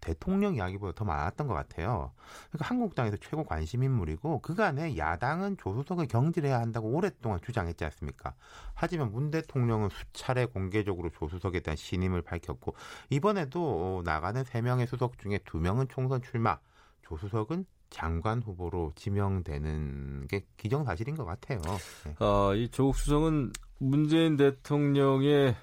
대통령 0.00 0.54
이야기보다 0.54 0.92
더 0.94 1.04
많았던 1.04 1.46
것 1.46 1.54
같아요. 1.54 2.12
그러니까 2.50 2.68
한국당에서 2.68 3.16
최고 3.18 3.44
관심 3.44 3.82
인물이고 3.82 4.40
그간에 4.40 4.96
야당은 4.96 5.56
조수석을 5.58 6.06
경질해야 6.08 6.60
한다고 6.60 6.88
오랫동안 6.88 7.40
주장했지 7.40 7.84
않습니까? 7.84 8.34
하지만 8.74 9.10
문 9.10 9.30
대통령은 9.30 9.88
수차례 9.90 10.46
공개적으로 10.46 11.10
조수석에 11.10 11.60
대한 11.60 11.76
신임을 11.76 12.22
밝혔고 12.22 12.74
이번에도 13.10 14.02
나가는 14.04 14.42
세 14.44 14.60
명의 14.60 14.86
수석 14.86 15.18
중에 15.18 15.38
두 15.44 15.58
명은 15.58 15.88
총선 15.88 16.22
출마, 16.22 16.58
조수석은 17.02 17.64
장관 17.90 18.42
후보로 18.42 18.92
지명되는 18.94 20.26
게 20.28 20.44
기정사실인 20.56 21.16
것 21.16 21.24
같아요. 21.24 21.60
네. 22.04 22.14
어, 22.24 22.54
이 22.54 22.68
조국 22.68 22.96
수석은 22.96 23.52
문재인 23.78 24.36
대통령의 24.36 25.56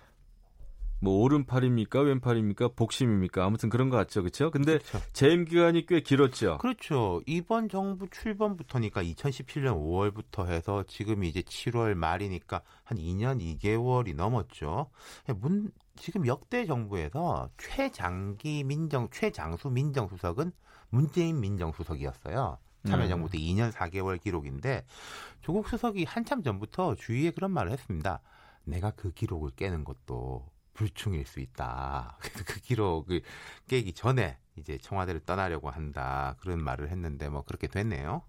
뭐 0.99 1.21
오른팔입니까 1.23 2.01
왼팔입니까 2.01 2.69
복심입니까? 2.75 3.45
아무튼 3.45 3.69
그런 3.69 3.89
것 3.89 3.97
같죠. 3.97 4.21
그렇죠 4.21 4.51
근데 4.51 4.77
그렇죠. 4.79 5.01
재임 5.13 5.45
기간이 5.45 5.85
꽤 5.85 5.99
길었죠. 6.01 6.57
그렇죠. 6.59 7.21
이번 7.25 7.69
정부 7.69 8.07
출범부터니까 8.09 9.03
2017년 9.03 9.75
5월부터 9.77 10.47
해서 10.47 10.83
지금 10.87 11.23
이제 11.23 11.41
7월 11.41 11.93
말이니까 11.95 12.61
한 12.83 12.97
2년 12.97 13.39
2개월이 13.41 14.15
넘었죠. 14.15 14.89
문 15.37 15.71
지금 15.95 16.27
역대 16.27 16.65
정부에서 16.65 17.49
최장기 17.57 18.63
민정 18.63 19.09
최장수 19.11 19.69
민정수석은 19.69 20.51
문재인 20.89 21.39
민정수석이었어요. 21.39 22.57
참여정부 22.87 23.29
때 23.29 23.39
2년 23.39 23.71
4개월 23.71 24.21
기록인데 24.21 24.85
조국 25.41 25.67
수석이 25.67 26.03
한참 26.03 26.43
전부터 26.43 26.95
주위에 26.95 27.31
그런 27.31 27.51
말을 27.51 27.71
했습니다. 27.71 28.21
내가 28.63 28.91
그 28.91 29.11
기록을 29.11 29.51
깨는 29.55 29.83
것도 29.83 30.45
불충일 30.75 31.25
수 31.25 31.39
있다. 31.39 32.17
그 32.45 32.59
기록을 32.59 33.21
깨기 33.67 33.93
전에 33.93 34.37
이제 34.57 34.77
청와대를 34.77 35.21
떠나려고 35.21 35.69
한다. 35.69 36.35
그런 36.39 36.63
말을 36.63 36.89
했는데 36.89 37.27
뭐 37.29 37.41
그렇게 37.43 37.67
됐네요. 37.67 38.21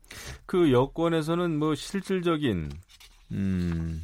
그 0.46 0.72
여권에서는 0.72 1.58
뭐 1.58 1.74
실질적인 1.74 2.70
음 3.32 4.02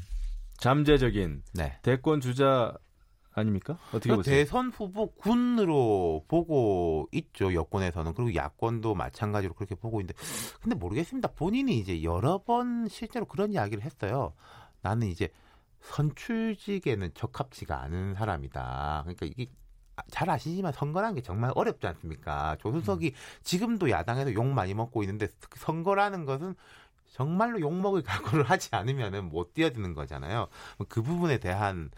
잠재적인 0.58 1.42
네. 1.54 1.78
대권 1.82 2.20
주자 2.20 2.76
아닙니까? 3.34 3.78
어떻게 3.88 4.00
그러니까 4.10 4.16
보세요? 4.16 4.36
대선 4.36 4.70
후보 4.70 5.12
군으로 5.14 6.24
보고 6.28 7.08
있죠. 7.12 7.54
여권에서는. 7.54 8.12
그리고 8.14 8.34
야권도 8.34 8.94
마찬가지로 8.94 9.54
그렇게 9.54 9.74
보고 9.74 10.00
있는데 10.00 10.20
근데 10.60 10.76
모르겠습니다. 10.76 11.30
본인이 11.30 11.78
이제 11.78 12.02
여러 12.02 12.38
번 12.38 12.88
실제로 12.88 13.24
그런 13.24 13.52
이야기를 13.52 13.82
했어요. 13.82 14.34
나는 14.82 15.06
이제 15.06 15.30
선출직에는 15.82 17.12
적합지가 17.14 17.80
않은 17.82 18.14
사람이다. 18.14 19.02
그러니까 19.04 19.26
이게 19.26 19.50
잘 20.10 20.30
아시지만 20.30 20.72
선거라는 20.72 21.16
게 21.16 21.22
정말 21.22 21.52
어렵지 21.54 21.86
않습니까? 21.86 22.56
조수석이 22.60 23.08
음. 23.08 23.42
지금도 23.42 23.90
야당에서 23.90 24.32
욕 24.34 24.46
많이 24.46 24.74
먹고 24.74 25.02
있는데 25.02 25.28
선거라는 25.56 26.24
것은 26.24 26.54
정말로 27.12 27.60
욕먹을 27.60 28.02
각오를 28.02 28.44
하지 28.50 28.70
않으면은 28.72 29.28
못 29.28 29.52
뛰어드는 29.52 29.94
거잖아요. 29.94 30.48
그 30.88 31.02
부분에 31.02 31.38
대한 31.38 31.90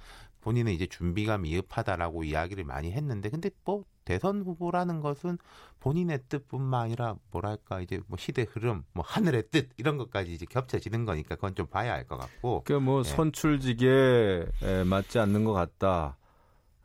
본인은 0.45 0.72
이제 0.72 0.86
준비가 0.86 1.38
미흡하다라고 1.38 2.24
이야기를 2.24 2.64
많이 2.64 2.92
했는데 2.92 3.30
근데 3.30 3.51
뭐 3.64 3.84
대선 4.05 4.42
후보라는 4.42 5.01
것은 5.01 5.38
본인의 5.80 6.20
뜻뿐만 6.28 6.82
아니라 6.82 7.16
뭐랄까 7.30 7.80
이제 7.80 8.01
뭐 8.07 8.18
시대 8.18 8.47
흐름, 8.49 8.84
뭐 8.92 9.03
하늘의 9.07 9.45
뜻 9.51 9.70
이런 9.78 9.97
것까지 9.97 10.32
이제 10.32 10.45
겹쳐지는 10.47 11.07
거니까 11.07 11.34
그건 11.36 11.55
좀 11.55 11.66
봐야 11.66 11.92
할 11.95 12.05
것 12.07 12.18
같고. 12.18 12.62
그러니까 12.64 12.84
뭐 12.84 12.99
예. 13.01 13.05
선출직에 13.05 14.47
맞지 14.86 15.18
않는 15.18 15.45
것 15.45 15.55
같다. 15.55 16.18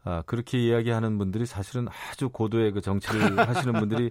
아, 0.05 0.24
그렇게 0.26 0.57
이야기하는 0.57 1.18
분들이 1.18 1.45
사실은 1.45 1.88
아주 1.89 2.30
고도의 2.30 2.72
그 2.72 2.80
정치를 2.80 3.20
하시는 3.38 3.74
분들이 3.74 4.10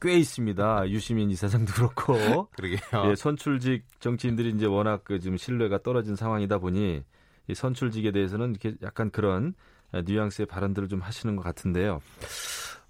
꽤 0.00 0.18
있습니다. 0.18 0.90
유시민 0.90 1.30
이사장도 1.30 1.72
그렇고. 1.74 2.48
그러게요. 2.58 3.10
예, 3.10 3.14
선출직 3.14 3.84
정치인들이 4.00 4.50
이제 4.50 4.66
워낙 4.66 5.02
그 5.04 5.20
지금 5.20 5.36
신뢰가 5.36 5.82
떨어진 5.84 6.16
상황이다 6.16 6.58
보니 6.58 7.04
이 7.48 7.54
선출직에 7.54 8.12
대해서는 8.12 8.50
이렇게 8.50 8.74
약간 8.82 9.10
그런 9.10 9.54
뉘앙스의 9.92 10.46
발언들을 10.46 10.88
좀 10.88 11.00
하시는 11.00 11.34
것 11.36 11.42
같은데요. 11.42 12.00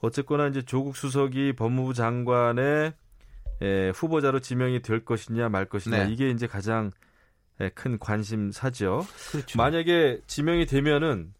어쨌거나 0.01 0.49
이제 0.49 0.63
조국 0.63 0.97
수석이 0.97 1.55
법무부 1.55 1.95
장관의 1.95 2.93
에, 3.61 3.91
후보자로 3.91 4.41
지명이 4.41 4.83
될 4.83 5.05
것이냐 5.05 5.49
말 5.49 5.65
것이냐 5.65 6.05
네. 6.05 6.13
이게 6.13 6.31
이제 6.31 6.47
가장 6.47 6.91
에, 7.61 7.71
큰 7.71 7.99
관심사죠. 7.99 9.05
그렇죠. 9.33 9.59
만약에 9.59 10.21
지명이 10.27 10.67
되면은 10.67 11.35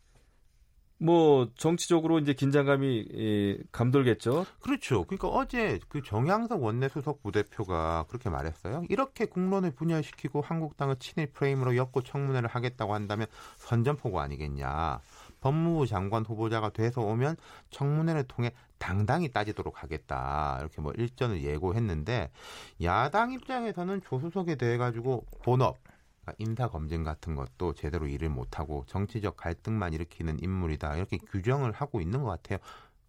뭐 1.01 1.49
정치적으로 1.57 2.19
이제 2.19 2.33
긴장감이 2.33 3.09
예, 3.15 3.59
감돌겠죠. 3.71 4.47
그렇죠. 4.61 5.05
그러니까 5.05 5.29
어제 5.29 5.79
그 5.89 6.03
정양석 6.03 6.63
원내수석 6.63 7.23
부대표가 7.23 8.05
그렇게 8.09 8.29
말했어요. 8.31 8.83
이렇게 8.89 9.25
국론을 9.27 9.71
분열시키고 9.71 10.41
한국당을 10.41 10.97
친일 10.99 11.31
프레임으로 11.33 11.77
엮고 11.77 12.03
청문회를 12.03 12.49
하겠다고 12.49 12.95
한다면 12.95 13.29
선전포고 13.57 14.19
아니겠냐. 14.19 15.01
법무부 15.41 15.87
장관 15.87 16.25
후보자가 16.25 16.71
돼서 16.71 17.01
오면 17.01 17.37
청문회를 17.71 18.25
통해 18.25 18.53
당당히 18.79 19.31
따지도록 19.31 19.83
하겠다. 19.83 20.57
이렇게 20.61 20.81
뭐 20.81 20.93
일전을 20.97 21.43
예고했는데 21.43 22.31
야당 22.83 23.33
입장에서는 23.33 24.03
조수석에 24.03 24.57
대해 24.57 24.77
가지고 24.79 25.25
본업 25.45 25.77
인사 26.39 26.69
검증 26.69 27.05
같은 27.05 27.35
것도 27.35 27.75
제대로 27.75 28.07
일을 28.07 28.29
못하고 28.29 28.85
정치적 28.87 29.37
갈등만 29.37 29.93
일으키는 29.93 30.43
인물이다 30.43 30.97
이렇게 30.97 31.19
규정을 31.19 31.73
하고 31.73 32.01
있는 32.01 32.23
것 32.23 32.29
같아요. 32.29 32.59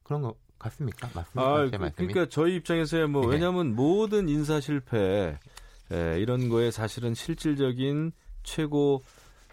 그런 0.04 0.22
거 0.22 0.36
같습니까? 0.58 1.10
맞습니까? 1.14 1.42
아, 1.42 1.70
그러니까 1.96 2.28
저희 2.30 2.56
입장에서야 2.56 3.08
뭐 3.08 3.28
네. 3.28 3.34
왜냐하면 3.34 3.76
모든 3.76 4.28
인사 4.28 4.60
실패 4.60 5.38
에, 5.92 6.20
이런 6.20 6.50
거에 6.50 6.72
사실은 6.72 7.14
실질적인 7.14 8.12
최고 8.44 9.02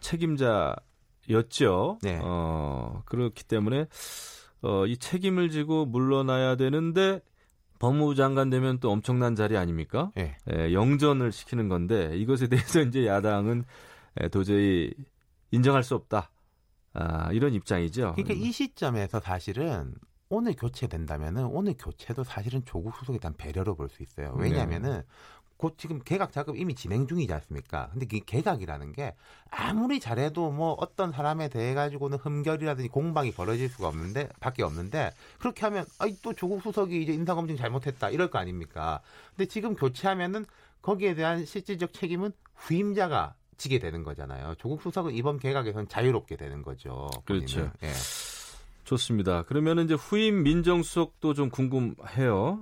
책임자였죠. 0.01 1.99
네. 2.03 2.19
어, 2.23 3.03
그렇기 3.07 3.45
때문에 3.45 3.87
어, 4.63 4.87
이 4.87 4.97
책임을 4.97 5.51
지고 5.51 5.87
물러나야 5.87 6.57
되는데 6.57 7.21
법무부 7.79 8.15
장관 8.15 8.51
되면 8.51 8.79
또 8.81 8.91
엄청난 8.91 9.35
자리 9.35 9.57
아닙니까? 9.57 10.11
네. 10.15 10.37
예, 10.53 10.73
영전을 10.73 11.33
시키는 11.33 11.69
건데 11.69 12.17
이것에 12.17 12.47
대해서 12.49 12.81
이제 12.81 13.07
야당은 13.07 13.65
예, 14.23 14.29
도저히 14.29 14.93
인정할 15.51 15.83
수 15.83 15.95
없다. 15.95 16.31
아, 16.95 17.31
이런 17.33 17.53
입장이죠. 17.55 18.15
그러니까 18.17 18.35
이 18.35 18.51
시점에서 18.53 19.21
사실은 19.21 19.95
오늘 20.29 20.55
교체된다면은 20.55 21.45
오늘 21.45 21.75
교체도 21.79 22.25
사실은 22.25 22.65
조국 22.65 22.97
수석에 22.97 23.19
대한 23.19 23.35
배려로 23.37 23.77
볼 23.77 23.89
수 23.89 24.03
있어요. 24.03 24.35
왜냐하면은 24.39 24.91
네. 24.99 25.03
곧 25.57 25.77
지금 25.79 26.01
개각 26.05 26.33
작업 26.33 26.57
이미 26.57 26.75
진행 26.75 27.07
중이지 27.07 27.33
않습니까? 27.33 27.89
근데 27.93 28.07
그 28.07 28.21
개각이라는 28.25 28.93
게 28.93 29.15
아무리 29.51 30.01
잘해도 30.01 30.51
뭐 30.51 30.73
어떤 30.79 31.13
사람에 31.13 31.49
대해 31.49 31.75
가지고는 31.75 32.19
흠결이라든지 32.19 32.89
공방이 32.89 33.33
벌어질 33.33 33.69
수가 33.69 33.89
없는데 33.89 34.29
밖에 34.41 34.63
없는데 34.63 35.13
그렇게 35.39 35.63
하면 35.63 35.87
아이 35.99 36.17
또 36.23 36.35
조국 36.35 36.63
수석이 36.63 37.03
이제 37.03 37.13
인사 37.13 37.35
검증 37.35 37.57
잘못했다 37.57 38.11
이럴 38.11 38.31
거 38.31 38.39
아닙니까? 38.39 39.01
근데 39.35 39.49
지금 39.49 39.75
교체하면은 39.75 40.45
거기에 40.83 41.15
대한 41.15 41.45
실질적 41.45 41.93
책임은 41.93 42.33
후임자가 42.55 43.35
지게 43.57 43.79
되는 43.79 44.03
거잖아요. 44.03 44.55
조국 44.59 44.83
수석은 44.83 45.15
이번 45.15 45.39
개각에서는 45.39 45.89
자유롭게 45.89 46.37
되는 46.37 46.63
거죠. 46.63 47.09
그렇죠. 47.25 47.71
예. 47.83 47.91
좋습니다. 48.87 49.43
그러면 49.43 49.81
이제 49.81 49.95
후임 49.95 50.45
민정수석도 50.45 51.35
좀 51.35 51.51
궁금해요. 51.51 52.61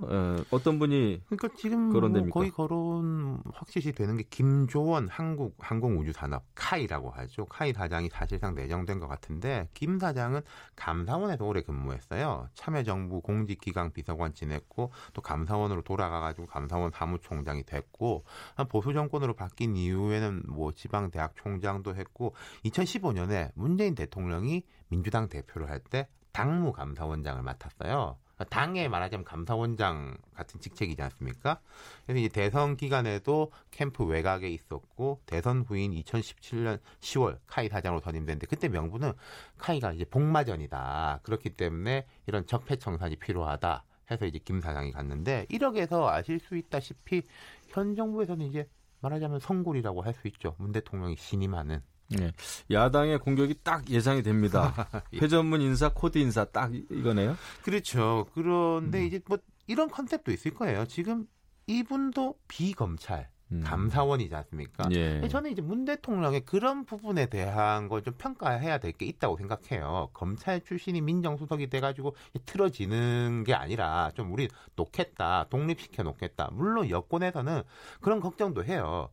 어, 0.51 0.59
떤 0.63 0.79
분이 0.79 1.21
그러니까 1.27 1.49
지금 1.55 1.93
거론됩니까? 1.93 2.33
뭐 2.33 2.41
거의 2.41 2.49
거론 2.49 3.43
확실시 3.53 3.91
되는 3.91 4.17
게 4.17 4.23
김조원 4.27 5.07
한국 5.07 5.55
항공우주산업 5.59 6.43
카이라고 6.55 7.11
하죠. 7.11 7.45
카이 7.45 7.73
사장이 7.73 8.09
사실상 8.09 8.55
내정된 8.55 8.99
것 8.99 9.07
같은데 9.07 9.69
김 9.75 9.99
사장은 9.99 10.41
감사원에서 10.75 11.45
오래 11.45 11.61
근무했어요. 11.61 12.49
참여정부 12.55 13.21
공직기강 13.21 13.93
비서관 13.93 14.33
지냈고 14.33 14.91
또 15.13 15.21
감사원으로 15.21 15.83
돌아가가지고 15.83 16.47
감사원 16.47 16.89
사무총장이 16.91 17.63
됐고 17.63 18.25
보수 18.69 18.93
정권으로 18.93 19.35
바뀐 19.35 19.75
이후에는 19.75 20.41
뭐 20.47 20.71
지방 20.71 21.11
대학 21.11 21.35
총장도 21.35 21.95
했고 21.95 22.33
2015년에 22.63 23.51
문재인 23.53 23.93
대통령이 23.93 24.63
민주당 24.95 25.27
대표를 25.27 25.69
할 25.69 25.79
때 25.79 26.07
당무 26.31 26.71
감사원장을 26.71 27.41
맡았어요. 27.43 28.17
당에 28.49 28.89
말하자면 28.89 29.23
감사원장 29.23 30.17
같은 30.33 30.59
직책이지 30.59 31.01
않습니까? 31.01 31.59
그래서 32.05 32.19
이제 32.19 32.27
대선 32.29 32.75
기간에도 32.75 33.51
캠프 33.71 34.03
외곽에 34.05 34.49
있었고 34.49 35.21
대선 35.25 35.61
후인 35.61 35.91
2017년 35.91 36.79
10월 36.99 37.39
카이 37.47 37.69
사장으로 37.69 38.01
선임됐는데 38.01 38.47
그때 38.47 38.67
명분은 38.67 39.13
카이가 39.57 39.93
이제 39.93 40.03
복마전이다. 40.05 41.21
그렇기 41.23 41.51
때문에 41.51 42.05
이런 42.27 42.45
적폐 42.45 42.75
청산이 42.77 43.15
필요하다. 43.17 43.83
해서 44.11 44.25
이제 44.25 44.39
김 44.43 44.59
사장이 44.59 44.91
갔는데 44.91 45.45
1억에서 45.49 46.05
아실 46.07 46.39
수 46.39 46.57
있다시피 46.57 47.21
현 47.69 47.95
정부에서는 47.95 48.45
이제 48.45 48.67
말하자면 48.99 49.39
성골이라고 49.39 50.01
할 50.01 50.13
수 50.13 50.27
있죠. 50.27 50.55
문 50.57 50.71
대통령이 50.73 51.15
신임하는 51.15 51.81
네. 52.09 52.31
야당의 52.71 53.19
공격이 53.19 53.55
딱 53.63 53.89
예상이 53.89 54.21
됩니다. 54.23 54.73
회전문 55.13 55.61
인사, 55.61 55.89
코드 55.89 56.17
인사 56.17 56.45
딱 56.45 56.71
이거네요. 56.73 57.35
그렇죠. 57.63 58.27
그런데 58.33 58.99
음. 58.99 59.05
이제 59.05 59.19
뭐 59.27 59.37
이런 59.67 59.89
컨셉도 59.89 60.31
있을 60.31 60.53
거예요. 60.53 60.85
지금 60.85 61.27
이분도 61.67 62.35
비검찰 62.47 63.29
음. 63.51 63.61
감사원이지 63.63 64.33
않습니까? 64.35 64.89
예. 64.91 65.27
저는 65.27 65.51
이제 65.51 65.61
문 65.61 65.85
대통령의 65.85 66.41
그런 66.45 66.83
부분에 66.85 67.27
대한 67.27 67.87
걸 67.87 68.01
좀 68.01 68.13
평가해야 68.17 68.77
될 68.79 68.91
게 68.93 69.05
있다고 69.05 69.37
생각해요. 69.37 70.09
검찰 70.13 70.61
출신이 70.61 71.01
민정수석이 71.01 71.69
돼가지고 71.69 72.15
틀어쥐는 72.45 73.43
게 73.45 73.53
아니라 73.53 74.11
좀 74.15 74.31
우리 74.33 74.47
놓겠다, 74.75 75.45
독립시켜 75.49 76.03
놓겠다. 76.03 76.49
물론 76.53 76.89
여권에서는 76.89 77.61
그런 78.01 78.19
걱정도 78.19 78.63
해요. 78.63 79.09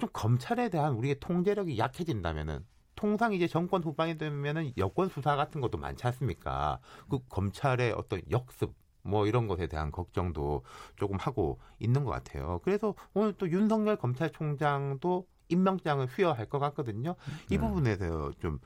좀 0.00 0.08
검찰에 0.12 0.68
대한 0.68 0.94
우리의 0.94 1.16
통제력이 1.20 1.78
약해진다면은 1.78 2.64
통상 2.94 3.34
이제 3.34 3.46
정권 3.46 3.82
후반이 3.84 4.16
되면은 4.16 4.72
여권 4.78 5.08
수사 5.10 5.36
같은 5.36 5.60
것도 5.60 5.76
많지 5.78 6.06
않습니까? 6.06 6.78
그 7.10 7.18
검찰의 7.28 7.92
어떤 7.92 8.22
역습 8.30 8.74
뭐 9.06 9.26
이런 9.26 9.46
것에 9.48 9.66
대한 9.66 9.90
걱정도 9.90 10.62
조금 10.96 11.16
하고 11.18 11.58
있는 11.78 12.04
것 12.04 12.10
같아요. 12.10 12.60
그래서 12.64 12.94
오늘 13.14 13.32
또 13.34 13.50
윤석열 13.50 13.96
검찰총장도 13.96 15.26
임명장을 15.48 16.06
수여할 16.08 16.46
것 16.48 16.58
같거든요. 16.58 17.14
이 17.50 17.56
네. 17.56 17.58
부분에 17.58 17.96
대해서 17.96 18.32
좀 18.40 18.58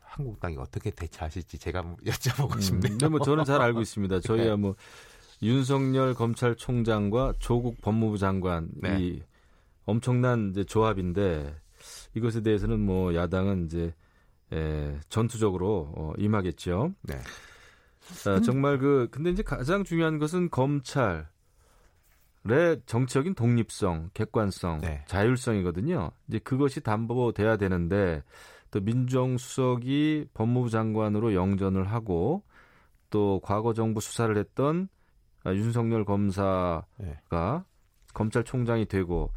한국당이 0.00 0.56
어떻게 0.56 0.90
대처하실지 0.90 1.58
제가 1.58 1.82
여쭤보고 2.04 2.56
음, 2.56 2.60
싶네요. 2.60 2.90
근데 2.90 3.08
뭐 3.08 3.20
저는 3.20 3.44
잘 3.44 3.60
알고 3.60 3.80
있습니다. 3.80 4.20
저희야 4.20 4.50
네. 4.50 4.56
뭐 4.56 4.74
윤석열 5.42 6.14
검찰총장과 6.14 7.34
조국 7.38 7.80
법무부 7.82 8.18
장관 8.18 8.68
네. 8.74 8.98
이 9.00 9.22
엄청난 9.84 10.50
이제 10.50 10.64
조합인데 10.64 11.54
이것에 12.14 12.40
대해서는 12.42 12.80
뭐 12.80 13.14
야당은 13.14 13.66
이제 13.66 13.94
에, 14.52 14.98
전투적으로 15.08 15.92
어, 15.96 16.12
임하겠죠. 16.18 16.94
네. 17.02 17.18
자, 18.22 18.40
정말 18.40 18.78
그 18.78 19.08
근데 19.10 19.30
이제 19.30 19.42
가장 19.42 19.84
중요한 19.84 20.18
것은 20.18 20.50
검찰 20.50 21.28
의 22.48 22.80
정치적인 22.86 23.34
독립성, 23.34 24.10
객관성, 24.14 24.80
네. 24.80 25.02
자율성이거든요. 25.06 26.12
이제 26.28 26.38
그것이 26.38 26.80
담보돼야 26.80 27.56
되는데 27.56 28.22
또 28.70 28.80
민정수석이 28.80 30.28
법무부 30.32 30.70
장관으로 30.70 31.34
영전을 31.34 31.90
하고 31.90 32.44
또 33.10 33.40
과거 33.42 33.74
정부 33.74 34.00
수사를 34.00 34.36
했던 34.36 34.88
윤석열 35.44 36.04
검사가 36.04 36.84
네. 36.98 37.18
검찰총장이 38.14 38.86
되고 38.86 39.32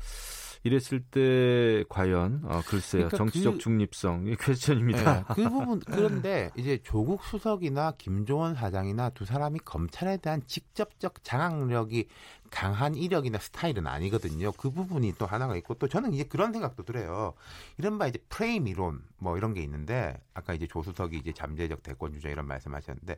이랬을 0.64 1.01
때 1.10 1.84
과연 1.88 2.41
어, 2.43 2.62
글쎄요 2.66 3.07
그러니까 3.07 3.18
정치적 3.18 3.53
그, 3.53 3.60
중립성 3.60 4.28
이 4.28 4.36
question입니다. 4.36 5.14
네, 5.14 5.24
그 5.34 5.49
부분 5.49 5.80
그런데 5.80 6.51
이제 6.55 6.80
조국 6.84 7.24
수석이나 7.24 7.93
김조원 7.97 8.55
사장이나 8.55 9.10
두 9.12 9.26
사람이 9.26 9.60
검찰에 9.64 10.18
대한 10.18 10.41
직접적 10.45 11.24
장악력이 11.24 12.07
강한 12.49 12.95
이력이나 12.95 13.38
스타일은 13.38 13.88
아니거든요. 13.88 14.51
그 14.53 14.72
부분이 14.72 15.14
또 15.18 15.26
하나가 15.26 15.55
있고 15.57 15.76
또 15.76 15.88
저는 15.88 16.14
이제 16.14 16.24
그런 16.24 16.51
생각도 16.51 16.84
들어요. 16.84 17.34
이른바 17.78 18.07
이제 18.07 18.20
프레임 18.30 18.68
이론 18.68 19.03
뭐 19.18 19.38
이런 19.38 19.53
게 19.53 19.62
있는데 19.62 20.20
아까 20.34 20.53
이제 20.53 20.68
조수석이 20.68 21.18
이제 21.18 21.32
잠재적 21.32 21.84
대권 21.84 22.14
주자 22.14 22.30
이런 22.30 22.47
말씀하셨는데 22.47 23.18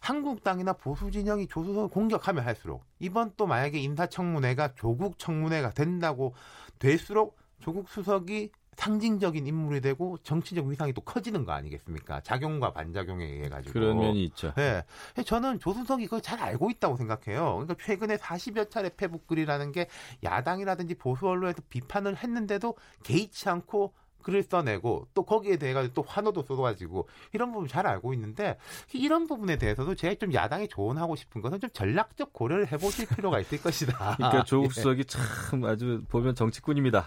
한국당이나 0.00 0.72
보수 0.72 1.10
진영이 1.10 1.48
조수석을 1.48 1.88
공격하면 1.88 2.44
할수록 2.44 2.84
이번 2.98 3.32
또 3.36 3.46
만약에 3.46 3.78
인사청문회가 3.78 4.74
조국 4.74 5.18
청문회가 5.18 5.70
된다고 5.70 6.34
될수록 6.80 7.38
조국 7.60 7.88
수석이 7.88 8.50
상징적인 8.74 9.46
인물이 9.46 9.82
되고 9.82 10.16
정치적 10.22 10.64
위상이 10.64 10.94
또 10.94 11.02
커지는 11.02 11.44
거 11.44 11.52
아니겠습니까? 11.52 12.22
작용과 12.22 12.72
반작용에 12.72 13.24
의해 13.26 13.48
가지고 13.50 13.74
그런 13.74 13.98
면이 13.98 14.24
있죠. 14.24 14.54
네, 14.56 14.82
저는 15.22 15.58
조순석이 15.60 16.06
그걸 16.06 16.22
잘 16.22 16.40
알고 16.40 16.70
있다고 16.70 16.96
생각해요. 16.96 17.56
그러니까 17.56 17.74
최근에 17.84 18.16
40여 18.16 18.70
차례 18.70 18.88
페북글이라는 18.96 19.72
게 19.72 19.88
야당이라든지 20.24 20.94
보수 20.94 21.28
언론에서 21.28 21.60
비판을 21.68 22.16
했는데도 22.16 22.74
개의치 23.02 23.50
않고 23.50 23.92
글을 24.22 24.42
써내고 24.42 25.08
또 25.14 25.24
거기에 25.24 25.56
대해 25.56 25.72
가지고 25.72 25.94
또 25.94 26.02
환호도 26.06 26.42
쏟아가지고 26.42 27.08
이런 27.32 27.52
부분 27.52 27.68
잘 27.68 27.86
알고 27.86 28.14
있는데 28.14 28.56
이런 28.92 29.26
부분에 29.26 29.56
대해서도 29.56 29.94
제가 29.94 30.14
좀 30.14 30.32
야당에 30.34 30.66
조언하고 30.66 31.16
싶은 31.16 31.40
것은 31.40 31.60
좀 31.60 31.70
전략적 31.72 32.32
고려를 32.32 32.70
해보실 32.70 33.06
필요가 33.08 33.40
있을 33.40 33.60
것이다. 33.60 34.16
그러니까 34.16 34.44
조국 34.44 34.72
수석이 34.72 35.00
예. 35.00 35.04
참 35.04 35.64
아주 35.64 36.02
보면 36.08 36.34
정치꾼입니다. 36.34 37.06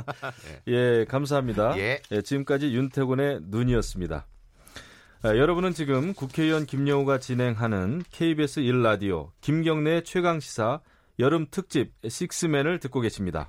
예. 0.68 0.72
예, 0.72 1.04
감사합니다. 1.08 1.76
예. 1.78 2.00
예, 2.10 2.22
지금까지 2.22 2.74
윤태곤의 2.74 3.40
눈이었습니다. 3.44 4.26
아, 5.22 5.28
여러분은 5.28 5.72
지금 5.72 6.12
국회의원 6.12 6.66
김영우가 6.66 7.18
진행하는 7.18 8.02
KBS 8.10 8.60
1라디오 8.60 9.30
김경래 9.40 10.02
최강 10.02 10.38
시사 10.38 10.80
여름 11.18 11.46
특집 11.50 11.92
식스맨을 12.06 12.78
듣고 12.78 13.00
계십니다. 13.00 13.48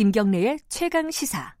김경래의 0.00 0.60
최강 0.70 1.10
시사. 1.10 1.54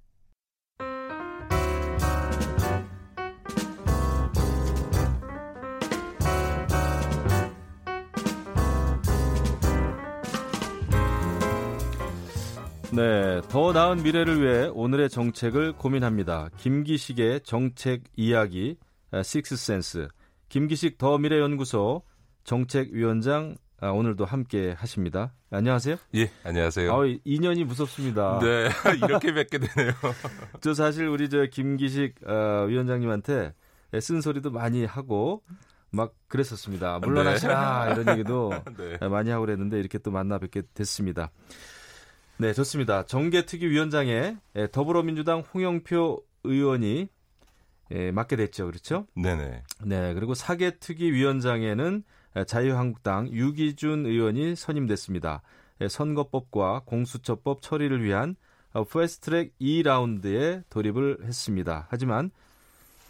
네, 12.94 13.42
더 13.50 13.74
나은 13.74 14.02
미래를 14.02 14.40
위해 14.40 14.70
오늘의 14.72 15.10
정책을 15.10 15.74
고민합니다. 15.74 16.48
김기식의 16.56 17.42
정책 17.42 18.04
이야기 18.16 18.78
식스센스 19.22 20.08
김기식 20.48 20.96
더 20.96 21.18
미래연구소 21.18 22.04
정책위원장 22.44 23.56
아, 23.82 23.88
오늘도 23.92 24.26
함께 24.26 24.74
하십니다. 24.76 25.32
안녕하세요. 25.50 25.96
예, 26.14 26.30
안녕하세요. 26.44 26.92
아, 26.92 26.98
인연이 27.24 27.64
무섭습니다. 27.64 28.38
네, 28.44 28.68
이렇게 29.06 29.32
뵙게 29.32 29.58
되네요. 29.58 29.92
저 30.60 30.74
사실 30.74 31.06
우리 31.06 31.30
저 31.30 31.46
김기식 31.46 32.16
어, 32.26 32.66
위원장님한테 32.68 33.54
쓴소리도 33.98 34.50
많이 34.50 34.84
하고 34.84 35.42
막 35.90 36.14
그랬었습니다. 36.28 36.98
물러나시라 36.98 37.86
네. 37.86 37.92
이런 38.02 38.18
얘기도 38.18 38.52
네. 38.76 39.08
많이 39.08 39.30
하고 39.30 39.46
그랬는데 39.46 39.80
이렇게 39.80 39.96
또 39.96 40.10
만나 40.10 40.38
뵙게 40.38 40.62
됐습니다. 40.74 41.30
네, 42.36 42.52
좋습니다. 42.52 43.06
정계특위위원장에 43.06 44.36
더불어민주당 44.72 45.40
홍영표 45.40 46.22
의원이 46.44 47.08
예, 47.92 48.10
맡게 48.12 48.36
됐죠. 48.36 48.66
그렇죠? 48.66 49.06
네네. 49.14 49.62
네, 49.84 50.14
그리고 50.14 50.34
사개특위위원장에는 50.34 52.04
자유한국당 52.46 53.28
유기준 53.28 54.06
의원이 54.06 54.56
선임됐습니다. 54.56 55.42
예, 55.80 55.88
선거법과 55.88 56.82
공수처법 56.84 57.62
처리를 57.62 58.02
위한 58.02 58.36
어, 58.72 58.84
패스트트랙 58.84 59.58
2라운드에 59.60 60.62
돌입을 60.70 61.24
했습니다. 61.24 61.86
하지만 61.90 62.30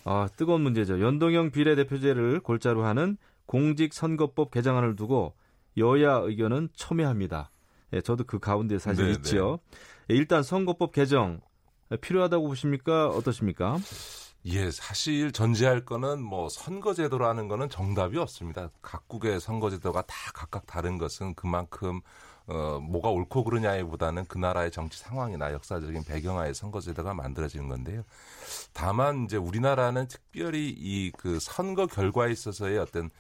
어, 0.05 0.27
뜨거운 0.37 0.63
문제죠. 0.63 1.01
연동형 1.01 1.51
비례대표제를 1.51 2.41
골자로 2.41 2.85
하는 2.85 3.19
공직선거법 3.47 4.51
개정안을 4.51 4.97
두고 4.97 5.35
여야 5.77 6.15
의견은 6.15 6.71
첨예합니다. 6.75 7.51
예, 7.93 8.01
저도 8.01 8.25
그 8.25 8.39
가운데 8.39 8.79
사실 8.79 9.07
네, 9.07 9.13
있죠. 9.13 9.59
네. 10.07 10.15
예, 10.15 10.19
일단 10.19 10.43
선거법 10.43 10.93
개정 10.93 11.41
필요하다고 12.01 12.47
보십니까? 12.47 13.09
어떠십니까? 13.09 13.79
예, 14.47 14.71
사실 14.71 15.33
전제할 15.33 15.85
거는 15.85 16.23
뭐 16.23 16.49
선거제도라는 16.49 17.49
거는 17.49 17.69
정답이 17.69 18.17
없습니다. 18.19 18.71
각국의 18.81 19.39
선거제도가 19.41 20.03
다 20.03 20.15
각각 20.35 20.67
다른 20.67 20.97
것은 20.97 21.35
그만큼 21.35 22.01
어, 22.47 22.81
뭐가 22.81 23.11
옳고 23.11 23.45
그르냐기보다는 23.45 24.25
그 24.27 24.39
나라의 24.39 24.71
정치 24.73 24.99
상황이나 24.99 25.53
역사적인 25.53 26.05
배경하에 26.05 26.53
선거제도가 26.55 27.13
만들어지는 27.15 27.69
건데요. 27.69 28.03
다만 28.73 29.25
이제 29.25 29.37
우리나라는 29.37 30.09
특별히 30.09 30.75
이 30.77 31.13
그 31.19 31.39
선거 31.41 31.87
결과에 31.87 32.33
있어서의 32.33 32.79
어떤 32.79 33.11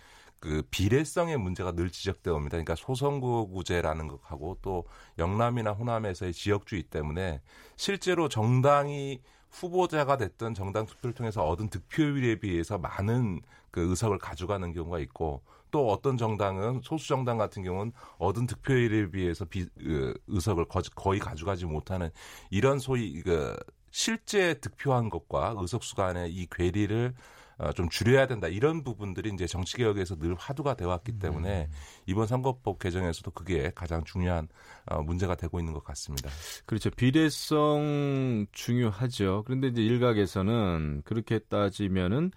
그 0.41 0.62
비례성의 0.71 1.37
문제가 1.37 1.73
늘 1.73 1.91
지적되어 1.91 2.35
옵니다. 2.35 2.53
그러니까 2.53 2.75
소선거구제라는 2.77 4.09
것하고 4.09 4.57
또 4.62 4.85
영남이나 5.18 5.73
호남에서의 5.73 6.33
지역주의 6.33 6.85
때문에 6.85 7.43
실제로 7.77 8.29
정당이 8.29 9.21
후보자가 9.51 10.16
됐던 10.16 10.55
정당 10.55 10.86
투표를 10.86 11.14
통해서 11.14 11.44
얻은 11.44 11.70
득표율에 11.70 12.36
비해서 12.36 12.78
많은 12.78 13.40
그 13.70 13.88
의석을 13.90 14.18
가져가는 14.18 14.72
경우가 14.72 14.98
있고 15.01 15.42
또 15.70 15.90
어떤 15.90 16.16
정당은 16.16 16.80
소수 16.82 17.09
정당 17.09 17.38
같은 17.38 17.62
경우는 17.62 17.92
얻은 18.18 18.46
득표율에 18.46 19.11
비해서 19.11 19.44
비, 19.44 19.66
그 19.78 20.14
의석을 20.26 20.66
거의 20.94 21.20
가져가지 21.20 21.66
못하는 21.66 22.11
이런 22.51 22.78
소위 22.78 23.22
그 23.22 23.57
실제 23.90 24.55
득표한 24.55 25.11
것과 25.11 25.55
의석수 25.59 25.96
간의 25.96 26.32
이 26.32 26.46
괴리를 26.51 27.14
어, 27.14 27.39
좀 27.74 27.88
줄여야 27.88 28.26
된다 28.26 28.48
이런 28.48 28.82
부분들이 28.82 29.30
이제 29.34 29.46
정치 29.46 29.76
개혁에서 29.76 30.16
늘 30.16 30.34
화두가 30.34 30.74
때문에 31.18 31.68
음. 31.70 31.74
이번 32.06 32.26
선거법 32.26 32.78
개정에서도 32.78 33.30
그게 33.32 33.70
가장 33.74 34.02
중요한 34.04 34.48
어, 34.86 35.02
문제가 35.02 35.34
되고 35.34 35.58
있는 35.58 35.72
것 35.72 35.84
같습니다. 35.84 36.30
그렇죠. 36.66 36.90
비례성 36.90 38.46
중요하죠. 38.52 39.44
그런데 39.46 39.68
이제 39.68 39.82
일각에서는 39.82 41.02
그렇게 41.04 41.38
따지면은 41.38 42.30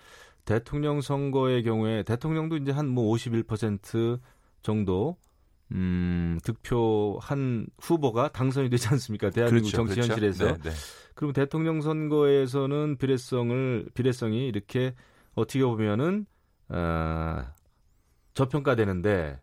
대통령 0.45 1.01
선거의 1.01 1.63
경우에 1.63 2.03
대통령도 2.03 2.57
이제 2.57 2.71
한 2.71 2.87
뭐 2.87 3.13
51% 3.15 4.19
정도 4.61 5.17
음, 5.71 6.37
득표한 6.43 7.67
후보가 7.79 8.29
당선이 8.29 8.69
되지 8.69 8.87
않습니까? 8.89 9.29
대한민국 9.29 9.71
그렇죠, 9.71 9.77
정치 9.77 9.95
그렇죠. 9.95 10.11
현실에서. 10.13 10.57
네, 10.57 10.69
네. 10.69 10.75
그러면 11.15 11.33
대통령 11.33 11.81
선거에서는 11.81 12.97
비례성을 12.97 13.89
비례성이 13.93 14.47
이렇게 14.47 14.93
어떻게 15.35 15.63
보면은 15.63 16.25
어, 16.69 17.43
저평가되는데 18.33 19.39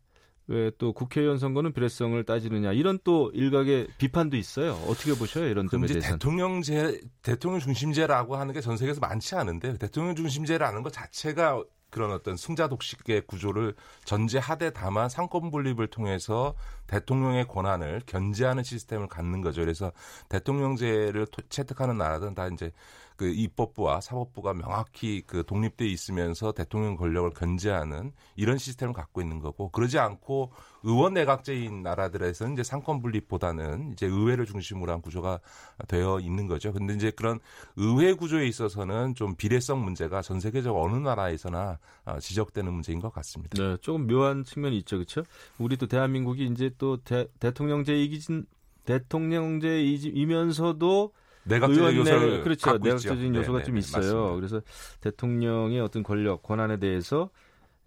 왜 0.48 0.70
또 0.78 0.92
국회의원 0.92 1.38
선거는 1.38 1.72
비례성을 1.72 2.22
따지느냐 2.24 2.72
이런 2.72 2.98
또 3.04 3.30
일각의 3.34 3.86
비판도 3.98 4.36
있어요. 4.36 4.72
어떻게 4.88 5.14
보셔요 5.14 5.46
이런 5.46 5.68
점에 5.68 5.86
대해서? 5.86 6.12
대통령제 6.12 7.00
대통령 7.22 7.60
중심제라고 7.60 8.34
하는 8.36 8.52
게 8.52 8.60
전 8.60 8.76
세계에서 8.76 9.00
많지 9.00 9.36
않은데 9.36 9.78
대통령 9.78 10.16
중심제라는 10.16 10.82
것 10.82 10.92
자체가 10.92 11.62
그런 11.90 12.12
어떤 12.12 12.36
승자 12.36 12.68
독식의 12.68 13.22
구조를 13.26 13.74
전제하되 14.04 14.72
다만 14.72 15.08
상권 15.08 15.50
분립을 15.50 15.86
통해서 15.88 16.54
대통령의 16.88 17.46
권한을 17.46 18.02
견제하는 18.06 18.62
시스템을 18.64 19.06
갖는 19.08 19.40
거죠. 19.42 19.60
그래서 19.62 19.92
대통령제를 20.28 21.26
채택하는 21.48 21.96
나라들은 21.98 22.34
다 22.34 22.48
이제 22.48 22.72
그 23.20 23.28
입법부와 23.28 24.00
사법부가 24.00 24.54
명확히 24.54 25.22
그 25.26 25.44
독립돼 25.44 25.86
있으면서 25.86 26.52
대통령 26.52 26.96
권력을 26.96 27.28
견제하는 27.32 28.12
이런 28.34 28.56
시스템을 28.56 28.94
갖고 28.94 29.20
있는 29.20 29.40
거고 29.40 29.68
그러지 29.68 29.98
않고 29.98 30.52
의원 30.84 31.12
내각제인 31.12 31.82
나라들에서는 31.82 32.54
이제 32.54 32.62
상권 32.62 33.02
분립보다는 33.02 33.92
이제 33.92 34.06
의회를 34.06 34.46
중심으로 34.46 34.90
한 34.90 35.02
구조가 35.02 35.40
되어 35.86 36.18
있는 36.20 36.46
거죠. 36.46 36.72
근데 36.72 36.94
이제 36.94 37.10
그런 37.10 37.40
의회 37.76 38.14
구조에 38.14 38.48
있어서는 38.48 39.14
좀 39.14 39.34
비례성 39.34 39.84
문제가 39.84 40.22
전 40.22 40.40
세계적 40.40 40.74
어느 40.74 40.96
나라에서나 40.96 41.78
아, 42.06 42.20
지적되는 42.20 42.72
문제인 42.72 43.00
것 43.00 43.12
같습니다. 43.12 43.62
네, 43.62 43.76
조금 43.82 44.06
묘한 44.06 44.44
측면이 44.44 44.78
있죠, 44.78 44.96
그렇죠? 44.96 45.24
우리도 45.58 45.88
대한민국이 45.88 46.46
이제 46.46 46.70
또 46.78 46.96
대, 46.96 47.26
통령제이기 47.38 48.46
대통령제이면서도 48.86 51.12
내각적인 51.44 51.96
요소를 51.96 52.42
그렇죠. 52.42 52.78
내각적인 52.78 53.34
요소가 53.34 53.58
네, 53.58 53.64
좀 53.64 53.74
네, 53.74 53.78
있어요. 53.80 54.00
맞습니다. 54.00 54.34
그래서 54.36 54.60
대통령의 55.00 55.80
어떤 55.80 56.02
권력 56.02 56.42
권한에 56.42 56.78
대해서 56.78 57.30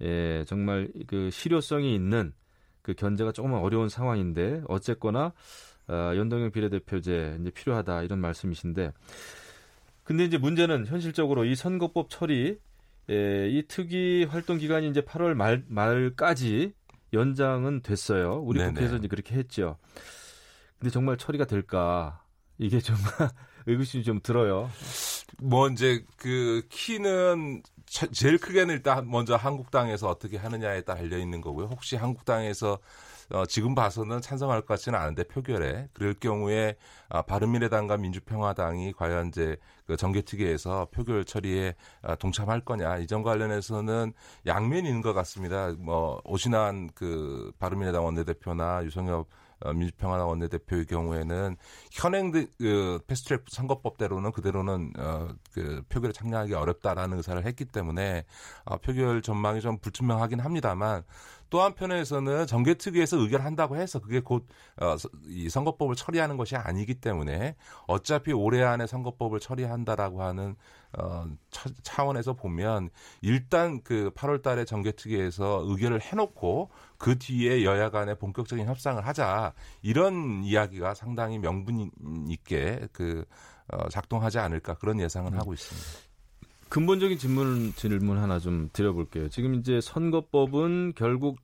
예, 0.01 0.43
정말 0.47 0.89
그 1.07 1.29
실효성이 1.29 1.93
있는 1.95 2.33
그 2.81 2.93
견제가 2.93 3.31
조금 3.31 3.53
어려운 3.53 3.89
상황인데 3.89 4.63
어쨌거나 4.67 5.33
어, 5.87 6.11
연동형 6.15 6.51
비례대표제 6.51 7.37
이제 7.41 7.51
필요하다 7.51 8.03
이런 8.03 8.19
말씀이신데 8.19 8.91
근데 10.03 10.25
이제 10.25 10.37
문제는 10.37 10.85
현실적으로 10.87 11.45
이 11.45 11.55
선거법 11.55 12.09
처리 12.09 12.57
예, 13.09 13.49
이 13.49 13.63
특위 13.67 14.25
활동 14.25 14.57
기간이 14.57 14.89
이제 14.89 15.01
8월 15.01 15.33
말 15.35 15.63
말까지 15.67 16.73
연장은 17.13 17.81
됐어요. 17.81 18.41
우리 18.43 18.59
네네. 18.59 18.73
국회에서 18.73 18.97
이제 18.97 19.07
그렇게 19.07 19.35
했죠. 19.35 19.77
근데 20.79 20.89
정말 20.89 21.17
처리가 21.17 21.45
될까? 21.45 22.22
이게 22.63 22.79
정말 22.79 23.03
의구심이 23.67 24.03
좀 24.03 24.19
들어요. 24.23 24.69
뭐 25.41 25.67
이제 25.67 26.05
그 26.17 26.65
키는 26.69 27.61
제일 28.11 28.37
크게는 28.37 28.73
일단 28.73 29.09
먼저 29.09 29.35
한국당에서 29.35 30.09
어떻게 30.09 30.37
하느냐에 30.37 30.81
따라 30.81 30.99
달려 30.99 31.17
있는 31.17 31.41
거고요. 31.41 31.67
혹시 31.67 31.95
한국당에서 31.97 32.79
어, 33.31 33.45
지금 33.45 33.73
봐서는 33.73 34.21
찬성할 34.21 34.61
것 34.61 34.67
같지는 34.67 34.99
않은데 34.99 35.23
표결에 35.23 35.87
그럴 35.93 36.13
경우에 36.13 36.75
아, 37.09 37.21
바른미래당과 37.21 37.97
민주평화당이 37.97 38.93
과연 38.93 39.27
이제 39.29 39.57
그 39.87 39.97
정개특위에서 39.97 40.87
표결 40.91 41.25
처리에 41.25 41.75
아, 42.01 42.15
동참할 42.15 42.61
거냐 42.61 42.97
이 42.99 43.07
점 43.07 43.23
관련해서는 43.23 44.13
있는 44.87 45.01
것 45.01 45.13
같습니다. 45.13 45.71
뭐 45.77 46.21
오신한 46.25 46.91
그 46.95 47.51
바른미래당 47.59 48.03
원내대표나 48.05 48.83
유성엽 48.85 49.19
어, 49.21 49.25
민주평화당 49.71 50.27
원내대표의 50.29 50.85
경우에는 50.85 51.57
현행 51.91 52.31
그 52.31 52.99
패스트트랙 53.07 53.45
선거법대로는 53.49 54.31
그대로는 54.31 54.93
어, 54.97 55.29
그 55.53 55.83
표결에 55.89 56.11
참여하기 56.13 56.53
어렵다라는 56.53 57.17
의사를 57.17 57.45
했기 57.45 57.65
때문에 57.65 58.25
어, 58.65 58.77
표결 58.77 59.21
전망이 59.21 59.61
좀 59.61 59.77
불투명하긴 59.77 60.39
합니다만 60.39 61.03
또 61.49 61.61
한편에서는 61.61 62.47
정개특위에서 62.47 63.17
의결한다고 63.17 63.75
해서 63.75 63.99
그게 63.99 64.19
곧 64.19 64.47
어, 64.81 64.95
이 65.27 65.49
선거법을 65.49 65.95
처리하는 65.95 66.35
것이 66.35 66.55
아니기 66.55 66.95
때문에 66.95 67.55
어차피 67.85 68.33
올해 68.33 68.63
안에 68.63 68.87
선거법을 68.87 69.39
처리한다라고 69.39 70.23
하는 70.23 70.55
어, 70.97 71.27
차 71.81 72.03
원에서 72.03 72.33
보면 72.33 72.89
일단 73.21 73.81
그 73.83 74.11
8월 74.15 74.41
달에 74.41 74.65
정개특위에서 74.65 75.63
의결을 75.65 76.01
해놓고 76.01 76.69
그 76.97 77.17
뒤에 77.17 77.63
여야 77.63 77.89
간에 77.89 78.15
본격적인 78.15 78.65
협상을 78.67 79.05
하자 79.05 79.53
이런 79.81 80.43
이야기가 80.43 80.93
상당히 80.93 81.39
명분 81.39 81.89
있게 82.29 82.87
그 82.91 83.25
어, 83.67 83.89
작동하지 83.89 84.39
않을까 84.39 84.75
그런 84.75 84.99
예상은 84.99 85.33
음. 85.33 85.39
하고 85.39 85.53
있습니다. 85.53 86.13
근본적인 86.69 87.17
질문 87.17 87.73
질문 87.75 88.17
하나 88.17 88.39
좀 88.39 88.69
드려볼게요. 88.73 89.29
지금 89.29 89.53
이제 89.55 89.79
선거법은 89.79 90.93
결국 90.95 91.37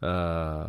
아, 0.00 0.68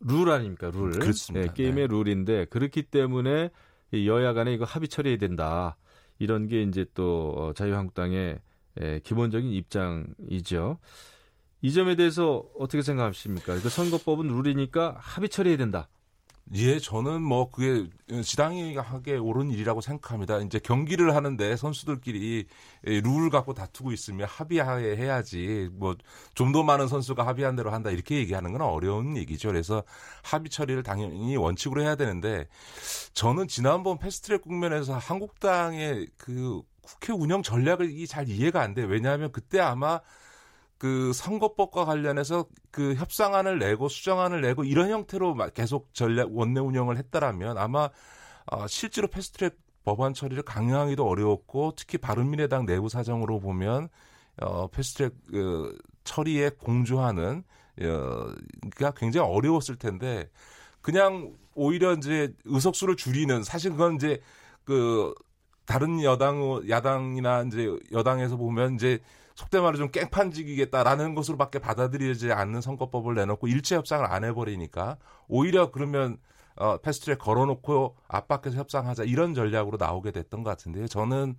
룰 0.00 0.30
아닙니까 0.30 0.70
룰? 0.72 0.90
그렇습니다. 0.92 1.48
네, 1.48 1.52
게임의 1.54 1.88
네. 1.88 1.94
룰인데 1.94 2.44
그렇기 2.46 2.84
때문에 2.84 3.50
여야 3.92 4.32
간에 4.32 4.52
이거 4.52 4.64
합의 4.64 4.88
처리해야 4.88 5.18
된다. 5.18 5.76
이런 6.20 6.46
게 6.46 6.62
이제 6.62 6.86
또 6.94 7.34
어, 7.36 7.52
자유한국당의 7.54 8.38
예, 8.80 9.00
기본적인 9.02 9.50
입장이죠. 9.50 10.78
이 11.62 11.72
점에 11.72 11.96
대해서 11.96 12.44
어떻게 12.56 12.82
생각하십니까? 12.82 13.58
그 13.60 13.68
선거법은 13.68 14.28
룰이니까 14.28 14.96
합의 15.00 15.28
처리해야 15.28 15.58
된다. 15.58 15.88
예, 16.52 16.80
저는 16.80 17.22
뭐 17.22 17.48
그게 17.48 17.88
지당이 18.24 18.74
하게 18.74 19.16
옳은 19.16 19.52
일이라고 19.52 19.80
생각합니다. 19.80 20.40
이제 20.40 20.58
경기를 20.58 21.14
하는데 21.14 21.56
선수들끼리 21.56 22.46
룰을 22.82 23.30
갖고 23.30 23.54
다투고 23.54 23.92
있으면 23.92 24.26
합의하에 24.28 24.96
해야지 24.96 25.68
뭐 25.72 25.94
좀 26.34 26.50
더 26.52 26.64
많은 26.64 26.88
선수가 26.88 27.24
합의한 27.24 27.54
대로 27.54 27.70
한다 27.70 27.90
이렇게 27.90 28.16
얘기하는 28.16 28.50
건 28.52 28.62
어려운 28.62 29.16
얘기죠. 29.16 29.48
그래서 29.50 29.84
합의 30.24 30.50
처리를 30.50 30.82
당연히 30.82 31.36
원칙으로 31.36 31.82
해야 31.82 31.94
되는데 31.94 32.48
저는 33.14 33.46
지난번 33.46 33.98
패스트트랙 33.98 34.42
국면에서 34.42 34.98
한국당의 34.98 36.08
그 36.16 36.62
국회 36.82 37.12
운영 37.12 37.42
전략이 37.44 38.06
잘 38.08 38.28
이해가 38.28 38.60
안 38.60 38.74
돼요. 38.74 38.86
왜냐하면 38.88 39.30
그때 39.30 39.60
아마 39.60 40.00
그 40.80 41.12
선거법과 41.12 41.84
관련해서 41.84 42.46
그 42.70 42.94
협상안을 42.94 43.58
내고 43.58 43.90
수정안을 43.90 44.40
내고 44.40 44.64
이런 44.64 44.88
형태로 44.88 45.36
계속 45.52 45.92
전략 45.92 46.34
원내 46.34 46.58
운영을 46.58 46.96
했다라면 46.96 47.58
아마 47.58 47.90
어, 48.46 48.66
실제로 48.66 49.06
패스트트랙 49.06 49.58
법안 49.84 50.14
처리를 50.14 50.42
강요하기도 50.42 51.06
어려웠고 51.06 51.74
특히 51.76 51.98
바른미래당 51.98 52.64
내부 52.64 52.88
사정으로 52.88 53.40
보면 53.40 53.90
어, 54.40 54.68
패스트트랙 54.68 55.12
그 55.30 55.78
처리에 56.04 56.52
공조하는 56.58 57.44
어가 57.82 58.92
굉장히 58.92 59.28
어려웠을 59.30 59.76
텐데 59.76 60.30
그냥 60.80 61.34
오히려 61.54 61.92
이제 61.92 62.32
의석수를 62.46 62.96
줄이는 62.96 63.42
사실 63.42 63.72
그건 63.72 63.96
이제 63.96 64.18
그 64.64 65.12
다른 65.66 66.02
여당 66.02 66.62
야당이나 66.66 67.42
이제 67.42 67.78
여당에서 67.92 68.38
보면 68.38 68.76
이제 68.76 68.98
속된 69.40 69.62
말로 69.62 69.78
좀 69.78 69.90
깽판지기겠다라는 69.90 71.14
것으로밖에 71.14 71.60
받아들여지지 71.60 72.32
않는 72.32 72.60
선거법을 72.60 73.14
내놓고 73.14 73.48
일체 73.48 73.74
협상을 73.74 74.04
안 74.04 74.24
해버리니까 74.24 74.98
오히려 75.28 75.70
그러면 75.70 76.18
어, 76.56 76.76
패스트트랙 76.76 77.18
걸어놓고 77.18 77.96
압박해서 78.06 78.58
협상하자 78.58 79.04
이런 79.04 79.34
전략으로 79.34 79.78
나오게 79.78 80.10
됐던 80.10 80.42
것 80.42 80.50
같은데요. 80.50 80.88
저는 80.88 81.36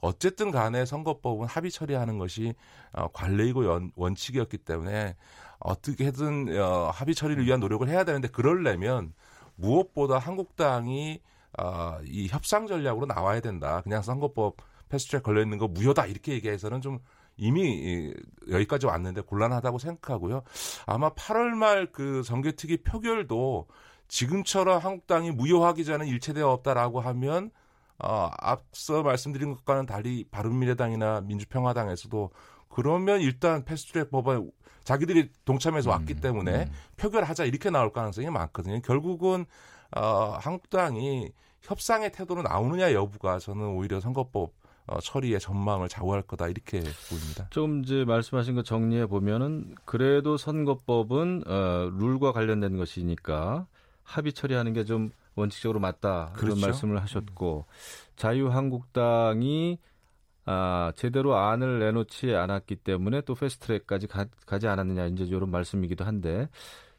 어쨌든 0.00 0.50
간에 0.50 0.84
선거법은 0.84 1.46
합의 1.46 1.70
처리하는 1.70 2.18
것이 2.18 2.54
어, 2.92 3.08
관례이고 3.08 3.64
연, 3.64 3.90
원칙이었기 3.96 4.58
때문에 4.58 5.16
어떻게든 5.60 6.60
어, 6.60 6.90
합의 6.92 7.14
처리를 7.14 7.46
위한 7.46 7.60
노력을 7.60 7.88
해야 7.88 8.04
되는데 8.04 8.28
그럴려면 8.28 9.14
무엇보다 9.56 10.18
한국당이 10.18 11.22
어, 11.58 11.98
이 12.04 12.28
협상 12.28 12.66
전략으로 12.66 13.06
나와야 13.06 13.40
된다. 13.40 13.80
그냥 13.80 14.02
선거법 14.02 14.56
패스트트랙 14.90 15.22
걸려 15.22 15.40
있는 15.40 15.56
거 15.56 15.68
무효다 15.68 16.04
이렇게 16.04 16.32
얘기해서는 16.32 16.82
좀 16.82 16.98
이미 17.40 18.12
여기까지 18.50 18.86
왔는데 18.86 19.22
곤란하다고 19.22 19.78
생각하고요. 19.78 20.42
아마 20.86 21.10
8월 21.10 21.50
말 21.54 21.80
그 21.92 22.22
정개특위 22.22 22.78
표결도 22.78 23.66
지금처럼 24.08 24.78
한국당이 24.78 25.30
무효하기 25.30 25.84
전에 25.84 26.06
일체되어 26.06 26.48
없다라고 26.50 27.00
하면 27.00 27.50
어, 27.98 28.30
앞서 28.38 29.02
말씀드린 29.02 29.54
것과는 29.54 29.86
달리 29.86 30.24
바른미래당이나 30.30 31.20
민주평화당에서도 31.22 32.30
그러면 32.68 33.20
일단 33.20 33.64
패스트트랙 33.64 34.10
법안 34.10 34.50
자기들이 34.84 35.30
동참해서 35.44 35.90
왔기 35.90 36.14
음, 36.14 36.20
때문에 36.20 36.64
음. 36.64 36.72
표결하자 36.96 37.44
이렇게 37.44 37.70
나올 37.70 37.92
가능성이 37.92 38.30
많거든요. 38.30 38.80
결국은 38.80 39.44
어, 39.96 40.38
한국당이 40.40 41.32
협상의 41.62 42.10
태도로 42.12 42.42
나오느냐 42.42 42.92
여부가 42.92 43.38
저는 43.38 43.66
오히려 43.66 44.00
선거법 44.00 44.52
어, 44.90 45.00
처리의 45.00 45.40
전망을 45.40 45.88
좌우할 45.88 46.22
거다 46.22 46.48
이렇게 46.48 46.80
보입니다. 47.08 47.46
좀 47.50 47.82
이제 47.82 48.04
말씀하신 48.04 48.56
거 48.56 48.62
정리해 48.62 49.06
보면은 49.06 49.74
그래도 49.84 50.36
선거법은 50.36 51.44
어, 51.46 51.90
룰과 51.96 52.32
관련된 52.32 52.76
것이니까 52.76 53.66
합의 54.02 54.32
처리하는 54.32 54.72
게 54.72 54.84
좀 54.84 55.10
원칙적으로 55.36 55.80
맞다 55.80 56.32
그런 56.34 56.50
그렇죠? 56.54 56.66
말씀을 56.66 57.00
하셨고 57.02 57.66
자유한국당이 58.16 59.78
아, 60.46 60.92
제대로 60.96 61.36
안을 61.36 61.78
내놓지 61.78 62.34
않았기 62.34 62.76
때문에 62.76 63.20
또 63.22 63.34
패스트트랙까지 63.34 64.06
가, 64.08 64.58
지 64.58 64.66
않았느냐 64.66 65.06
이제 65.06 65.24
이런 65.24 65.50
말씀이기도 65.50 66.04
한데 66.04 66.48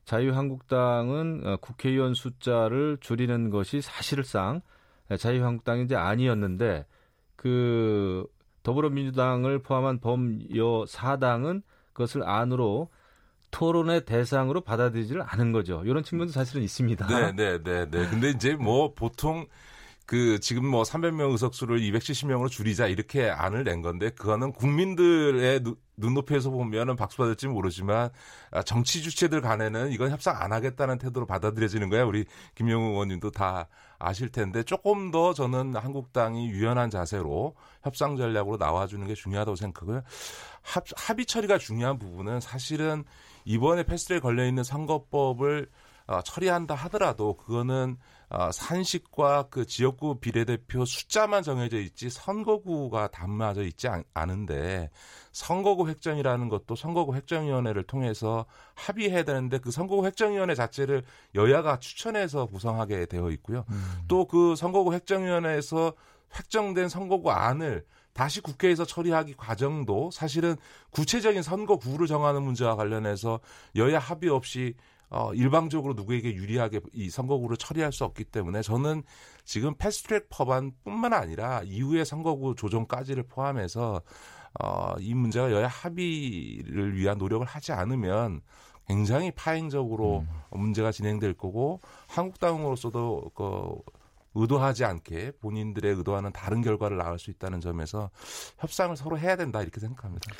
자유한국당은 0.05 1.41
어, 1.45 1.57
국회의원 1.57 2.13
숫자를 2.13 2.97
줄이는 3.01 3.49
것이 3.49 3.81
사실상 3.81 4.61
자유한국당이 5.17 5.83
이제 5.83 5.95
아니었는데 5.95 6.85
그 7.41 8.23
더불어민주당을 8.61 9.63
포함한 9.63 9.99
범여 9.99 10.85
사당은 10.87 11.63
그것을 11.91 12.23
안으로 12.23 12.91
토론의 13.49 14.05
대상으로 14.05 14.61
받아들이지를 14.61 15.23
않은 15.25 15.51
거죠. 15.51 15.81
이런 15.83 16.03
측면도 16.03 16.31
사실은 16.31 16.61
있습니다. 16.61 17.07
네, 17.07 17.31
네, 17.31 17.63
네, 17.63 17.89
네. 17.89 18.07
근데 18.07 18.29
이제 18.29 18.53
뭐 18.53 18.93
보통 18.93 19.47
그 20.05 20.39
지금 20.39 20.67
뭐 20.67 20.83
300명 20.83 21.31
의석수를 21.31 21.79
270명으로 21.79 22.47
줄이자 22.47 22.85
이렇게 22.85 23.27
안을 23.27 23.63
낸 23.63 23.81
건데 23.81 24.11
그거는 24.11 24.51
국민들의 24.53 25.63
눈높이에서 25.97 26.51
보면은 26.51 26.95
박수 26.95 27.17
받을지 27.17 27.47
모르지만 27.47 28.11
아, 28.51 28.61
정치 28.61 29.01
주체들 29.01 29.41
간에는 29.41 29.91
이건 29.91 30.11
협상 30.11 30.39
안 30.39 30.53
하겠다는 30.53 30.99
태도로 30.99 31.25
받아들여지는 31.25 31.89
거야. 31.89 32.03
우리 32.03 32.25
김영우 32.53 32.91
의원님도 32.91 33.31
다 33.31 33.67
아실 34.01 34.29
텐데 34.29 34.63
조금 34.63 35.11
더 35.11 35.33
저는 35.33 35.75
한국당이 35.75 36.49
유연한 36.49 36.89
자세로 36.89 37.55
협상 37.83 38.17
전략으로 38.17 38.57
나와주는 38.57 39.05
게 39.07 39.13
중요하다고 39.13 39.55
생각하고요. 39.55 40.01
합, 40.61 40.83
합의 40.95 41.25
처리가 41.25 41.57
중요한 41.57 41.99
부분은 41.99 42.39
사실은 42.39 43.03
이번에 43.45 43.83
패스트에 43.83 44.19
걸려 44.19 44.45
있는 44.45 44.63
선거법을 44.63 45.69
어, 46.07 46.21
처리한다 46.21 46.75
하더라도 46.75 47.35
그거는 47.37 47.97
어, 48.33 48.49
산식과 48.49 49.47
그 49.49 49.65
지역구 49.65 50.21
비례대표 50.21 50.85
숫자만 50.85 51.43
정해져 51.43 51.77
있지 51.79 52.09
선거구가 52.09 53.09
담아져 53.09 53.63
있지 53.63 53.89
않, 53.89 54.03
은데 54.15 54.89
선거구 55.33 55.89
획정이라는 55.89 56.47
것도 56.47 56.75
선거구 56.75 57.13
획정위원회를 57.15 57.83
통해서 57.83 58.45
합의해야 58.75 59.23
되는데 59.23 59.57
그 59.57 59.69
선거구 59.71 60.05
획정위원회 60.05 60.55
자체를 60.55 61.03
여야가 61.35 61.79
추천해서 61.79 62.45
구성하게 62.45 63.07
되어 63.07 63.31
있고요. 63.31 63.65
음. 63.69 64.03
또그 64.07 64.55
선거구 64.55 64.93
획정위원회에서 64.93 65.93
획정된 66.33 66.87
선거구 66.87 67.31
안을 67.31 67.83
다시 68.13 68.39
국회에서 68.39 68.85
처리하기 68.85 69.35
과정도 69.35 70.09
사실은 70.11 70.55
구체적인 70.91 71.41
선거구를 71.41 72.07
정하는 72.07 72.43
문제와 72.43 72.75
관련해서 72.75 73.39
여야 73.75 73.99
합의 73.99 74.29
없이 74.29 74.75
어, 75.11 75.33
일방적으로 75.33 75.93
누구에게 75.93 76.33
유리하게 76.33 76.79
이 76.93 77.09
선거구를 77.09 77.57
처리할 77.57 77.91
수 77.91 78.05
없기 78.05 78.23
때문에 78.23 78.61
저는 78.61 79.03
지금 79.43 79.75
패스트트랙 79.75 80.27
법안뿐만 80.29 81.11
아니라 81.11 81.61
이후의 81.63 82.05
선거구 82.05 82.55
조정까지를 82.55 83.23
포함해서 83.23 84.01
어, 84.61 84.93
이 84.99 85.13
문제가 85.13 85.51
여야 85.51 85.67
합의를 85.67 86.95
위한 86.95 87.17
노력을 87.17 87.45
하지 87.45 87.73
않으면 87.73 88.41
굉장히 88.87 89.31
파행적으로 89.31 90.25
음. 90.51 90.59
문제가 90.59 90.93
진행될 90.93 91.33
거고 91.33 91.81
한국당으로서도 92.07 93.31
그 93.35 93.81
의도하지 94.33 94.85
않게 94.85 95.33
본인들의 95.41 95.95
의도와는 95.95 96.31
다른 96.31 96.61
결과를 96.61 96.97
낳을 96.97 97.19
수 97.19 97.31
있다는 97.31 97.59
점에서 97.59 98.09
협상을 98.59 98.95
서로 98.95 99.17
해야 99.17 99.35
된다 99.35 99.61
이렇게 99.61 99.79
생각합니다. 99.79 100.31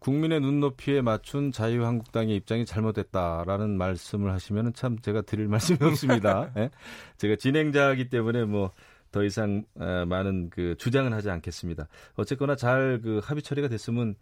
국민의 0.00 0.40
눈높이에 0.40 1.02
맞춘 1.02 1.52
자유한국당의 1.52 2.36
입장이 2.36 2.64
잘못됐다라는 2.66 3.76
말씀을 3.76 4.32
하시면 4.32 4.74
참 4.74 4.98
제가 4.98 5.22
드릴 5.22 5.48
말씀이 5.48 5.78
없습니다. 5.82 6.50
네? 6.54 6.70
제가 7.18 7.36
진행자이기 7.36 8.08
때문에 8.08 8.44
뭐 8.44 8.72
더 9.14 9.22
이상 9.22 9.62
어, 9.76 10.04
많은 10.08 10.50
그 10.50 10.74
주장은 10.76 11.12
하지 11.12 11.30
않겠습니다. 11.30 11.86
어쨌거나 12.16 12.56
잘 12.56 13.00
그 13.00 13.20
합의 13.22 13.42
처리가 13.42 13.68
됐으면 13.68 14.16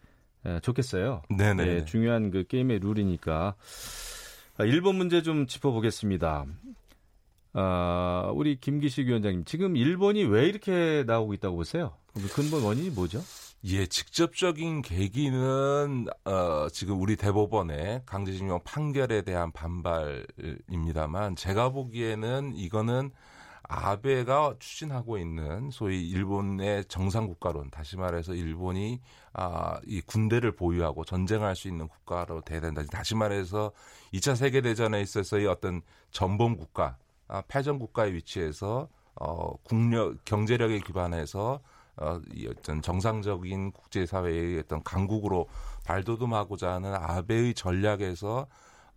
좋겠어요. 0.61 1.23
네네. 1.31 1.64
네, 1.64 1.85
중요한 1.87 2.31
그 2.31 2.45
게임의 2.47 2.81
룰이니까. 2.81 3.55
아, 4.59 4.64
일본 4.64 4.97
문제 4.97 5.23
좀 5.23 5.47
짚어보겠습니다. 5.47 6.45
아, 7.55 8.30
우리 8.34 8.59
김기식 8.59 9.09
위원장님, 9.09 9.44
지금 9.44 9.76
일본이 9.76 10.24
왜 10.24 10.46
이렇게 10.46 11.05
나오고 11.07 11.34
있다고 11.34 11.57
보세요? 11.57 11.92
그 12.14 12.28
근본 12.28 12.62
원인이 12.62 12.90
뭐죠? 12.90 13.20
예, 13.64 13.86
직접적인 13.86 14.82
계기는 14.82 16.07
어, 16.24 16.68
지금 16.72 17.00
우리 17.00 17.16
대법원의 17.16 18.03
강제징용 18.07 18.61
판결에 18.64 19.22
대한 19.22 19.53
반발입니다만 19.53 21.36
제가 21.36 21.68
보기에는 21.68 22.57
이거는 22.57 23.12
아베가 23.62 24.57
추진하고 24.59 25.16
있는 25.16 25.70
소위 25.70 26.09
일본의 26.09 26.86
정상 26.86 27.26
국가론, 27.26 27.70
다시 27.70 27.96
말해서 27.96 28.34
일본이 28.34 29.00
아, 29.32 29.78
이 29.86 30.00
군대를 30.00 30.57
보유하고 30.57 31.05
전쟁할 31.05 31.55
수 31.55 31.68
있는 31.68 31.86
국가로 31.86 32.40
돼야 32.42 32.61
된다. 32.61 32.82
다시 32.90 33.14
말해서 33.14 33.72
2차 34.12 34.34
세계 34.34 34.61
대전에 34.61 35.00
있어서의 35.00 35.46
어떤 35.46 35.82
전범 36.11 36.57
국가, 36.57 36.96
아, 37.33 37.43
패전 37.49 37.78
국가의 37.78 38.12
위치에서 38.12 38.89
어, 39.14 39.57
국력 39.62 40.22
경제력에 40.26 40.80
기반해서 40.80 41.61
어, 41.97 42.20
이 42.35 42.47
어떤 42.47 42.83
정상적인 42.83 43.72
국제사회의 43.72 44.59
어떤 44.59 44.83
강국으로 44.83 45.49
발돋움하고자 45.87 46.74
하는 46.74 46.95
아베의 46.95 47.55
전략에서 47.55 48.47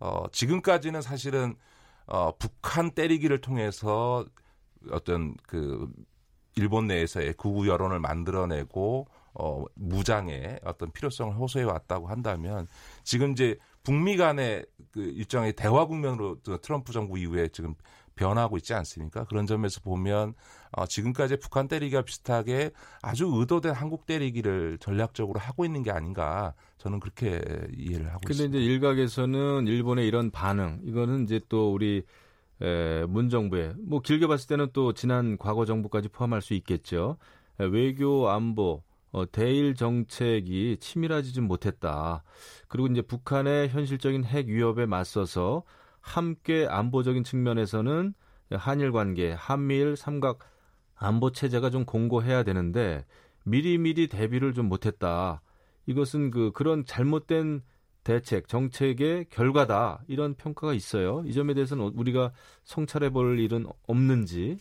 어, 0.00 0.24
지금까지는 0.32 1.00
사실은 1.00 1.54
어, 2.06 2.36
북한 2.36 2.90
때리기를 2.90 3.40
통해서 3.40 4.26
어떤 4.90 5.34
그 5.46 5.90
일본 6.56 6.88
내에서의 6.88 7.32
구구 7.34 7.66
여론을 7.68 8.00
만들어내고 8.00 9.06
어, 9.32 9.64
무장의 9.74 10.60
어떤 10.62 10.92
필요성을 10.92 11.34
호소해 11.34 11.64
왔다고 11.64 12.08
한다면 12.08 12.68
지금 13.02 13.32
이제 13.32 13.56
북미 13.82 14.16
간의 14.16 14.66
그 14.90 15.00
일정의 15.00 15.52
대화 15.54 15.86
국면으로 15.86 16.40
트럼프 16.60 16.92
정부 16.92 17.18
이후에 17.18 17.48
지금 17.48 17.74
변하고 18.16 18.56
있지 18.56 18.74
않습니까? 18.74 19.24
그런 19.24 19.46
점에서 19.46 19.80
보면 19.80 20.34
어, 20.72 20.86
지금까지 20.86 21.36
북한 21.36 21.68
때리기와 21.68 22.02
비슷하게 22.02 22.70
아주 23.02 23.30
의도된 23.32 23.72
한국 23.72 24.06
때리기를 24.06 24.78
전략적으로 24.80 25.38
하고 25.38 25.64
있는 25.64 25.82
게 25.82 25.90
아닌가 25.90 26.54
저는 26.78 26.98
그렇게 26.98 27.40
이해를 27.76 28.08
하고 28.08 28.20
근데 28.20 28.32
있습니다. 28.32 28.52
근데 28.52 28.58
이제 28.58 28.72
일각에서는 28.72 29.66
일본의 29.68 30.08
이런 30.08 30.30
반응 30.30 30.80
이거는 30.84 31.24
이제 31.24 31.40
또 31.48 31.72
우리 31.72 32.02
에, 32.60 33.04
문 33.06 33.28
정부의 33.28 33.74
뭐 33.78 34.00
길게 34.00 34.26
봤을 34.26 34.48
때는 34.48 34.70
또 34.72 34.92
지난 34.94 35.36
과거 35.36 35.64
정부까지 35.64 36.08
포함할 36.08 36.40
수 36.42 36.54
있겠죠. 36.54 37.18
에, 37.60 37.66
외교 37.66 38.28
안보 38.30 38.82
어, 39.12 39.30
대일 39.30 39.74
정책이 39.74 40.78
치밀하지 40.80 41.32
좀 41.32 41.46
못했다. 41.46 42.22
그리고 42.68 42.88
이제 42.88 43.02
북한의 43.02 43.68
현실적인 43.68 44.24
핵 44.24 44.46
위협에 44.48 44.86
맞서서 44.86 45.62
함께 46.06 46.66
안보적인 46.70 47.24
측면에서는 47.24 48.14
한일 48.52 48.92
관계, 48.92 49.32
한미일 49.32 49.96
삼각 49.96 50.38
안보 50.94 51.32
체제가 51.32 51.70
좀 51.70 51.84
공고해야 51.84 52.44
되는데 52.44 53.04
미리미리 53.42 54.06
대비를 54.06 54.54
좀 54.54 54.66
못했다. 54.66 55.42
이것은 55.86 56.30
그 56.30 56.52
그런 56.52 56.84
잘못된 56.84 57.62
대책, 58.04 58.46
정책의 58.46 59.26
결과다. 59.30 60.00
이런 60.06 60.34
평가가 60.34 60.74
있어요. 60.74 61.24
이 61.26 61.32
점에 61.32 61.54
대해서는 61.54 61.92
우리가 61.96 62.32
성찰해 62.62 63.10
볼 63.10 63.40
일은 63.40 63.66
없는지 63.88 64.58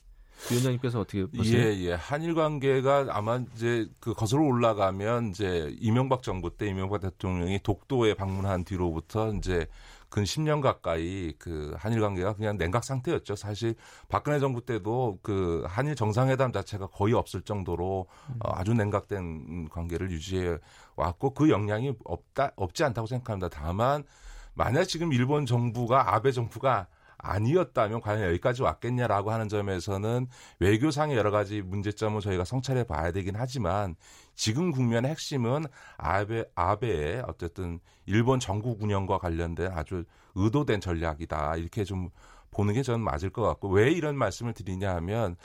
위원장님께서 0.50 1.00
어떻게 1.00 1.28
보세요? 1.28 1.62
예, 1.62 1.78
예. 1.86 1.94
한일 1.94 2.34
관계가 2.34 3.06
아마 3.10 3.40
이제 3.54 3.88
그 4.00 4.14
거슬러 4.14 4.44
올라가면 4.44 5.30
이제 5.30 5.76
이명박 5.80 6.24
정부 6.24 6.58
때 6.58 6.68
이명박 6.68 7.02
대통령이 7.02 7.60
독도에 7.62 8.16
방문한 8.16 8.66
뒤로부터 8.66 9.32
이제 9.34 9.68
근 10.16 10.24
10년 10.24 10.62
가까이 10.62 11.34
그 11.38 11.76
한일 11.78 12.00
관계가 12.00 12.36
그냥 12.36 12.58
냉각 12.58 12.86
상태였죠. 12.86 13.36
사실 13.36 13.76
박근혜 14.08 14.40
정부 14.40 14.66
때도 14.66 15.20
그 15.22 15.66
한일 15.68 15.98
정상회담 15.98 16.54
자체가 16.54 16.88
거의 16.88 17.14
없을 17.14 17.42
정도로 17.42 18.08
음. 18.30 18.36
어, 18.40 18.54
아주 18.54 18.74
냉각된 18.74 19.68
관계를 19.68 20.12
유지해 20.12 20.58
왔고 20.96 21.34
그 21.34 21.50
영향이 21.50 21.96
없다 22.06 22.54
없지 22.56 22.86
않다고 22.86 23.08
생각합니다. 23.08 23.50
다만 23.50 24.06
만약 24.54 24.86
지금 24.86 25.12
일본 25.12 25.46
정부가 25.46 26.16
아베 26.16 26.32
정부가 26.32 26.88
아니었다면 27.18 28.00
과연 28.00 28.24
여기까지 28.30 28.62
왔겠냐라고 28.62 29.32
하는 29.32 29.50
점에서는 29.50 30.28
외교상의 30.60 31.18
여러 31.18 31.30
가지 31.30 31.62
문제점을 31.62 32.22
저희가 32.22 32.46
성찰해 32.46 32.86
봐야 32.86 33.12
되긴 33.12 33.36
하지만 33.36 33.96
지금 34.36 34.72
국면의 34.72 35.12
핵심은 35.12 35.66
아베 35.98 36.46
아베의 36.56 37.24
어쨌든 37.28 37.80
일본 38.06 38.40
전국 38.40 38.82
운영과 38.84 39.18
관련된 39.18 39.72
아주 39.72 40.04
의도된 40.36 40.82
전략이다. 40.82 41.56
이렇게 41.58 41.84
좀 41.84 42.10
보는 42.52 42.74
게 42.74 42.84
저는 42.84 43.02
맞을 43.02 43.30
것 43.30 43.42
같고 43.42 43.70
왜 43.70 43.92
이런 43.92 44.18
말씀을 44.18 44.54
드리냐 44.54 44.96
하면 44.96 45.36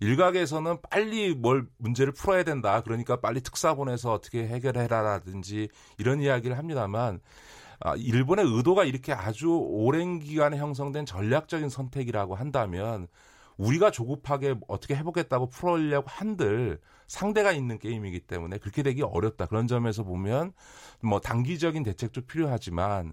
일각에서는 0.00 0.78
빨리 0.90 1.34
뭘 1.34 1.66
문제를 1.78 2.12
풀어야 2.12 2.42
된다. 2.42 2.80
그러니까 2.82 3.20
빨리 3.20 3.40
특사 3.40 3.74
보내서 3.74 4.12
어떻게 4.12 4.46
해결해라라든지 4.48 5.68
이런 5.98 6.20
이야기를 6.20 6.58
합니다만 6.58 7.20
아, 7.80 7.94
일본의 7.94 8.46
의도가 8.46 8.84
이렇게 8.84 9.12
아주 9.12 9.50
오랜 9.50 10.18
기간에 10.18 10.56
형성된 10.56 11.06
전략적인 11.06 11.68
선택이라고 11.68 12.34
한다면 12.34 13.06
우리가 13.56 13.90
조급하게 13.90 14.56
어떻게 14.68 14.94
해보겠다고 14.96 15.48
풀어려고 15.48 16.06
한들 16.08 16.78
상대가 17.06 17.52
있는 17.52 17.78
게임이기 17.78 18.20
때문에 18.20 18.58
그렇게 18.58 18.82
되기 18.82 19.02
어렵다. 19.02 19.46
그런 19.46 19.66
점에서 19.66 20.02
보면 20.02 20.52
뭐 21.00 21.20
단기적인 21.20 21.82
대책도 21.82 22.22
필요하지만 22.22 23.12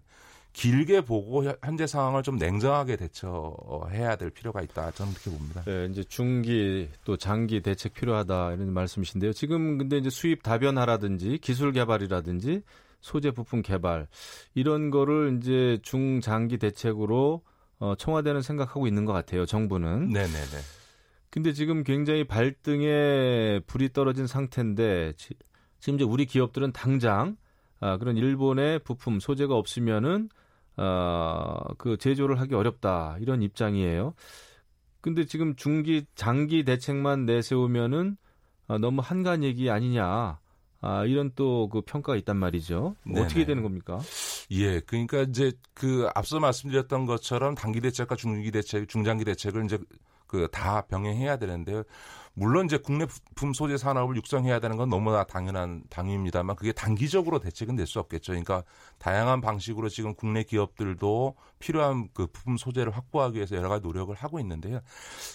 길게 0.54 1.02
보고 1.02 1.44
현재 1.64 1.88
상황을 1.88 2.22
좀 2.22 2.38
냉정하게 2.38 2.96
대처해야 2.96 4.16
될 4.16 4.30
필요가 4.30 4.62
있다. 4.62 4.92
저는 4.92 5.14
그렇게 5.14 5.32
봅니다. 5.32 5.64
네, 5.64 5.88
이제 5.92 6.04
중기 6.04 6.90
또 7.04 7.18
장기 7.18 7.60
대책 7.62 7.94
필요하다 7.94 8.54
이런 8.54 8.72
말씀이신데요. 8.72 9.34
지금 9.34 9.80
근데 9.80 9.98
이제 9.98 10.12
수입 10.12 10.44
다변화라든지 10.44 11.40
기술 11.40 11.72
개발이라든지 11.72 12.62
소재 13.02 13.32
부품 13.32 13.64
개발 13.64 14.08
이런 14.54 14.92
거를 14.92 15.38
이제 15.40 15.80
중장기 15.82 16.58
대책으로 16.58 17.42
어, 17.84 17.96
청와대는 17.96 18.42
생각하고 18.42 18.88
있는 18.88 19.04
것 19.04 19.12
같아요. 19.12 19.46
정부는. 19.46 20.08
네네네. 20.08 20.58
근데 21.30 21.52
지금 21.52 21.84
굉장히 21.84 22.24
발등에 22.24 23.60
불이 23.68 23.92
떨어진 23.92 24.26
상태인데 24.26 25.12
지, 25.18 25.34
금 25.84 25.96
이제 25.96 26.06
우리 26.06 26.26
기업들은 26.26 26.72
당장 26.72 27.36
아, 27.82 27.98
그런 27.98 28.16
일본의 28.16 28.80
부품 28.86 29.20
소재가 29.20 29.54
없으면은 29.56 30.30
어, 30.78 31.58
그 31.78 31.98
제조를 31.98 32.40
하기 32.40 32.56
어렵다 32.56 33.18
이런 33.20 33.42
입장이에요. 33.42 34.14
근데 35.02 35.26
지금 35.26 35.58
중기 35.58 36.06
장기 36.16 36.64
대책만 36.64 37.26
내세우면은 37.26 38.16
아, 38.70 38.78
너무 38.78 39.02
한간 39.04 39.44
얘기 39.44 39.70
아니냐. 39.70 40.40
아, 40.86 41.06
이런 41.06 41.32
또 41.36 41.70
그 41.72 41.82
평가가 41.82 42.18
있단 42.18 42.36
말이죠. 42.38 42.96
뭐 43.04 43.24
어떻게 43.24 43.46
되는 43.46 43.64
겁니까? 43.64 44.00
예, 44.52 44.82
그러니까 44.82 45.22
이제 45.22 45.54
그 45.74 46.10
앞서 46.14 46.40
말씀드렸던 46.40 47.06
것처럼 47.06 47.56
단기 47.56 47.80
대책과 47.80 48.16
중기 48.18 48.52
대책, 48.52 48.90
중장기 48.90 49.24
대책을 49.24 49.64
이제 49.66 49.78
그 50.28 50.48
다 50.52 50.82
병행해야 50.88 51.38
되는데요. 51.38 51.84
물론 52.34 52.66
이제 52.66 52.78
국내 52.78 53.06
부품 53.06 53.54
소재 53.54 53.78
산업을 53.78 54.16
육성해야 54.16 54.60
되는 54.60 54.76
건 54.78 54.90
너무나 54.90 55.24
당연한 55.24 55.84
당위입니다만 55.92 56.56
그게 56.56 56.72
단기적으로 56.72 57.38
대책은 57.40 57.76
될 57.76 57.86
수 57.86 58.00
없겠죠. 58.00 58.32
그러니까 58.32 58.64
다양한 58.98 59.40
방식으로 59.42 59.90
지금 59.90 60.16
국내 60.16 60.42
기업들도 60.44 61.36
필요한 61.60 62.10
그 62.14 62.26
부품 62.28 62.58
소재를 62.58 62.92
확보하기 62.98 63.36
위해서 63.36 63.56
여러 63.56 63.70
가지 63.70 63.84
노력을 63.86 64.14
하고 64.16 64.40
있는데요. 64.40 64.80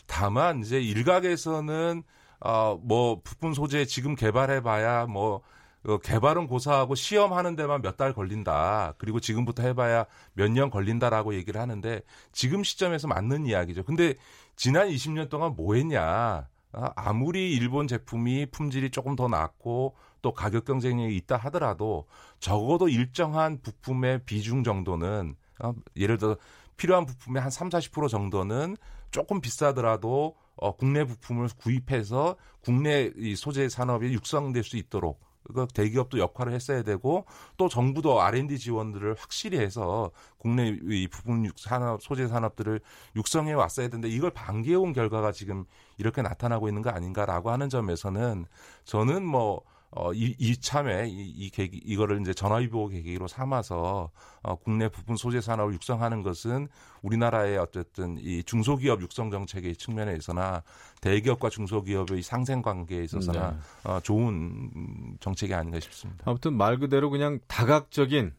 다만 0.09 0.61
이제 0.61 0.81
일각에서는 0.81 2.03
어, 2.41 2.79
뭐 2.83 3.21
부품 3.23 3.55
소재 3.55 3.85
지금 3.85 4.15
개발해봐야 4.15 5.07
뭐 5.07 5.43
어, 5.87 5.99
개발은 5.99 6.47
고사하고 6.49 6.95
시험하는 6.95 7.57
데만 7.57 7.83
몇 7.83 7.97
달 7.97 8.13
걸린다. 8.13 8.95
그리고 8.99 9.21
지금부터 9.21 9.63
해봐야 9.63 10.07
몇 10.35 10.51
년 10.51 10.71
걸린다라고 10.71 11.35
얘기를 11.35 11.61
하는데 11.61 12.03
지금 12.33 12.63
시점에서 12.65 13.09
맞는 13.09 13.47
이야기죠. 13.47 13.85
근데 13.85 14.15
지난 14.57 14.89
20년 14.89 15.29
동안 15.29 15.55
뭐 15.57 15.75
했냐. 15.75 16.49
아, 16.73 16.93
아무리 16.97 17.53
일본 17.55 17.89
제품이 17.89 18.47
품질이 18.47 18.91
조금 18.91 19.17
더 19.17 19.27
낮고 19.29 19.97
또 20.21 20.35
가격 20.35 20.65
경쟁력이 20.67 21.17
있다 21.17 21.37
하더라도 21.37 22.07
적어도 22.41 22.89
일정한 22.89 23.61
부품의 23.63 24.25
비중 24.27 24.65
정도는 24.65 25.35
어, 25.61 25.73
예를 25.97 26.19
들어 26.19 26.37
필요한 26.77 27.07
부품의 27.07 27.41
한 27.43 27.51
3, 27.51 27.69
40% 27.71 28.09
정도는 28.09 28.77
조금 29.11 29.41
비싸더라도 29.41 30.37
어, 30.59 30.77
국내 30.77 31.05
부품을 31.05 31.49
구입해서 31.57 32.37
국내 32.61 33.11
이 33.17 33.37
소재 33.37 33.69
산업이 33.69 34.13
육성될 34.13 34.65
수 34.65 34.77
있도록 34.77 35.21
그 35.55 35.67
대기업도 35.73 36.19
역할을 36.19 36.53
했어야 36.53 36.83
되고 36.83 37.25
또 37.57 37.69
정부도 37.69 38.21
R&D 38.21 38.59
지원들을 38.59 39.15
확실히 39.19 39.59
해서 39.59 40.11
국내 40.37 40.79
이 40.83 41.09
부분 41.09 41.51
산업 41.57 42.03
소재 42.03 42.29
산업들을 42.29 42.81
육성해 43.17 43.55
왔어야 43.55 43.89
되는데 43.89 44.09
이걸 44.09 44.31
방기해 44.31 44.77
온 44.77 44.93
결과가 44.93 45.33
지금 45.33 45.65
이렇게 45.97 46.23
나타나고 46.23 46.69
있는 46.69 46.83
거 46.83 46.91
아닌가라고 46.91 47.51
하는 47.51 47.69
점에서는 47.69 48.45
저는 48.85 49.25
뭐 49.25 49.63
어, 49.91 50.13
이, 50.13 50.35
이참에 50.39 51.09
이, 51.09 51.31
이 51.31 51.51
계기, 51.51 51.79
이거를 51.79 52.21
이제 52.21 52.35
전화위보 52.35 52.89
계기로 52.89 53.27
삼아서 53.27 54.11
어, 54.43 54.55
국내 54.57 54.89
부품 54.89 55.17
소재 55.17 55.41
산업을 55.41 55.73
육성하는 55.75 56.23
것은 56.23 56.69
우리나라의 57.03 57.57
어쨌든 57.57 58.19
이 58.19 58.43
중소기업 58.43 59.01
육성 59.01 59.31
정책의 59.31 59.77
측면에 59.77 60.15
있어나 60.17 60.63
대기업과 61.01 61.49
중소기업의 61.49 62.23
상생 62.23 62.61
관계에 62.61 63.03
있어서나 63.05 63.51
네. 63.51 63.91
어, 63.91 64.01
좋은 64.01 65.17
정책이 65.21 65.55
아닌가 65.55 65.81
싶습니다. 65.81 66.25
아무튼 66.27 66.55
말 66.55 66.79
그대로 66.79 67.09
그냥 67.09 67.41
다각적인 67.47 68.35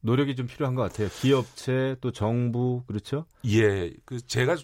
노력이 0.00 0.34
좀 0.34 0.46
필요한 0.46 0.74
것 0.74 0.82
같아요. 0.82 1.08
기업체 1.08 1.96
또 2.00 2.10
정부 2.10 2.84
그렇죠? 2.86 3.26
예, 3.44 3.92
그 4.06 4.24
제가 4.26 4.56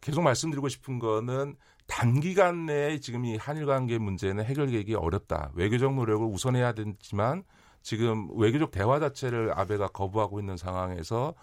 계속 0.00 0.22
말씀드리고 0.22 0.68
싶은 0.68 0.98
거는 0.98 1.56
단기간 1.86 2.66
내에 2.66 2.98
지금 2.98 3.24
이 3.24 3.36
한일 3.36 3.66
관계 3.66 3.98
문제는 3.98 4.44
해결되기 4.44 4.94
어렵다. 4.94 5.50
외교적 5.54 5.94
노력을 5.94 6.26
우선해야 6.26 6.72
되지만 6.72 7.44
지금 7.82 8.28
외교적 8.38 8.70
대화 8.70 8.98
자체를 8.98 9.52
아베가 9.58 9.88
거부하고 9.88 10.40
있는 10.40 10.56
상황에서 10.56 11.34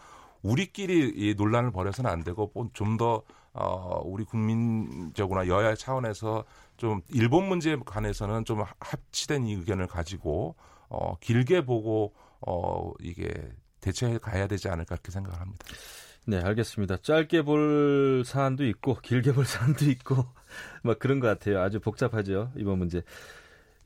우리끼리 0.42 1.14
이 1.16 1.36
논란을 1.36 1.72
벌여서는 1.72 2.10
안 2.10 2.24
되고 2.24 2.52
좀 2.74 2.98
더 2.98 3.24
어, 3.54 4.02
우리 4.06 4.24
국민적으로나 4.24 5.48
여야 5.48 5.76
차원에서 5.76 6.46
좀 6.78 7.02
일본 7.10 7.48
문제에 7.48 7.76
관해서는 7.86 8.46
좀 8.46 8.64
합치된 8.80 9.46
의견을 9.46 9.88
가지고 9.88 10.56
어, 10.90 11.16
길게 11.20 11.66
보고 11.66 12.14
어, 12.46 12.92
이게 13.00 13.30
대처해 13.82 14.18
가야 14.20 14.48
되지 14.48 14.70
않을까 14.70 14.96
그렇게 14.96 15.12
생각을 15.12 15.40
합니다. 15.40 15.66
네, 16.26 16.38
알겠습니다. 16.40 16.98
짧게 16.98 17.42
볼 17.42 18.24
사안도 18.26 18.66
있고 18.68 18.96
길게 19.02 19.34
볼 19.34 19.46
사안도 19.46 19.86
있고 19.86 20.26
막 20.84 21.00
그런 21.00 21.20
것 21.20 21.28
같아요. 21.28 21.62
아주 21.62 21.80
복잡하죠 21.80 22.52
이번 22.56 22.80
문제. 22.80 23.02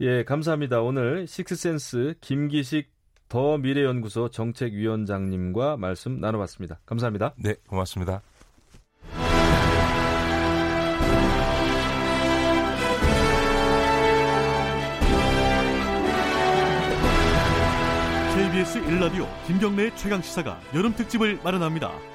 예, 0.02 0.24
감사합니다. 0.24 0.82
오늘 0.82 1.28
식스센스 1.28 2.16
김기식 2.20 2.94
더 3.30 3.58
미래연구소 3.58 4.30
정책위원장님과 4.30 5.78
말씀 5.78 6.20
나눠봤습니다. 6.20 6.80
감사합니다. 6.86 7.34
네, 7.38 7.56
고맙습니다. 7.68 8.22
KBS 18.36 18.82
1라디오 18.82 19.28
김경래의 19.48 19.96
최강 19.96 20.22
시사가 20.22 20.60
여름 20.74 20.94
특집을 20.94 21.40
마련합니다. 21.42 22.15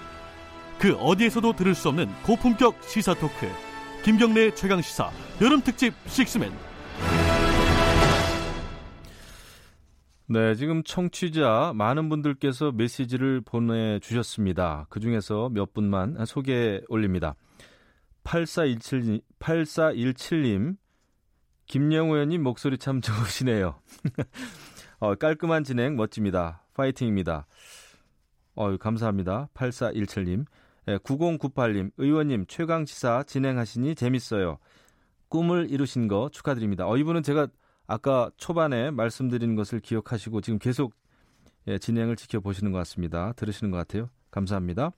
그 0.81 0.95
어디에서도 0.95 1.53
들을 1.53 1.75
수 1.75 1.89
없는 1.89 2.07
고품격 2.23 2.81
시사 2.81 3.13
토크 3.13 3.45
김경래 4.03 4.49
최강 4.55 4.81
시사 4.81 5.11
여름 5.39 5.61
특집 5.61 5.93
식스맨. 6.07 6.51
네, 10.25 10.55
지금 10.55 10.81
청취자 10.81 11.73
많은 11.75 12.09
분들께서 12.09 12.71
메시지를 12.71 13.41
보내주셨습니다. 13.41 14.87
그 14.89 14.99
중에서 14.99 15.49
몇 15.49 15.71
분만 15.71 16.25
소개 16.25 16.81
올립니다. 16.87 17.35
8417, 18.23 19.21
8417님, 19.39 20.77
김영우 21.67 22.13
의원님 22.15 22.41
목소리 22.41 22.79
참 22.79 23.01
좋으시네요. 23.01 23.79
어, 24.99 25.13
깔끔한 25.13 25.63
진행 25.63 25.95
멋집니다. 25.95 26.63
파이팅입니다. 26.73 27.45
어, 28.55 28.77
감사합니다. 28.77 29.49
8417님. 29.53 30.45
9098님, 30.87 31.85
예, 31.87 31.91
의원님, 31.97 32.45
최강시사 32.47 33.23
진행하시니 33.23 33.95
재밌어요. 33.95 34.57
꿈을 35.29 35.69
이루신 35.69 36.07
거 36.07 36.29
축하드립니다. 36.31 36.87
어, 36.87 36.97
이분은 36.97 37.23
제가 37.23 37.47
아까 37.87 38.31
초반에 38.37 38.91
말씀드린 38.91 39.55
것을 39.55 39.79
기억하시고 39.79 40.41
지금 40.41 40.59
계속 40.59 40.93
예, 41.67 41.77
진행을 41.77 42.15
지켜보시는 42.15 42.71
것 42.71 42.79
같습니다. 42.79 43.33
들으시는 43.33 43.71
것 43.71 43.77
같아요. 43.77 44.09
감사합니다. 44.31 44.91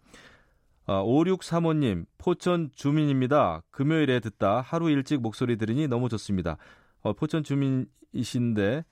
아, 0.85 1.01
5635님, 1.03 2.05
포천 2.17 2.69
주민입니다. 2.75 3.63
금요일에 3.71 4.19
듣다 4.19 4.61
하루 4.61 4.89
일찍 4.89 5.21
목소리 5.21 5.57
들으니 5.57 5.87
너무 5.87 6.09
좋습니다. 6.09 6.57
어, 7.01 7.13
포천 7.13 7.43
주민이신데 7.43 8.85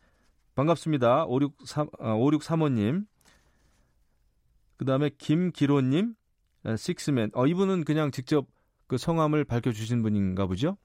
반갑습니다. 0.56 1.26
563, 1.26 1.88
아, 2.00 2.14
5635님. 2.16 3.06
그 4.78 4.86
다음에 4.86 5.10
김기로님, 5.18 6.16
식스맨. 6.78 7.32
어, 7.34 7.48
이분은 7.48 7.84
그냥 7.84 8.12
직접 8.12 8.48
그 8.88 8.98
성함을 8.98 9.46
밝혀주신 9.46 10.02
분인가 10.02 10.46
보죠? 10.46 10.78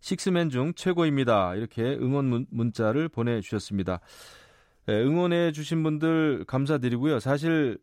식스맨 0.00 0.50
중 0.50 0.74
최고입니다. 0.74 1.54
이렇게 1.54 1.82
응원 1.82 2.46
문, 2.50 2.72
자를 2.72 3.08
보내주셨습니다. 3.08 4.00
예, 4.88 4.92
응원해 4.92 5.52
주신 5.52 5.82
분들 5.82 6.44
감사드리고요. 6.46 7.20
사실 7.20 7.78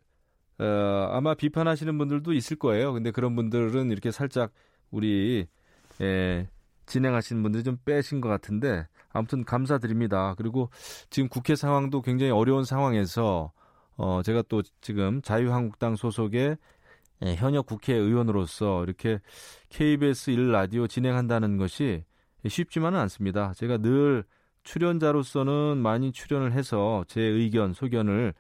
어, 0.60 1.10
아마 1.12 1.34
비판하시는 1.34 1.98
분들도 1.98 2.34
있을 2.34 2.58
거예요. 2.58 2.94
근데 2.94 3.10
그런 3.10 3.36
분들은 3.36 3.90
이렇게 3.92 4.12
살짝 4.12 4.52
우리 4.92 5.48
예, 6.00 6.48
진행하시는 6.86 7.42
분들이 7.42 7.64
좀 7.64 7.78
빼신 7.86 8.22
것 8.22 8.30
같은데 8.30 8.88
아무튼 9.10 9.44
감사드립니다. 9.44 10.36
그리고 10.38 10.70
지금 11.10 11.28
국회 11.28 11.56
상황도 11.56 12.02
굉장히 12.02 12.32
어려운 12.32 12.64
상황에서 12.64 13.52
어, 13.98 14.22
제가 14.24 14.44
또 14.48 14.62
지금 14.82 15.22
자유한국당 15.22 15.96
소속의 15.96 16.58
예, 17.24 17.36
현역 17.36 17.68
국회의원으로서 17.68 18.84
이렇게 18.84 19.20
KBS 19.70 20.32
1라디오 20.32 20.90
진행한다는 20.90 21.58
것이 21.58 22.04
쉽지만은 22.48 23.00
않습니다. 23.02 23.54
제가 23.54 23.78
늘 23.78 24.24
출연자로서는 24.64 25.78
많이 25.78 26.12
출연을 26.12 26.54
해서 26.54 27.06
제 27.08 27.22
의견, 27.22 27.74
소견을 27.74 28.34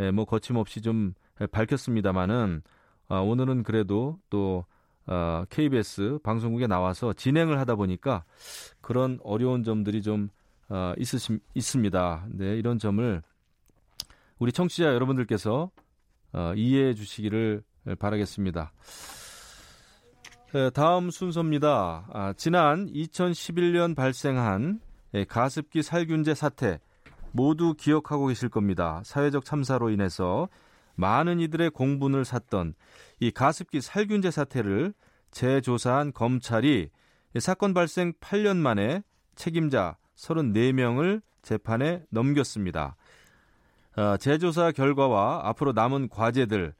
예, 0.00 0.10
뭐 0.10 0.24
거침없이 0.24 0.80
좀 0.80 1.14
밝혔습니다만은 1.52 2.62
아, 3.08 3.18
오늘은 3.18 3.62
그래도 3.62 4.18
또 4.30 4.64
어, 5.06 5.44
KBS 5.50 6.18
방송국에 6.22 6.66
나와서 6.66 7.12
진행을 7.12 7.58
하다 7.58 7.74
보니까 7.76 8.24
그런 8.80 9.18
어려운 9.22 9.62
점들이 9.62 10.02
좀 10.02 10.28
어, 10.68 10.94
있으심, 10.96 11.40
있습니다. 11.54 12.26
네, 12.30 12.56
이런 12.56 12.78
점을 12.78 13.22
우리 14.44 14.52
청취자 14.52 14.84
여러분들께서 14.92 15.70
어, 16.34 16.52
이해해 16.54 16.92
주시기를 16.92 17.62
바라겠습니다. 17.98 18.74
다음 20.74 21.08
순서입니다. 21.08 22.06
아, 22.12 22.34
지난 22.36 22.86
2011년 22.92 23.96
발생한 23.96 24.80
예, 25.14 25.24
가습기 25.24 25.82
살균제 25.82 26.34
사태 26.34 26.78
모두 27.32 27.72
기억하고 27.72 28.26
계실 28.26 28.50
겁니다. 28.50 29.00
사회적 29.06 29.46
참사로 29.46 29.88
인해서 29.88 30.50
많은 30.94 31.40
이들의 31.40 31.70
공분을 31.70 32.26
샀던 32.26 32.74
이 33.20 33.30
가습기 33.30 33.80
살균제 33.80 34.30
사태를 34.30 34.92
재조사한 35.30 36.12
검찰이 36.12 36.90
사건 37.40 37.72
발생 37.72 38.12
8년 38.20 38.58
만에 38.58 39.04
책임자 39.36 39.96
34명을 40.16 41.22
재판에 41.40 42.02
넘겼습니다. 42.10 42.96
어, 43.96 44.16
재조사 44.16 44.72
결과와 44.72 45.42
앞으로 45.44 45.72
남은 45.72 46.08
과제들 46.08 46.74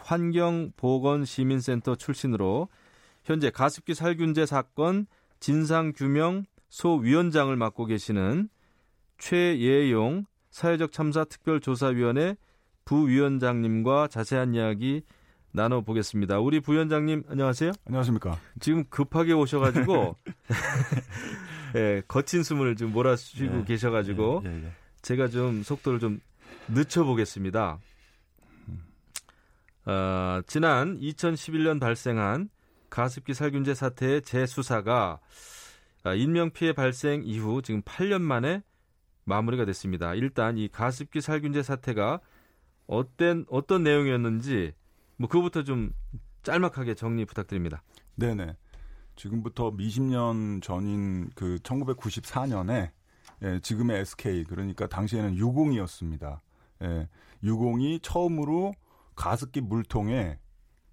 환경보건시민센터 0.00 1.94
출신으로 1.94 2.68
현재 3.22 3.50
가습기 3.50 3.94
살균제 3.94 4.46
사건 4.46 5.06
진상규명 5.40 6.44
소위원장을 6.70 7.54
맡고 7.54 7.86
계시는 7.86 8.48
최예용 9.18 10.24
사회적 10.50 10.92
참사 10.92 11.24
특별조사위원회 11.24 12.36
부위원장님과 12.84 14.08
자세한 14.08 14.54
이야기 14.54 15.02
나눠보겠습니다. 15.52 16.40
우리 16.40 16.60
부위원장님 16.60 17.24
안녕하세요. 17.28 17.72
안녕하십니까. 17.86 18.38
지금 18.60 18.84
급하게 18.88 19.32
오셔가지고 19.32 20.16
예, 21.76 22.02
거친 22.08 22.42
숨을 22.42 22.76
좀 22.76 22.92
몰아쉬고 22.92 23.60
예, 23.60 23.64
계셔가지고 23.64 24.42
예, 24.46 24.50
예, 24.50 24.64
예. 24.64 24.72
제가 25.02 25.28
좀 25.28 25.62
속도를 25.62 26.00
좀 26.00 26.20
늦춰보겠습니다. 26.68 27.78
어, 29.86 30.40
지난 30.46 30.98
2011년 30.98 31.78
발생한 31.78 32.48
가습기 32.88 33.34
살균제 33.34 33.74
사태의 33.74 34.22
재수사가 34.22 35.20
아, 36.04 36.14
인명피해 36.14 36.72
발생 36.72 37.22
이후 37.24 37.60
지금 37.62 37.82
8년 37.82 38.22
만에 38.22 38.62
마무리가 39.24 39.64
됐습니다. 39.64 40.14
일단 40.14 40.58
이 40.58 40.68
가습기 40.68 41.20
살균제 41.20 41.62
사태가 41.62 42.20
어떤 42.86 43.46
어떤 43.48 43.82
내용이었는지 43.82 44.72
뭐 45.16 45.28
그거부터 45.28 45.64
좀 45.64 45.92
짤막하게 46.42 46.94
정리 46.94 47.24
부탁드립니다. 47.24 47.82
네네. 48.16 48.56
지금부터 49.16 49.70
20년 49.70 50.62
전인 50.62 51.30
그 51.34 51.56
1994년에 51.62 52.90
예, 53.42 53.60
지금의 53.60 54.00
SK 54.00 54.44
그러니까 54.44 54.86
당시에는 54.86 55.36
유공이었습니다. 55.36 56.42
예, 56.84 57.08
유공이 57.42 58.00
처음으로 58.00 58.72
가습기 59.16 59.62
물통에 59.62 60.38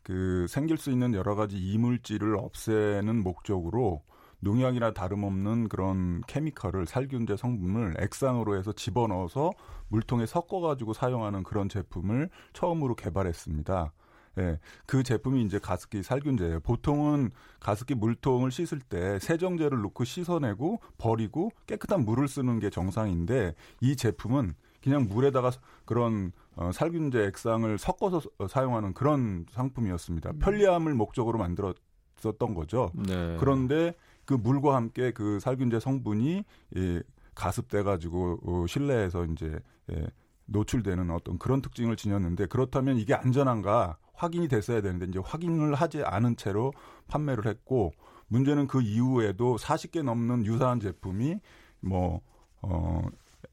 그 0.04 0.48
생길 0.50 0.78
수 0.78 0.90
있는 0.90 1.14
여러 1.14 1.36
가지 1.36 1.58
이물질을 1.58 2.36
없애는 2.38 3.22
목적으로 3.24 4.04
농약이나 4.40 4.94
다름없는 4.94 5.70
그런 5.70 6.22
케미컬을 6.28 6.88
살균제 6.88 7.38
성분을 7.38 7.96
액상으로 8.00 8.58
해서 8.58 8.72
집어넣어서 8.72 9.52
물통에 9.90 10.26
섞어가지고 10.26 10.94
사용하는 10.94 11.44
그런 11.44 11.70
제품을 11.70 12.30
처음으로 12.54 12.96
개발했습니다. 12.96 13.94
예, 14.40 14.60
그 14.86 15.04
제품이 15.04 15.44
이제 15.44 15.60
가습기 15.60 16.04
살균제예요. 16.04 16.62
보통은 16.62 17.32
가습기 17.60 17.96
물통을 17.96 18.50
씻을 18.50 18.80
때 18.80 19.20
세정제를 19.20 19.82
넣고 19.82 20.06
씻어내고 20.06 20.80
버리고 20.98 21.52
깨끗한 21.68 22.06
물을 22.06 22.28
쓰는 22.28 22.60
게 22.60 22.70
정상인데 22.70 23.54
이 23.82 23.96
제품은 23.96 24.56
그냥 24.84 25.08
물에다가 25.08 25.52
그런 25.86 26.32
어, 26.56 26.72
살균제 26.72 27.26
액상을 27.28 27.78
섞어서 27.78 28.22
사용하는 28.50 28.94
그런 28.94 29.46
상품이었습니다. 29.52 30.32
음. 30.32 30.40
편리함을 30.40 30.94
목적으로 30.94 31.38
만들었었던 31.38 32.54
거죠. 32.54 32.92
네. 32.96 33.38
그런데 33.40 33.94
그 34.26 34.34
물과 34.34 34.76
함께 34.76 35.12
그 35.12 35.40
살균제 35.40 35.80
성분이 35.80 36.44
예, 36.78 37.04
가습돼 37.36 37.84
가지고 37.84 38.40
어, 38.44 38.66
실내에서 38.68 39.26
이제 39.26 39.60
예, 39.92 40.08
노출되는 40.46 41.10
어떤 41.12 41.38
그런 41.38 41.62
특징을 41.62 41.96
지녔는데 41.96 42.48
그렇다면 42.48 42.98
이게 42.98 43.14
안전한가 43.14 43.98
확인이 44.14 44.48
됐어야 44.48 44.82
되는데 44.82 45.08
이제 45.08 45.20
확인을 45.24 45.74
하지 45.74 46.04
않은 46.04 46.36
채로 46.36 46.74
판매를 47.08 47.48
했고 47.48 47.92
문제는 48.28 48.68
그 48.68 48.82
이후에도 48.82 49.58
40개 49.58 50.04
넘는 50.04 50.46
유사한 50.46 50.80
제품이 50.80 51.40
뭐 51.82 52.22
어, 52.62 53.02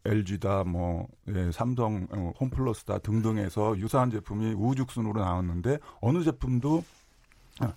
LG다, 0.05 0.65
뭐 0.65 1.09
예, 1.29 1.51
삼성, 1.53 2.07
어, 2.11 2.33
홈플러스다 2.41 2.99
등등에서 2.99 3.79
유사한 3.79 4.11
제품이 4.11 4.55
우후죽순으로 4.55 5.21
나왔는데 5.21 5.79
어느 6.01 6.23
제품도 6.23 6.85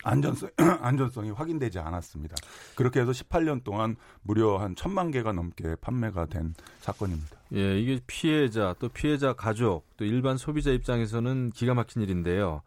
안전성, 0.03 0.49
안전성이 0.81 1.31
확인되지 1.31 1.80
않았습니다. 1.80 2.35
그렇게 2.76 3.02
해서 3.02 3.11
18년 3.11 3.64
동안 3.64 3.95
무려 4.22 4.57
한 4.57 4.76
천만 4.76 5.11
개가 5.11 5.34
넘게 5.34 5.76
판매가 5.81 6.27
된 6.27 6.53
사건입니다. 6.81 7.38
예, 7.56 7.80
이게 7.80 7.99
피해자, 8.07 8.76
또 8.80 8.89
피해자 8.89 9.34
가족, 9.34 9.85
또 9.98 10.06
일반 10.06 10.38
소비자 10.38 10.72
입장에서는 10.72 11.49
기가 11.52 11.73
막힌 11.73 12.02
일인데요. 12.02 12.61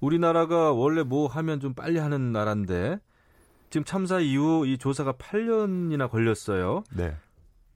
우리나라가 0.00 0.72
원래 0.72 1.02
뭐 1.02 1.26
하면 1.26 1.60
좀 1.60 1.74
빨리 1.74 1.98
하는 1.98 2.32
나라인데 2.32 2.98
지금 3.70 3.84
참사 3.84 4.18
이후 4.18 4.66
이 4.66 4.78
조사가 4.78 5.14
8년이나 5.14 6.10
걸렸어요. 6.10 6.84
네. 6.94 7.16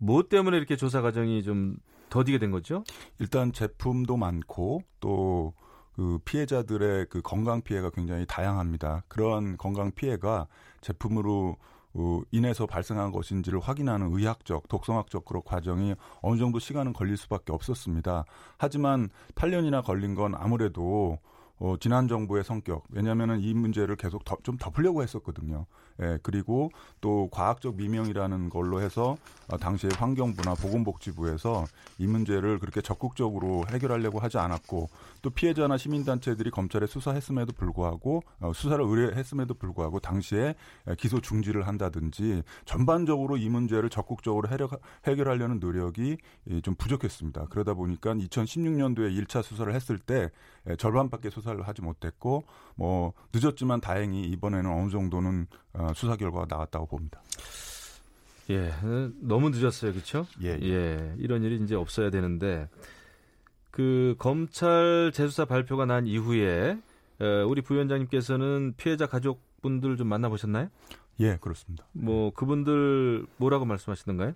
뭐 0.05 0.23
때문에 0.29 0.57
이렇게 0.57 0.77
조사 0.77 1.01
과정이 1.01 1.43
좀 1.43 1.77
더디게 2.11 2.39
된 2.39 2.51
거죠? 2.51 2.85
일단 3.19 3.53
제품도 3.53 4.17
많고 4.17 4.83
또 5.01 5.55
그 5.95 6.19
피해자들의 6.25 7.07
그 7.09 7.23
건강 7.23 7.63
피해가 7.63 7.91
굉장히 7.91 8.27
다양합니다. 8.27 9.05
그런 9.09 9.57
건강 9.57 9.93
피해가 9.93 10.49
제품으로 10.81 11.57
어, 11.97 12.21
인해서 12.33 12.67
발생한 12.67 13.13
것인지를 13.13 13.61
확인하는 13.61 14.13
의학적, 14.13 14.67
독성학적 14.67 15.25
그런 15.25 15.45
과정이 15.45 15.95
어느 16.23 16.39
정도 16.39 16.59
시간은 16.59 16.93
걸릴 16.93 17.17
수밖에 17.17 17.53
없었습니다. 17.53 18.25
하지만 18.59 19.09
8년이나 19.37 19.85
걸린 19.85 20.17
건 20.17 20.35
아무래도 20.35 21.19
어, 21.59 21.77
지난 21.79 22.09
정부의 22.09 22.43
성격. 22.43 22.83
왜냐하면은 22.91 23.41
이 23.41 23.55
문제를 23.55 23.95
계속 23.95 24.25
더, 24.25 24.37
좀 24.43 24.57
덮으려고 24.57 25.05
했었거든요. 25.05 25.67
예, 26.03 26.19
그리고 26.23 26.71
또 27.01 27.29
과학적 27.31 27.77
미명이라는 27.77 28.51
걸로 28.51 28.81
해서 28.81 29.17
어, 29.49 29.57
당시에 29.59 29.91
환경부나 29.97 30.55
보건복지부에서 30.55 31.67
이 31.99 32.07
문제를 32.07 32.59
그렇게 32.59 32.81
적극적으로 32.81 33.65
해결하려고 33.71 34.19
하지 34.19 34.39
않았고 34.39 34.89
또 35.25 35.31
피해자나 35.31 35.79
시민단체들이 35.79 36.51
검찰에 36.51 36.87
수사했음에도 36.87 37.55
불구하고 37.55 38.23
어, 38.41 38.53
수사를 38.55 38.85
의뢰했음에도 38.85 39.55
불구하고 39.55 39.99
당시에 39.99 40.55
기소 40.99 41.19
중지를 41.19 41.67
한다든지 41.67 42.43
전반적으로 42.67 43.39
이 43.39 43.49
문제를 43.49 43.89
적극적으로 43.89 44.51
해결, 44.51 44.69
해결하려는 45.07 45.61
노력이 45.61 46.19
좀 46.63 46.75
부족했습니다. 46.75 47.47
그러다 47.49 47.73
보니까 47.73 48.13
2016년도에 48.13 49.19
1차 49.25 49.43
수사를 49.43 49.75
했을 49.75 49.99
때 49.99 50.31
절반밖에 50.77 51.31
수사를 51.31 51.61
하지 51.67 51.81
못했고 51.81 52.45
뭐 52.77 53.15
늦었지만 53.33 53.81
다행히 53.81 54.25
이번에는 54.25 54.71
어느 54.71 54.91
정도는 54.91 55.47
어, 55.73 55.93
수사 55.95 56.17
결과가 56.17 56.47
나왔다고 56.51 56.85
봅니다. 56.85 57.23
예, 58.51 58.75
너무 59.21 59.49
늦었어요, 59.49 59.93
그렇죠? 59.93 60.27
예, 60.43 60.59
예, 60.61 60.69
예. 60.69 61.15
이런 61.17 61.43
일이 61.43 61.57
이제 61.65 61.75
없어야 61.75 62.11
되는데 62.11 62.69
그 63.75 64.15
검찰 64.21 65.11
재수사 65.13 65.47
발표가 65.47 65.85
난 65.85 66.07
이후에 66.07 66.79
우리 67.49 67.61
부위원장님께서는 67.61 68.75
피해자 68.77 69.09
가족분들 69.09 69.97
좀 69.97 70.07
만나보셨나요? 70.07 70.69
예, 71.19 71.39
그렇습니다. 71.41 71.85
뭐 71.91 72.31
그분들 72.35 73.27
뭐라고 73.37 73.65
말씀하시던가요? 73.65 74.35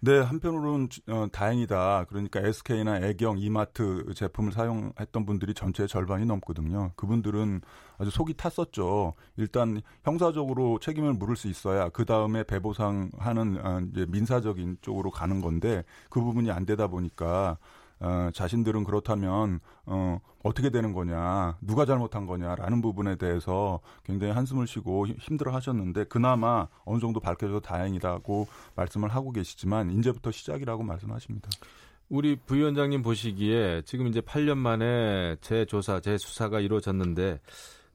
네, 0.00 0.18
한편으로는 0.18 0.88
어, 1.08 1.26
다행이다. 1.32 2.04
그러니까 2.10 2.40
SK나 2.40 2.98
애경, 2.98 3.38
이마트 3.38 4.12
제품을 4.14 4.52
사용했던 4.52 5.24
분들이 5.24 5.54
전체의 5.54 5.88
절반이 5.88 6.26
넘거든요. 6.26 6.90
그분들은 6.96 7.62
아주 7.96 8.10
속이 8.10 8.34
탔었죠. 8.34 9.14
일단 9.38 9.80
형사적으로 10.04 10.78
책임을 10.80 11.14
물을 11.14 11.34
수 11.34 11.48
있어야 11.48 11.88
그 11.88 12.04
다음에 12.04 12.42
배보상하는 12.42 13.64
어, 13.64 13.80
이제 13.90 14.04
민사적인 14.06 14.78
쪽으로 14.82 15.10
가는 15.10 15.40
건데 15.40 15.82
그 16.10 16.20
부분이 16.20 16.50
안 16.50 16.66
되다 16.66 16.88
보니까 16.88 17.56
어, 18.04 18.30
자신들은 18.34 18.82
그렇다면 18.82 19.60
어, 19.86 20.18
어떻게 20.42 20.70
되는 20.70 20.92
거냐, 20.92 21.56
누가 21.60 21.86
잘못한 21.86 22.26
거냐라는 22.26 22.82
부분에 22.82 23.14
대해서 23.14 23.78
굉장히 24.02 24.32
한숨을 24.32 24.66
쉬고 24.66 25.06
힘들어 25.06 25.52
하셨는데 25.54 26.04
그나마 26.04 26.66
어느 26.84 26.98
정도 26.98 27.20
밝혀져서 27.20 27.60
다행이라고 27.60 28.48
말씀을 28.74 29.08
하고 29.08 29.30
계시지만 29.30 29.90
이제부터 29.92 30.32
시작이라고 30.32 30.82
말씀하십니다. 30.82 31.48
우리 32.08 32.34
부위원장님 32.36 33.02
보시기에 33.02 33.82
지금 33.86 34.08
이제 34.08 34.20
8년 34.20 34.58
만에 34.58 35.36
재조사, 35.40 36.00
재수사가 36.00 36.58
이루어졌는데 36.60 37.40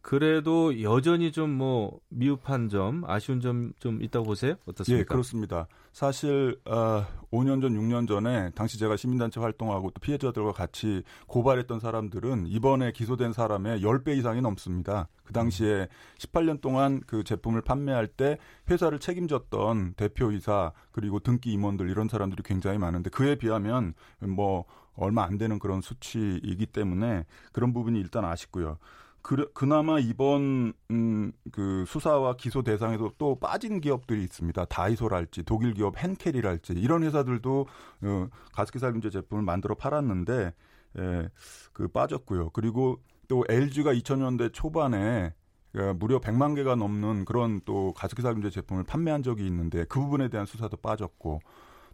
그래도 0.01 0.81
여전히 0.81 1.31
좀 1.33 1.49
뭐 1.57 1.99
미흡한 2.09 2.69
점, 2.69 3.03
아쉬운 3.07 3.41
점 3.41 3.73
좀 3.79 4.01
있다고 4.01 4.25
보세요? 4.25 4.55
어떻습니까? 4.65 5.01
예, 5.01 5.03
그렇습니다. 5.03 5.67
사실 5.97 6.59
어, 6.65 7.07
5년 7.31 7.59
전, 7.59 7.73
6년 7.73 8.07
전에 8.07 8.51
당시 8.51 8.77
제가 8.77 8.97
시민단체 8.97 9.39
활동하고 9.39 9.89
또 9.89 9.99
피해자들과 9.99 10.51
같이 10.51 11.01
고발했던 11.25 11.79
사람들은 11.79 12.45
이번에 12.45 12.91
기소된 12.91 13.33
사람의 13.33 13.81
10배 13.81 14.15
이상이 14.15 14.41
넘습니다. 14.41 15.07
그 15.23 15.33
당시에 15.33 15.87
18년 16.19 16.61
동안 16.61 17.01
그 17.07 17.23
제품을 17.23 17.63
판매할 17.63 18.05
때 18.05 18.37
회사를 18.69 18.99
책임졌던 18.99 19.95
대표이사 19.95 20.71
그리고 20.91 21.19
등기 21.19 21.51
임원들 21.53 21.89
이런 21.89 22.07
사람들이 22.07 22.43
굉장히 22.45 22.77
많은데 22.77 23.09
그에 23.09 23.33
비하면 23.33 23.95
뭐 24.19 24.65
얼마 24.93 25.23
안 25.23 25.39
되는 25.39 25.57
그런 25.57 25.81
수치이기 25.81 26.67
때문에 26.67 27.25
그런 27.51 27.73
부분이 27.73 27.99
일단 27.99 28.23
아쉽고요. 28.23 28.77
그, 29.27 29.51
그나마 29.51 29.99
이번 29.99 30.71
음, 30.89 31.33
그 31.51 31.83
수사와 31.85 32.37
기소 32.37 32.61
대상에도 32.63 33.11
또 33.17 33.37
빠진 33.37 33.81
기업들이 33.81 34.23
있습니다. 34.23 34.63
다이소랄지 34.63 35.43
독일 35.43 35.73
기업 35.73 36.01
헨켈이랄지 36.01 36.71
이런 36.71 37.03
회사들도 37.03 37.67
어, 38.03 38.27
가습기 38.53 38.79
살균제 38.79 39.09
제품을 39.09 39.43
만들어 39.43 39.75
팔았는데 39.75 40.53
예, 40.99 41.29
그 41.73 41.89
빠졌고요. 41.89 42.51
그리고 42.51 43.01
또 43.27 43.43
LG가 43.49 43.93
2000년대 43.95 44.53
초반에 44.53 45.33
그 45.73 45.93
무려 45.99 46.21
100만 46.21 46.55
개가 46.55 46.75
넘는 46.75 47.25
그런 47.25 47.59
또 47.65 47.91
가습기 47.97 48.21
살균제 48.21 48.49
제품을 48.49 48.85
판매한 48.85 49.23
적이 49.23 49.45
있는데 49.47 49.83
그 49.89 49.99
부분에 49.99 50.29
대한 50.29 50.45
수사도 50.45 50.77
빠졌고 50.77 51.41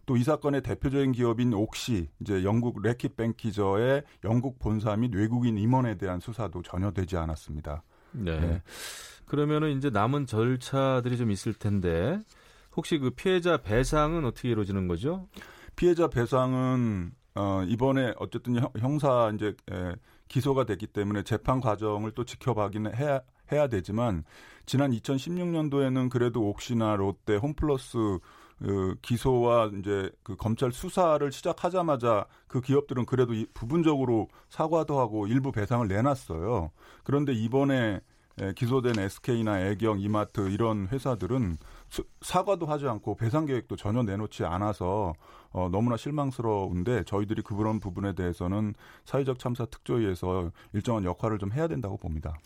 또 0.06 0.16
이 0.16 0.22
사건의 0.22 0.62
대표적인 0.62 1.12
기업인 1.12 1.54
옥시 1.54 2.08
이제 2.20 2.44
영국 2.44 2.80
레킷 2.82 3.16
뱅키저의 3.16 4.02
영국 4.24 4.58
본사 4.58 4.96
및 4.96 5.14
외국인 5.14 5.58
임원에 5.58 5.96
대한 5.96 6.20
수사도 6.20 6.62
전혀 6.62 6.90
되지 6.90 7.16
않았습니다. 7.16 7.82
네. 8.12 8.38
네. 8.38 8.62
그러면은 9.26 9.76
이제 9.76 9.90
남은 9.90 10.26
절차들이 10.26 11.16
좀 11.16 11.30
있을 11.30 11.54
텐데 11.54 12.20
혹시 12.76 12.98
그 12.98 13.10
피해자 13.10 13.56
배상은 13.56 14.24
어떻게 14.24 14.50
이루어지는 14.50 14.88
거죠? 14.88 15.28
피해자 15.76 16.08
배상은 16.08 17.12
어 17.34 17.64
이번에 17.66 18.14
어쨌든 18.18 18.56
형사 18.78 19.32
이제 19.34 19.54
에, 19.70 19.94
기소가 20.28 20.64
됐기 20.64 20.88
때문에 20.88 21.22
재판 21.22 21.60
과정을 21.60 22.12
또 22.12 22.24
지켜봐기는 22.24 22.94
해야 22.94 23.20
해야 23.52 23.66
되지만 23.68 24.24
지난 24.66 24.92
2016년도에는 24.92 26.08
그래도 26.08 26.48
옥시나 26.48 26.96
롯데, 26.96 27.36
홈플러스 27.36 27.98
그 28.58 28.94
기소와 29.02 29.70
이제 29.78 30.10
그 30.22 30.36
검찰 30.36 30.72
수사를 30.72 31.30
시작하자마자 31.30 32.26
그 32.46 32.60
기업들은 32.60 33.06
그래도 33.06 33.34
부분적으로 33.52 34.28
사과도 34.48 34.98
하고 34.98 35.26
일부 35.26 35.52
배상을 35.52 35.86
내놨어요. 35.86 36.70
그런데 37.02 37.32
이번에 37.32 38.00
기소된 38.56 38.98
SK나 38.98 39.60
애경, 39.60 40.00
이마트 40.00 40.48
이런 40.50 40.88
회사들은 40.88 41.56
사과도 42.20 42.66
하지 42.66 42.88
않고 42.88 43.14
배상 43.16 43.46
계획도 43.46 43.76
전혀 43.76 44.02
내놓지 44.02 44.44
않아서 44.44 45.14
어, 45.50 45.68
너무나 45.70 45.96
실망스러운데 45.96 47.04
저희들이 47.04 47.42
그런 47.42 47.78
부분에 47.78 48.14
대해서는 48.14 48.74
사회적 49.04 49.38
참사 49.38 49.64
특조위에서 49.66 50.50
일정한 50.72 51.04
역할을 51.04 51.38
좀 51.38 51.52
해야 51.52 51.68
된다고 51.68 51.96
봅니다. 51.96 52.36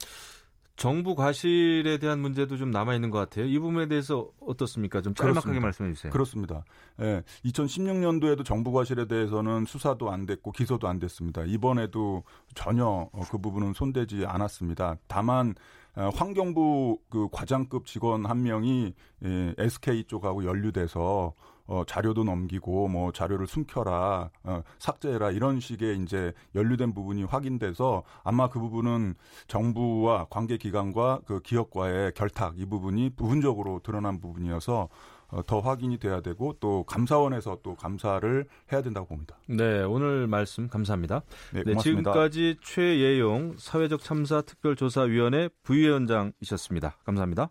정부 0.79 1.17
과실에 1.17 1.99
대한 1.99 2.21
문제도 2.21 2.57
좀 2.57 2.71
남아 2.71 2.95
있는 2.95 3.11
것 3.11 3.19
같아요. 3.19 3.47
이 3.47 3.59
부분에 3.59 3.89
대해서 3.89 4.31
어떻습니까? 4.41 5.03
좀 5.03 5.13
짤막하게. 5.13 5.59
말씀해 5.59 5.93
주세요. 5.93 6.13
그렇습니다. 6.13 6.65
예, 7.01 7.25
2016년도에도 7.45 8.45
정부 8.45 8.71
과실에 8.71 9.07
대해서는 9.07 9.65
수사도 9.65 10.13
안 10.13 10.25
됐고 10.25 10.53
기소도 10.53 10.87
안 10.87 11.01
됐습니다. 11.01 11.43
이번에도 11.45 12.23
전혀 12.55 12.87
어, 12.87 13.23
그 13.29 13.39
부분은 13.39 13.73
손대지 13.75 14.25
않았습니다. 14.25 14.99
다만 15.09 15.57
어, 15.97 16.11
환경부 16.15 17.01
그 17.11 17.27
과장급 17.33 17.85
직원 17.87 18.25
한 18.25 18.45
명이 18.45 18.95
예, 19.25 19.55
SK 19.59 20.05
쪽하고 20.05 20.45
연루돼서 20.45 21.35
어, 21.69 21.85
자료도 21.87 22.25
넘기고 22.25 22.89
뭐 22.89 23.13
자료를 23.13 23.47
숨겨라, 23.47 24.31
어, 24.43 24.63
삭제해라 24.79 25.31
이런 25.31 25.61
식의 25.61 25.99
이제 25.99 26.33
연루된 26.55 26.95
부분이 26.95 27.25
확인돼서 27.25 28.03
아마 28.25 28.49
그 28.49 28.59
부분은 28.59 29.15
정부와 29.47 30.27
관계 30.31 30.57
기관과 30.57 31.21
그 31.27 31.41
기업과의 31.41 32.13
결탁 32.15 32.59
이 32.59 32.65
부분이 32.65 33.11
부분적으로 33.11 33.81
드러난 33.85 34.19
부분이어서 34.19 34.89
어, 35.31 35.43
더 35.47 35.61
확인이 35.61 35.99
돼야 35.99 36.23
되고 36.23 36.55
또 36.59 36.85
감사원에서 36.85 37.59
또 37.63 37.75
감사를 37.77 38.47
해야 38.73 38.83
된다고 38.83 39.09
봅니다. 39.09 39.37
네, 39.47 39.83
오늘 39.83 40.27
말씀 40.27 40.69
감사합니다. 40.69 41.23
네, 41.53 41.65
네 41.67 41.77
지금까지 41.77 42.57
최예용 42.63 43.57
사회적 43.59 44.03
참사 44.03 44.41
특별조사위원회 44.41 45.51
부위원장이셨습니다. 45.65 46.97
감사합니다. 47.05 47.51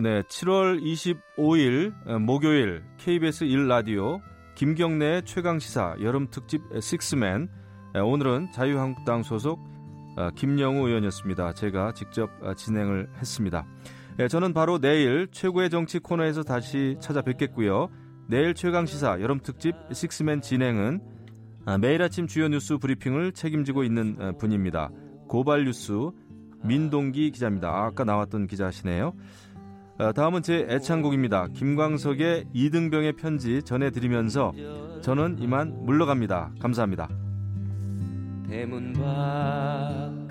네, 0.00 0.22
7월 0.22 0.80
25일 0.80 1.92
어, 2.06 2.20
목요일 2.20 2.84
KBS 2.98 3.46
1라디오 3.46 4.20
김경래 4.54 5.22
최강 5.24 5.58
시사 5.58 5.96
여름 6.00 6.28
특집 6.30 6.62
식스맨 6.80 7.48
오늘은 7.96 8.52
자유한국당 8.52 9.24
소속 9.24 9.58
어, 10.16 10.30
김영우 10.36 10.86
의원이었습니다. 10.86 11.54
제가 11.54 11.94
직접 11.94 12.30
어, 12.40 12.54
진행을 12.54 13.08
했습니다. 13.16 13.66
저는 14.30 14.54
바로 14.54 14.78
내일 14.78 15.26
최고의 15.32 15.68
정치 15.68 15.98
코너에서 15.98 16.44
다시 16.44 16.96
찾아뵙겠고요. 17.00 17.88
내일 18.28 18.54
최강 18.54 18.86
시사 18.86 19.20
여름 19.20 19.40
특집 19.40 19.74
식스맨 19.92 20.42
진행은 20.42 21.00
매일 21.80 22.02
아침 22.02 22.28
주요 22.28 22.46
뉴스 22.46 22.78
브리핑을 22.78 23.32
책임지고 23.32 23.82
있는 23.82 24.36
분입니다. 24.38 24.90
고발 25.26 25.64
뉴스 25.64 25.92
민동기 26.64 27.30
기자입니다. 27.30 27.68
아까 27.68 28.04
나왔던 28.04 28.46
기자시네요. 28.46 29.14
어, 29.98 30.12
다음은 30.12 30.42
제 30.42 30.64
애창곡입니다. 30.70 31.48
김광석의 31.54 32.46
이등병의 32.52 33.14
편지 33.14 33.62
전해드리면서 33.64 34.52
저는 35.02 35.38
이만 35.40 35.84
물러갑니다. 35.84 36.52
감사합니다. 36.60 37.08
대문 38.48 38.92
밖 38.92 40.27